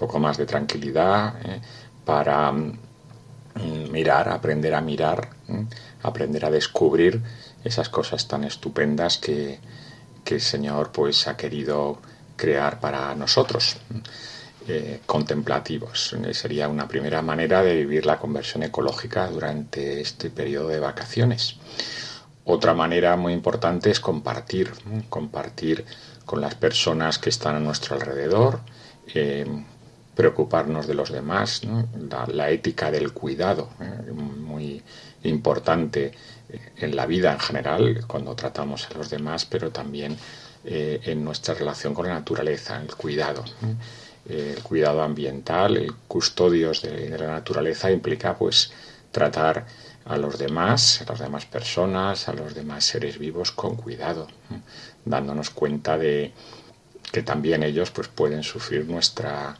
poco 0.00 0.18
más 0.18 0.38
de 0.38 0.46
tranquilidad 0.46 1.34
eh, 1.44 1.60
para 2.06 2.50
mm, 2.52 3.90
mirar, 3.92 4.30
aprender 4.30 4.74
a 4.74 4.80
mirar, 4.80 5.28
¿eh? 5.46 5.66
aprender 6.02 6.46
a 6.46 6.50
descubrir 6.50 7.20
esas 7.62 7.90
cosas 7.90 8.26
tan 8.26 8.44
estupendas 8.44 9.18
que, 9.18 9.60
que 10.24 10.36
el 10.36 10.40
Señor 10.40 10.90
pues 10.90 11.28
ha 11.28 11.36
querido 11.36 11.98
crear 12.36 12.80
para 12.80 13.14
nosotros. 13.14 13.76
eh, 14.68 15.00
contemplativos. 15.06 16.14
Sería 16.32 16.68
una 16.68 16.86
primera 16.86 17.22
manera 17.22 17.62
de 17.62 17.74
vivir 17.74 18.06
la 18.06 18.18
conversión 18.18 18.62
ecológica 18.62 19.26
durante 19.26 20.00
este 20.00 20.30
periodo 20.30 20.68
de 20.68 20.78
vacaciones. 20.78 21.56
Otra 22.44 22.72
manera 22.74 23.16
muy 23.16 23.32
importante 23.32 23.90
es 23.90 24.00
compartir, 24.00 24.70
compartir 25.08 25.84
con 26.24 26.40
las 26.40 26.54
personas 26.54 27.18
que 27.18 27.30
están 27.30 27.56
a 27.56 27.60
nuestro 27.60 27.96
alrededor, 27.96 28.60
preocuparnos 30.20 30.86
de 30.86 30.92
los 30.92 31.10
demás, 31.10 31.62
la, 32.28 32.50
ética 32.50 32.90
del 32.90 33.14
cuidado, 33.14 33.70
¿eh? 33.80 34.12
muy 34.12 34.82
importante 35.22 36.12
en 36.76 36.94
la 36.94 37.06
vida 37.06 37.32
en 37.32 37.40
general, 37.40 38.04
cuando 38.06 38.34
tratamos 38.34 38.86
a 38.90 38.98
los 38.98 39.08
demás, 39.08 39.46
pero 39.46 39.70
también 39.70 40.18
eh, 40.62 41.00
en 41.04 41.24
nuestra 41.24 41.54
relación 41.54 41.94
con 41.94 42.06
la 42.06 42.12
naturaleza, 42.12 42.78
el 42.82 42.94
cuidado. 42.96 43.44
El 44.28 44.62
cuidado 44.62 45.00
ambiental, 45.00 45.78
el 45.78 45.94
custodios 46.06 46.82
de, 46.82 47.08
la 47.18 47.28
naturaleza 47.28 47.90
implica 47.90 48.36
pues 48.36 48.70
tratar 49.10 49.64
a 50.04 50.18
los 50.18 50.38
demás, 50.38 51.00
a 51.00 51.10
las 51.10 51.20
demás 51.20 51.46
personas, 51.46 52.28
a 52.28 52.34
los 52.34 52.54
demás 52.54 52.84
seres 52.84 53.16
vivos 53.18 53.52
con 53.52 53.74
cuidado, 53.74 54.28
dándonos 55.02 55.48
cuenta 55.48 55.96
de 55.96 56.32
que 57.10 57.22
también 57.22 57.62
ellos 57.62 57.90
pues 57.90 58.08
pueden 58.08 58.42
sufrir 58.42 58.84
nuestra 58.84 59.56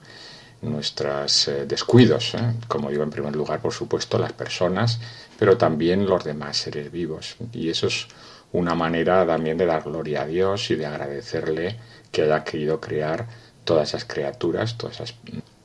nuestros 0.62 1.48
eh, 1.48 1.64
descuidos, 1.66 2.34
¿eh? 2.34 2.54
como 2.68 2.90
digo 2.90 3.02
en 3.02 3.11
primer 3.11 3.34
lugar 3.34 3.61
por 3.61 3.72
supuesto 3.72 4.18
las 4.18 4.32
personas, 4.32 5.00
pero 5.38 5.56
también 5.56 6.06
los 6.06 6.24
demás 6.24 6.56
seres 6.56 6.92
vivos. 6.92 7.36
Y 7.52 7.70
eso 7.70 7.86
es 7.86 8.06
una 8.52 8.74
manera 8.74 9.26
también 9.26 9.56
de 9.56 9.66
dar 9.66 9.82
gloria 9.82 10.22
a 10.22 10.26
Dios 10.26 10.70
y 10.70 10.74
de 10.74 10.86
agradecerle 10.86 11.76
que 12.11 12.22
haya 12.22 12.44
querido 12.44 12.80
crear 12.80 13.26
todas 13.64 13.88
esas 13.90 14.04
criaturas, 14.04 14.76
todas 14.76 14.96
esas 14.96 15.14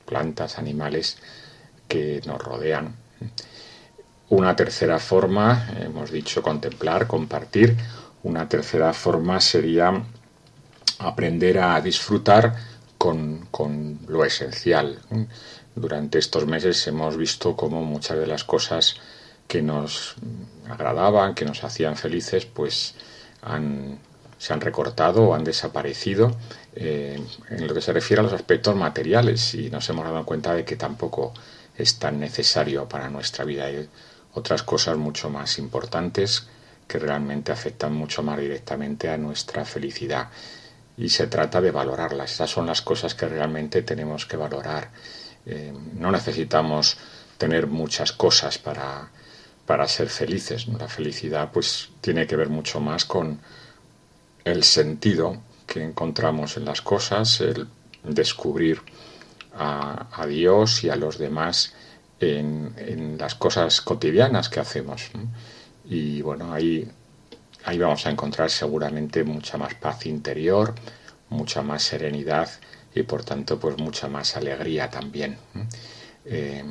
plantas, 0.05 0.57
animales 0.59 1.17
que 1.87 2.21
nos 2.25 2.41
rodean. 2.41 2.95
Una 4.29 4.55
tercera 4.55 4.99
forma, 4.99 5.69
hemos 5.79 6.11
dicho 6.11 6.41
contemplar, 6.41 7.07
compartir, 7.07 7.75
una 8.23 8.47
tercera 8.49 8.93
forma 8.93 9.39
sería 9.39 10.03
aprender 10.99 11.59
a 11.59 11.79
disfrutar 11.81 12.55
con, 13.51 13.99
lo 14.07 14.25
esencial. 14.25 14.99
Durante 15.75 16.17
estos 16.17 16.45
meses 16.47 16.87
hemos 16.87 17.17
visto 17.17 17.55
cómo 17.55 17.83
muchas 17.83 18.17
de 18.17 18.27
las 18.27 18.43
cosas 18.43 18.95
que 19.47 19.61
nos 19.61 20.15
agradaban, 20.69 21.35
que 21.35 21.45
nos 21.45 21.63
hacían 21.63 21.97
felices, 21.97 22.45
pues 22.45 22.95
se 24.37 24.53
han 24.53 24.61
recortado 24.61 25.23
o 25.23 25.35
han 25.35 25.43
desaparecido 25.43 26.35
eh, 26.75 27.19
en 27.49 27.67
lo 27.67 27.73
que 27.73 27.81
se 27.81 27.93
refiere 27.93 28.21
a 28.21 28.23
los 28.23 28.33
aspectos 28.33 28.75
materiales 28.75 29.53
y 29.53 29.69
nos 29.69 29.87
hemos 29.89 30.05
dado 30.05 30.25
cuenta 30.25 30.55
de 30.55 30.65
que 30.65 30.75
tampoco 30.75 31.33
es 31.77 31.99
tan 31.99 32.19
necesario 32.19 32.89
para 32.89 33.09
nuestra 33.09 33.45
vida. 33.45 33.65
Hay 33.65 33.87
otras 34.33 34.63
cosas 34.63 34.97
mucho 34.97 35.29
más 35.29 35.59
importantes 35.59 36.47
que 36.87 36.97
realmente 36.99 37.51
afectan 37.51 37.93
mucho 37.93 38.23
más 38.23 38.39
directamente 38.39 39.09
a 39.09 39.17
nuestra 39.17 39.63
felicidad 39.65 40.29
y 40.97 41.09
se 41.09 41.27
trata 41.27 41.61
de 41.61 41.71
valorarlas. 41.71 42.33
Esas 42.33 42.49
son 42.49 42.67
las 42.67 42.81
cosas 42.81 43.15
que 43.15 43.27
realmente 43.27 43.81
tenemos 43.81 44.25
que 44.25 44.37
valorar. 44.37 44.91
Eh, 45.45 45.73
no 45.93 46.11
necesitamos 46.11 46.97
tener 47.37 47.67
muchas 47.67 48.11
cosas 48.11 48.57
para, 48.57 49.09
para 49.65 49.87
ser 49.87 50.09
felices. 50.09 50.67
La 50.67 50.87
felicidad 50.87 51.51
pues 51.51 51.89
tiene 52.01 52.25
que 52.27 52.35
ver 52.35 52.49
mucho 52.49 52.79
más 52.79 53.05
con 53.05 53.39
el 54.43 54.63
sentido 54.63 55.41
que 55.65 55.83
encontramos 55.83 56.57
en 56.57 56.65
las 56.65 56.81
cosas, 56.81 57.41
el 57.41 57.67
descubrir 58.03 58.81
a, 59.57 60.25
Dios 60.27 60.83
y 60.83 60.89
a 60.89 60.95
los 60.95 61.17
demás 61.17 61.73
en, 62.19 63.17
las 63.17 63.35
cosas 63.35 63.81
cotidianas 63.81 64.49
que 64.49 64.59
hacemos. 64.59 65.09
Y 65.85 66.21
bueno, 66.21 66.53
ahí, 66.53 66.87
ahí 67.65 67.77
vamos 67.77 68.05
a 68.05 68.11
encontrar 68.11 68.49
seguramente 68.49 69.23
mucha 69.23 69.57
más 69.57 69.73
paz 69.75 70.05
interior, 70.05 70.73
mucha 71.29 71.61
más 71.61 71.83
serenidad 71.83 72.49
y 72.93 73.03
por 73.03 73.23
tanto 73.23 73.59
pues 73.59 73.77
mucha 73.77 74.07
más 74.07 74.37
alegría 74.37 74.89
también. 74.89 75.37
Eh, 76.25 76.63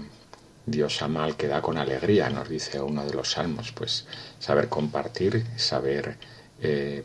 Dios 0.66 1.02
ama 1.02 1.24
al 1.24 1.36
que 1.36 1.46
da 1.46 1.60
con 1.60 1.76
alegría, 1.76 2.30
nos 2.30 2.48
dice 2.48 2.80
uno 2.80 3.04
de 3.04 3.12
los 3.12 3.32
salmos, 3.32 3.72
pues 3.72 4.06
saber 4.38 4.68
compartir, 4.68 5.44
saber 5.56 6.16
eh, 6.62 7.04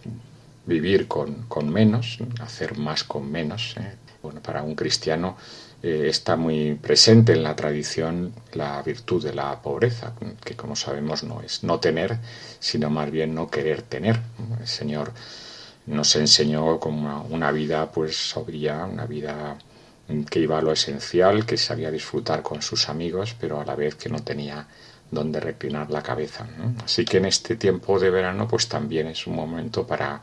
vivir 0.65 1.07
con, 1.07 1.47
menos, 1.69 2.19
hacer 2.39 2.77
más 2.77 3.03
con 3.03 3.29
menos. 3.29 3.75
Eh. 3.77 3.95
Bueno, 4.21 4.41
para 4.41 4.63
un 4.63 4.75
cristiano 4.75 5.37
eh, 5.82 6.07
está 6.09 6.36
muy 6.36 6.75
presente 6.75 7.32
en 7.32 7.43
la 7.43 7.55
tradición 7.55 8.34
la 8.53 8.82
virtud 8.82 9.23
de 9.23 9.34
la 9.34 9.61
pobreza, 9.61 10.13
que 10.43 10.55
como 10.55 10.75
sabemos 10.75 11.23
no 11.23 11.41
es 11.41 11.63
no 11.63 11.80
tener, 11.80 12.17
sino 12.59 12.89
más 12.89 13.09
bien 13.09 13.34
no 13.34 13.49
querer 13.49 13.82
tener. 13.84 14.19
El 14.59 14.67
Señor 14.67 15.13
nos 15.86 16.15
enseñó 16.15 16.80
como 16.80 17.25
una, 17.30 17.51
vida 17.51 17.91
pues 17.91 18.15
sobria, 18.15 18.86
una 18.86 19.05
vida 19.05 19.57
que 20.30 20.39
iba 20.39 20.57
a 20.57 20.61
lo 20.61 20.71
esencial, 20.71 21.45
que 21.45 21.57
sabía 21.57 21.91
disfrutar 21.91 22.41
con 22.41 22.61
sus 22.61 22.89
amigos, 22.89 23.36
pero 23.39 23.61
a 23.61 23.65
la 23.65 23.75
vez 23.75 23.95
que 23.95 24.09
no 24.09 24.21
tenía 24.21 24.67
donde 25.09 25.39
reclinar 25.39 25.89
la 25.89 26.03
cabeza. 26.03 26.47
Así 26.84 27.05
que 27.05 27.17
en 27.17 27.25
este 27.25 27.55
tiempo 27.55 27.99
de 27.99 28.09
verano, 28.09 28.47
pues 28.47 28.67
también 28.67 29.07
es 29.07 29.25
un 29.27 29.36
momento 29.36 29.88
para, 29.88 30.21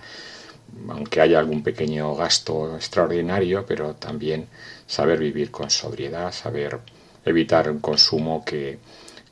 aunque 0.88 1.20
haya 1.20 1.38
algún 1.38 1.62
pequeño 1.62 2.14
gasto 2.14 2.76
extraordinario, 2.76 3.64
pero 3.66 3.94
también 3.94 4.48
saber 4.86 5.18
vivir 5.18 5.50
con 5.50 5.70
sobriedad, 5.70 6.32
saber 6.32 6.78
evitar 7.24 7.70
un 7.70 7.80
consumo 7.80 8.44
que, 8.44 8.78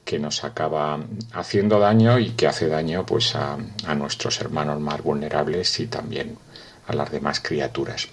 que 0.04 0.18
nos 0.18 0.44
acaba 0.44 0.98
haciendo 1.32 1.78
daño 1.78 2.18
y 2.18 2.30
que 2.30 2.46
hace 2.46 2.68
daño 2.68 3.06
pues 3.06 3.34
a, 3.34 3.56
a 3.86 3.94
nuestros 3.94 4.40
hermanos 4.40 4.80
más 4.80 5.02
vulnerables 5.02 5.80
y 5.80 5.86
también 5.86 6.36
a 6.86 6.94
las 6.94 7.10
demás 7.10 7.40
criaturas. 7.40 8.08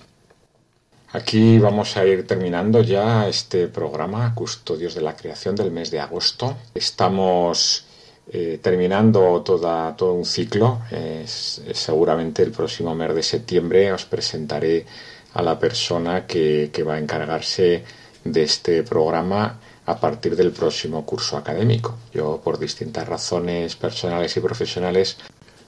Aquí 1.13 1.59
vamos 1.59 1.97
a 1.97 2.05
ir 2.05 2.25
terminando 2.25 2.81
ya 2.81 3.27
este 3.27 3.67
programa, 3.67 4.33
Custodios 4.33 4.95
de 4.95 5.01
la 5.01 5.13
Creación 5.13 5.55
del 5.55 5.69
mes 5.69 5.91
de 5.91 5.99
agosto. 5.99 6.55
Estamos 6.73 7.85
eh, 8.31 8.59
terminando 8.61 9.41
toda, 9.41 9.93
todo 9.97 10.13
un 10.13 10.23
ciclo. 10.23 10.79
seguramente 11.25 12.43
el 12.43 12.51
próximo 12.51 12.95
mes 12.95 13.13
de 13.13 13.23
septiembre 13.23 13.91
os 13.91 14.05
presentaré 14.05 14.85
a 15.33 15.41
la 15.41 15.57
persona 15.59 16.25
que, 16.25 16.69
que 16.73 16.83
va 16.83 16.95
a 16.95 16.99
encargarse 16.99 17.83
de 18.23 18.43
este 18.43 18.83
programa 18.83 19.59
a 19.85 19.99
partir 19.99 20.35
del 20.35 20.51
próximo 20.51 21.05
curso 21.05 21.37
académico. 21.37 21.97
Yo, 22.13 22.41
por 22.43 22.59
distintas 22.59 23.07
razones 23.07 23.75
personales 23.75 24.35
y 24.37 24.39
profesionales, 24.39 25.17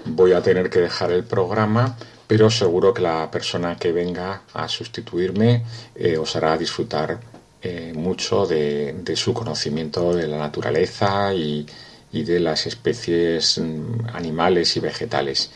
voy 0.06 0.34
a 0.34 0.42
tener 0.42 0.70
que 0.70 0.80
dejar 0.80 1.12
el 1.12 1.24
programa 1.24 1.96
pero 2.28 2.50
seguro 2.50 2.94
que 2.94 3.02
la 3.02 3.30
persona 3.30 3.76
que 3.78 3.92
venga 3.92 4.44
a 4.54 4.68
sustituirme 4.68 5.64
eh, 5.96 6.18
os 6.18 6.36
hará 6.36 6.58
disfrutar 6.58 7.20
eh, 7.62 7.94
mucho 7.96 8.46
de, 8.48 9.14
su 9.16 9.34
conocimiento 9.34 10.14
de 10.16 10.28
la 10.28 10.38
naturaleza 10.38 11.34
y, 11.34 11.66
de 12.12 12.40
las 12.40 12.66
especies 12.66 13.58
mm, 13.58 14.08
animales 14.14 14.76
y 14.78 14.80
vegetales. 14.80 15.52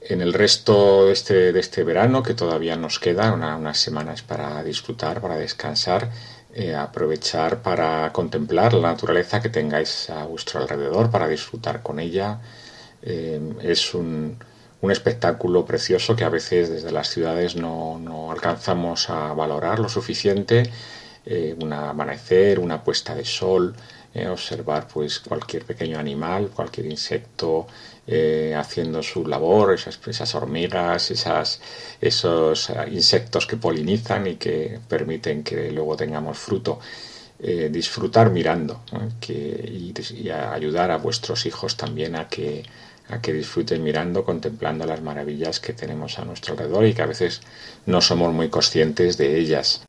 En 0.00 0.20
el 0.22 0.32
resto 0.32 1.06
de 1.06 1.12
este, 1.12 1.52
de 1.52 1.60
este 1.60 1.84
verano, 1.84 2.22
que 2.22 2.34
todavía 2.34 2.76
nos 2.76 2.98
queda 2.98 3.32
unas 3.32 3.78
semanas 3.78 4.22
para 4.22 4.62
disfrutar, 4.64 5.20
para 5.20 5.36
descansar, 5.36 6.10
eh, 6.54 6.74
aprovechar 6.74 7.62
para 7.62 8.12
contemplar 8.12 8.74
la 8.74 8.92
naturaleza 8.92 9.40
que 9.40 9.50
tengáis 9.50 10.10
a 10.10 10.24
vuestro 10.24 10.60
alrededor, 10.60 11.10
para 11.10 11.28
disfrutar 11.28 11.82
con 11.82 12.00
ella. 12.00 12.40
es 13.02 13.94
un, 13.94 14.36
un 14.82 14.90
espectáculo 14.90 15.64
precioso 15.64 16.16
que 16.16 16.24
a 16.24 16.28
veces 16.30 16.70
desde 16.70 16.90
las 16.90 17.08
ciudades 17.08 17.56
no, 17.56 18.30
alcanzamos 18.30 19.10
a 19.10 19.32
valorar 19.34 19.78
lo 19.78 19.88
suficiente. 19.88 20.70
Eh, 21.26 21.54
un 21.60 21.72
amanecer, 21.72 22.58
una 22.58 22.82
puesta 22.82 23.14
de 23.14 23.26
sol, 23.26 23.74
eh, 24.14 24.26
observar 24.28 24.88
pues 24.88 25.20
cualquier 25.20 25.64
pequeño 25.66 25.98
animal, 25.98 26.48
cualquier 26.48 26.86
insecto 26.86 27.66
eh, 28.06 28.54
haciendo 28.56 29.02
su 29.02 29.26
labor, 29.26 29.74
esas, 29.74 30.00
esas 30.06 30.34
hormigas, 30.34 31.10
esas, 31.10 31.60
esos 32.00 32.70
insectos 32.90 33.46
que 33.46 33.56
polinizan 33.56 34.26
y 34.26 34.36
que 34.36 34.78
permiten 34.88 35.42
que 35.42 35.70
luego 35.70 35.96
tengamos 35.96 36.38
fruto. 36.38 36.78
disfrutar 37.70 38.30
mirando 38.30 38.82
que, 39.18 39.32
y 39.34 40.28
ayudar 40.30 40.90
a 40.90 40.98
vuestros 40.98 41.46
hijos 41.46 41.74
también 41.74 42.14
a 42.14 42.28
que 42.28 42.62
a 43.10 43.20
que 43.20 43.32
disfruten 43.32 43.82
mirando, 43.82 44.24
contemplando 44.24 44.86
las 44.86 45.02
maravillas 45.02 45.60
que 45.60 45.72
tenemos 45.72 46.18
a 46.18 46.24
nuestro 46.24 46.52
alrededor 46.52 46.86
y 46.86 46.94
que 46.94 47.02
a 47.02 47.06
veces 47.06 47.40
no 47.86 48.00
somos 48.00 48.32
muy 48.32 48.48
conscientes 48.48 49.16
de 49.16 49.38
ellas. 49.38 49.82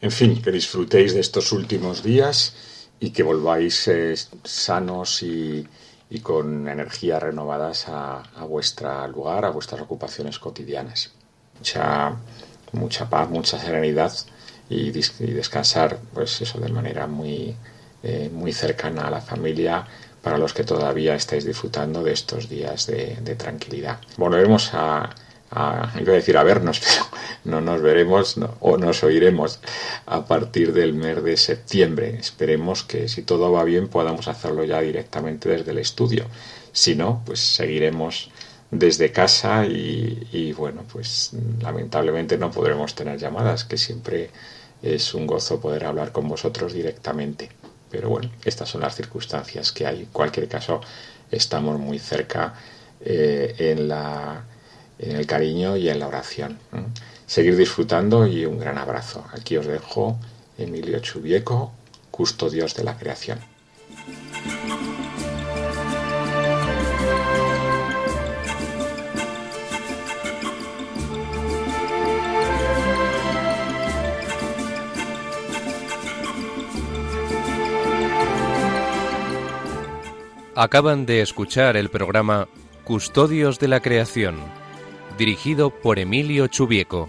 En 0.00 0.10
fin, 0.10 0.42
que 0.42 0.50
disfrutéis 0.50 1.14
de 1.14 1.20
estos 1.20 1.52
últimos 1.52 2.02
días 2.02 2.54
y 3.00 3.10
que 3.10 3.22
volváis 3.22 3.88
eh, 3.88 4.14
sanos 4.44 5.22
y, 5.22 5.66
con 6.22 6.68
energías 6.68 7.22
renovadas 7.22 7.88
a, 7.88 8.22
a 8.36 8.44
vuestro 8.44 9.08
lugar, 9.08 9.44
a 9.44 9.50
vuestras 9.50 9.80
ocupaciones 9.80 10.38
cotidianas. 10.38 11.12
Mucha, 11.58 12.14
mucha 12.72 13.08
paz, 13.08 13.28
mucha 13.30 13.58
serenidad 13.58 14.12
y, 14.68 14.90
descansar, 14.90 15.98
pues 16.12 16.40
eso, 16.40 16.58
de 16.58 16.68
manera 16.68 17.06
muy, 17.06 17.54
eh, 18.02 18.30
muy 18.32 18.52
cercana 18.52 19.08
a 19.08 19.10
la 19.10 19.20
familia 19.20 19.86
para 20.22 20.38
los 20.38 20.54
que 20.54 20.64
todavía 20.64 21.14
estáis 21.14 21.44
disfrutando 21.44 22.02
de 22.02 22.12
estos 22.12 22.48
días 22.48 22.86
de, 22.86 23.36
tranquilidad. 23.36 23.98
Volveremos 24.16 24.70
a, 24.72 25.10
a, 25.54 25.92
iba 26.00 26.12
a 26.12 26.16
decir 26.16 26.36
a 26.36 26.42
vernos, 26.42 26.80
pero 26.80 27.06
no 27.44 27.60
nos 27.60 27.80
veremos 27.80 28.36
o 28.60 28.76
nos 28.76 29.02
oiremos 29.04 29.60
a 30.06 30.24
partir 30.26 30.72
del 30.72 30.94
mes 30.94 31.22
de 31.22 31.36
septiembre. 31.36 32.16
Esperemos 32.18 32.82
que 32.82 33.08
si 33.08 33.22
todo 33.22 33.52
va 33.52 33.64
bien 33.64 33.88
podamos 33.88 34.28
hacerlo 34.28 34.64
ya 34.64 34.80
directamente 34.80 35.48
desde 35.48 35.70
el 35.70 35.78
estudio. 35.78 36.26
Si 36.72 36.94
no, 36.94 37.22
pues 37.24 37.40
seguiremos 37.40 38.30
desde 38.78 39.12
casa 39.12 39.64
y, 39.66 40.52
bueno, 40.56 40.82
pues 40.92 41.30
lamentablemente 41.60 42.36
no 42.36 42.50
podremos 42.50 42.94
tener 42.94 43.18
llamadas, 43.18 43.64
que 43.64 43.78
siempre 43.78 44.30
es 44.82 45.14
un 45.14 45.26
gozo 45.26 45.60
poder 45.60 45.84
hablar 45.84 46.12
con 46.12 46.28
vosotros 46.28 46.72
directamente. 46.72 47.50
Pero 47.90 48.08
bueno, 48.08 48.30
estas 48.44 48.68
son 48.68 48.80
las 48.80 48.96
circunstancias 48.96 49.70
que 49.70 49.86
hay. 49.86 50.00
En 50.00 50.06
cualquier 50.06 50.48
caso, 50.48 50.80
estamos 51.30 51.78
muy 51.78 51.98
cerca 51.98 52.54
eh, 53.00 53.54
en, 53.58 53.88
la, 53.88 54.42
en 54.98 55.16
el 55.16 55.26
cariño 55.26 55.76
y 55.76 55.88
en 55.88 55.98
la 55.98 56.08
oración. 56.08 56.58
Seguir 57.26 57.56
disfrutando 57.56 58.26
y 58.26 58.44
un 58.44 58.58
gran 58.58 58.78
abrazo. 58.78 59.24
Aquí 59.32 59.56
os 59.56 59.66
dejo 59.66 60.18
Emilio 60.58 60.98
Chubieco, 61.00 61.72
custodios 62.10 62.74
de 62.74 62.84
la 62.84 62.96
creación. 62.96 63.38
Acaban 80.56 81.04
de 81.04 81.20
escuchar 81.20 81.76
el 81.76 81.90
programa 81.90 82.46
Custodios 82.84 83.58
de 83.58 83.66
la 83.66 83.80
Creación, 83.80 84.36
dirigido 85.16 85.70
por 85.70 85.98
Emilio 85.98 86.46
Chubieco. 86.48 87.08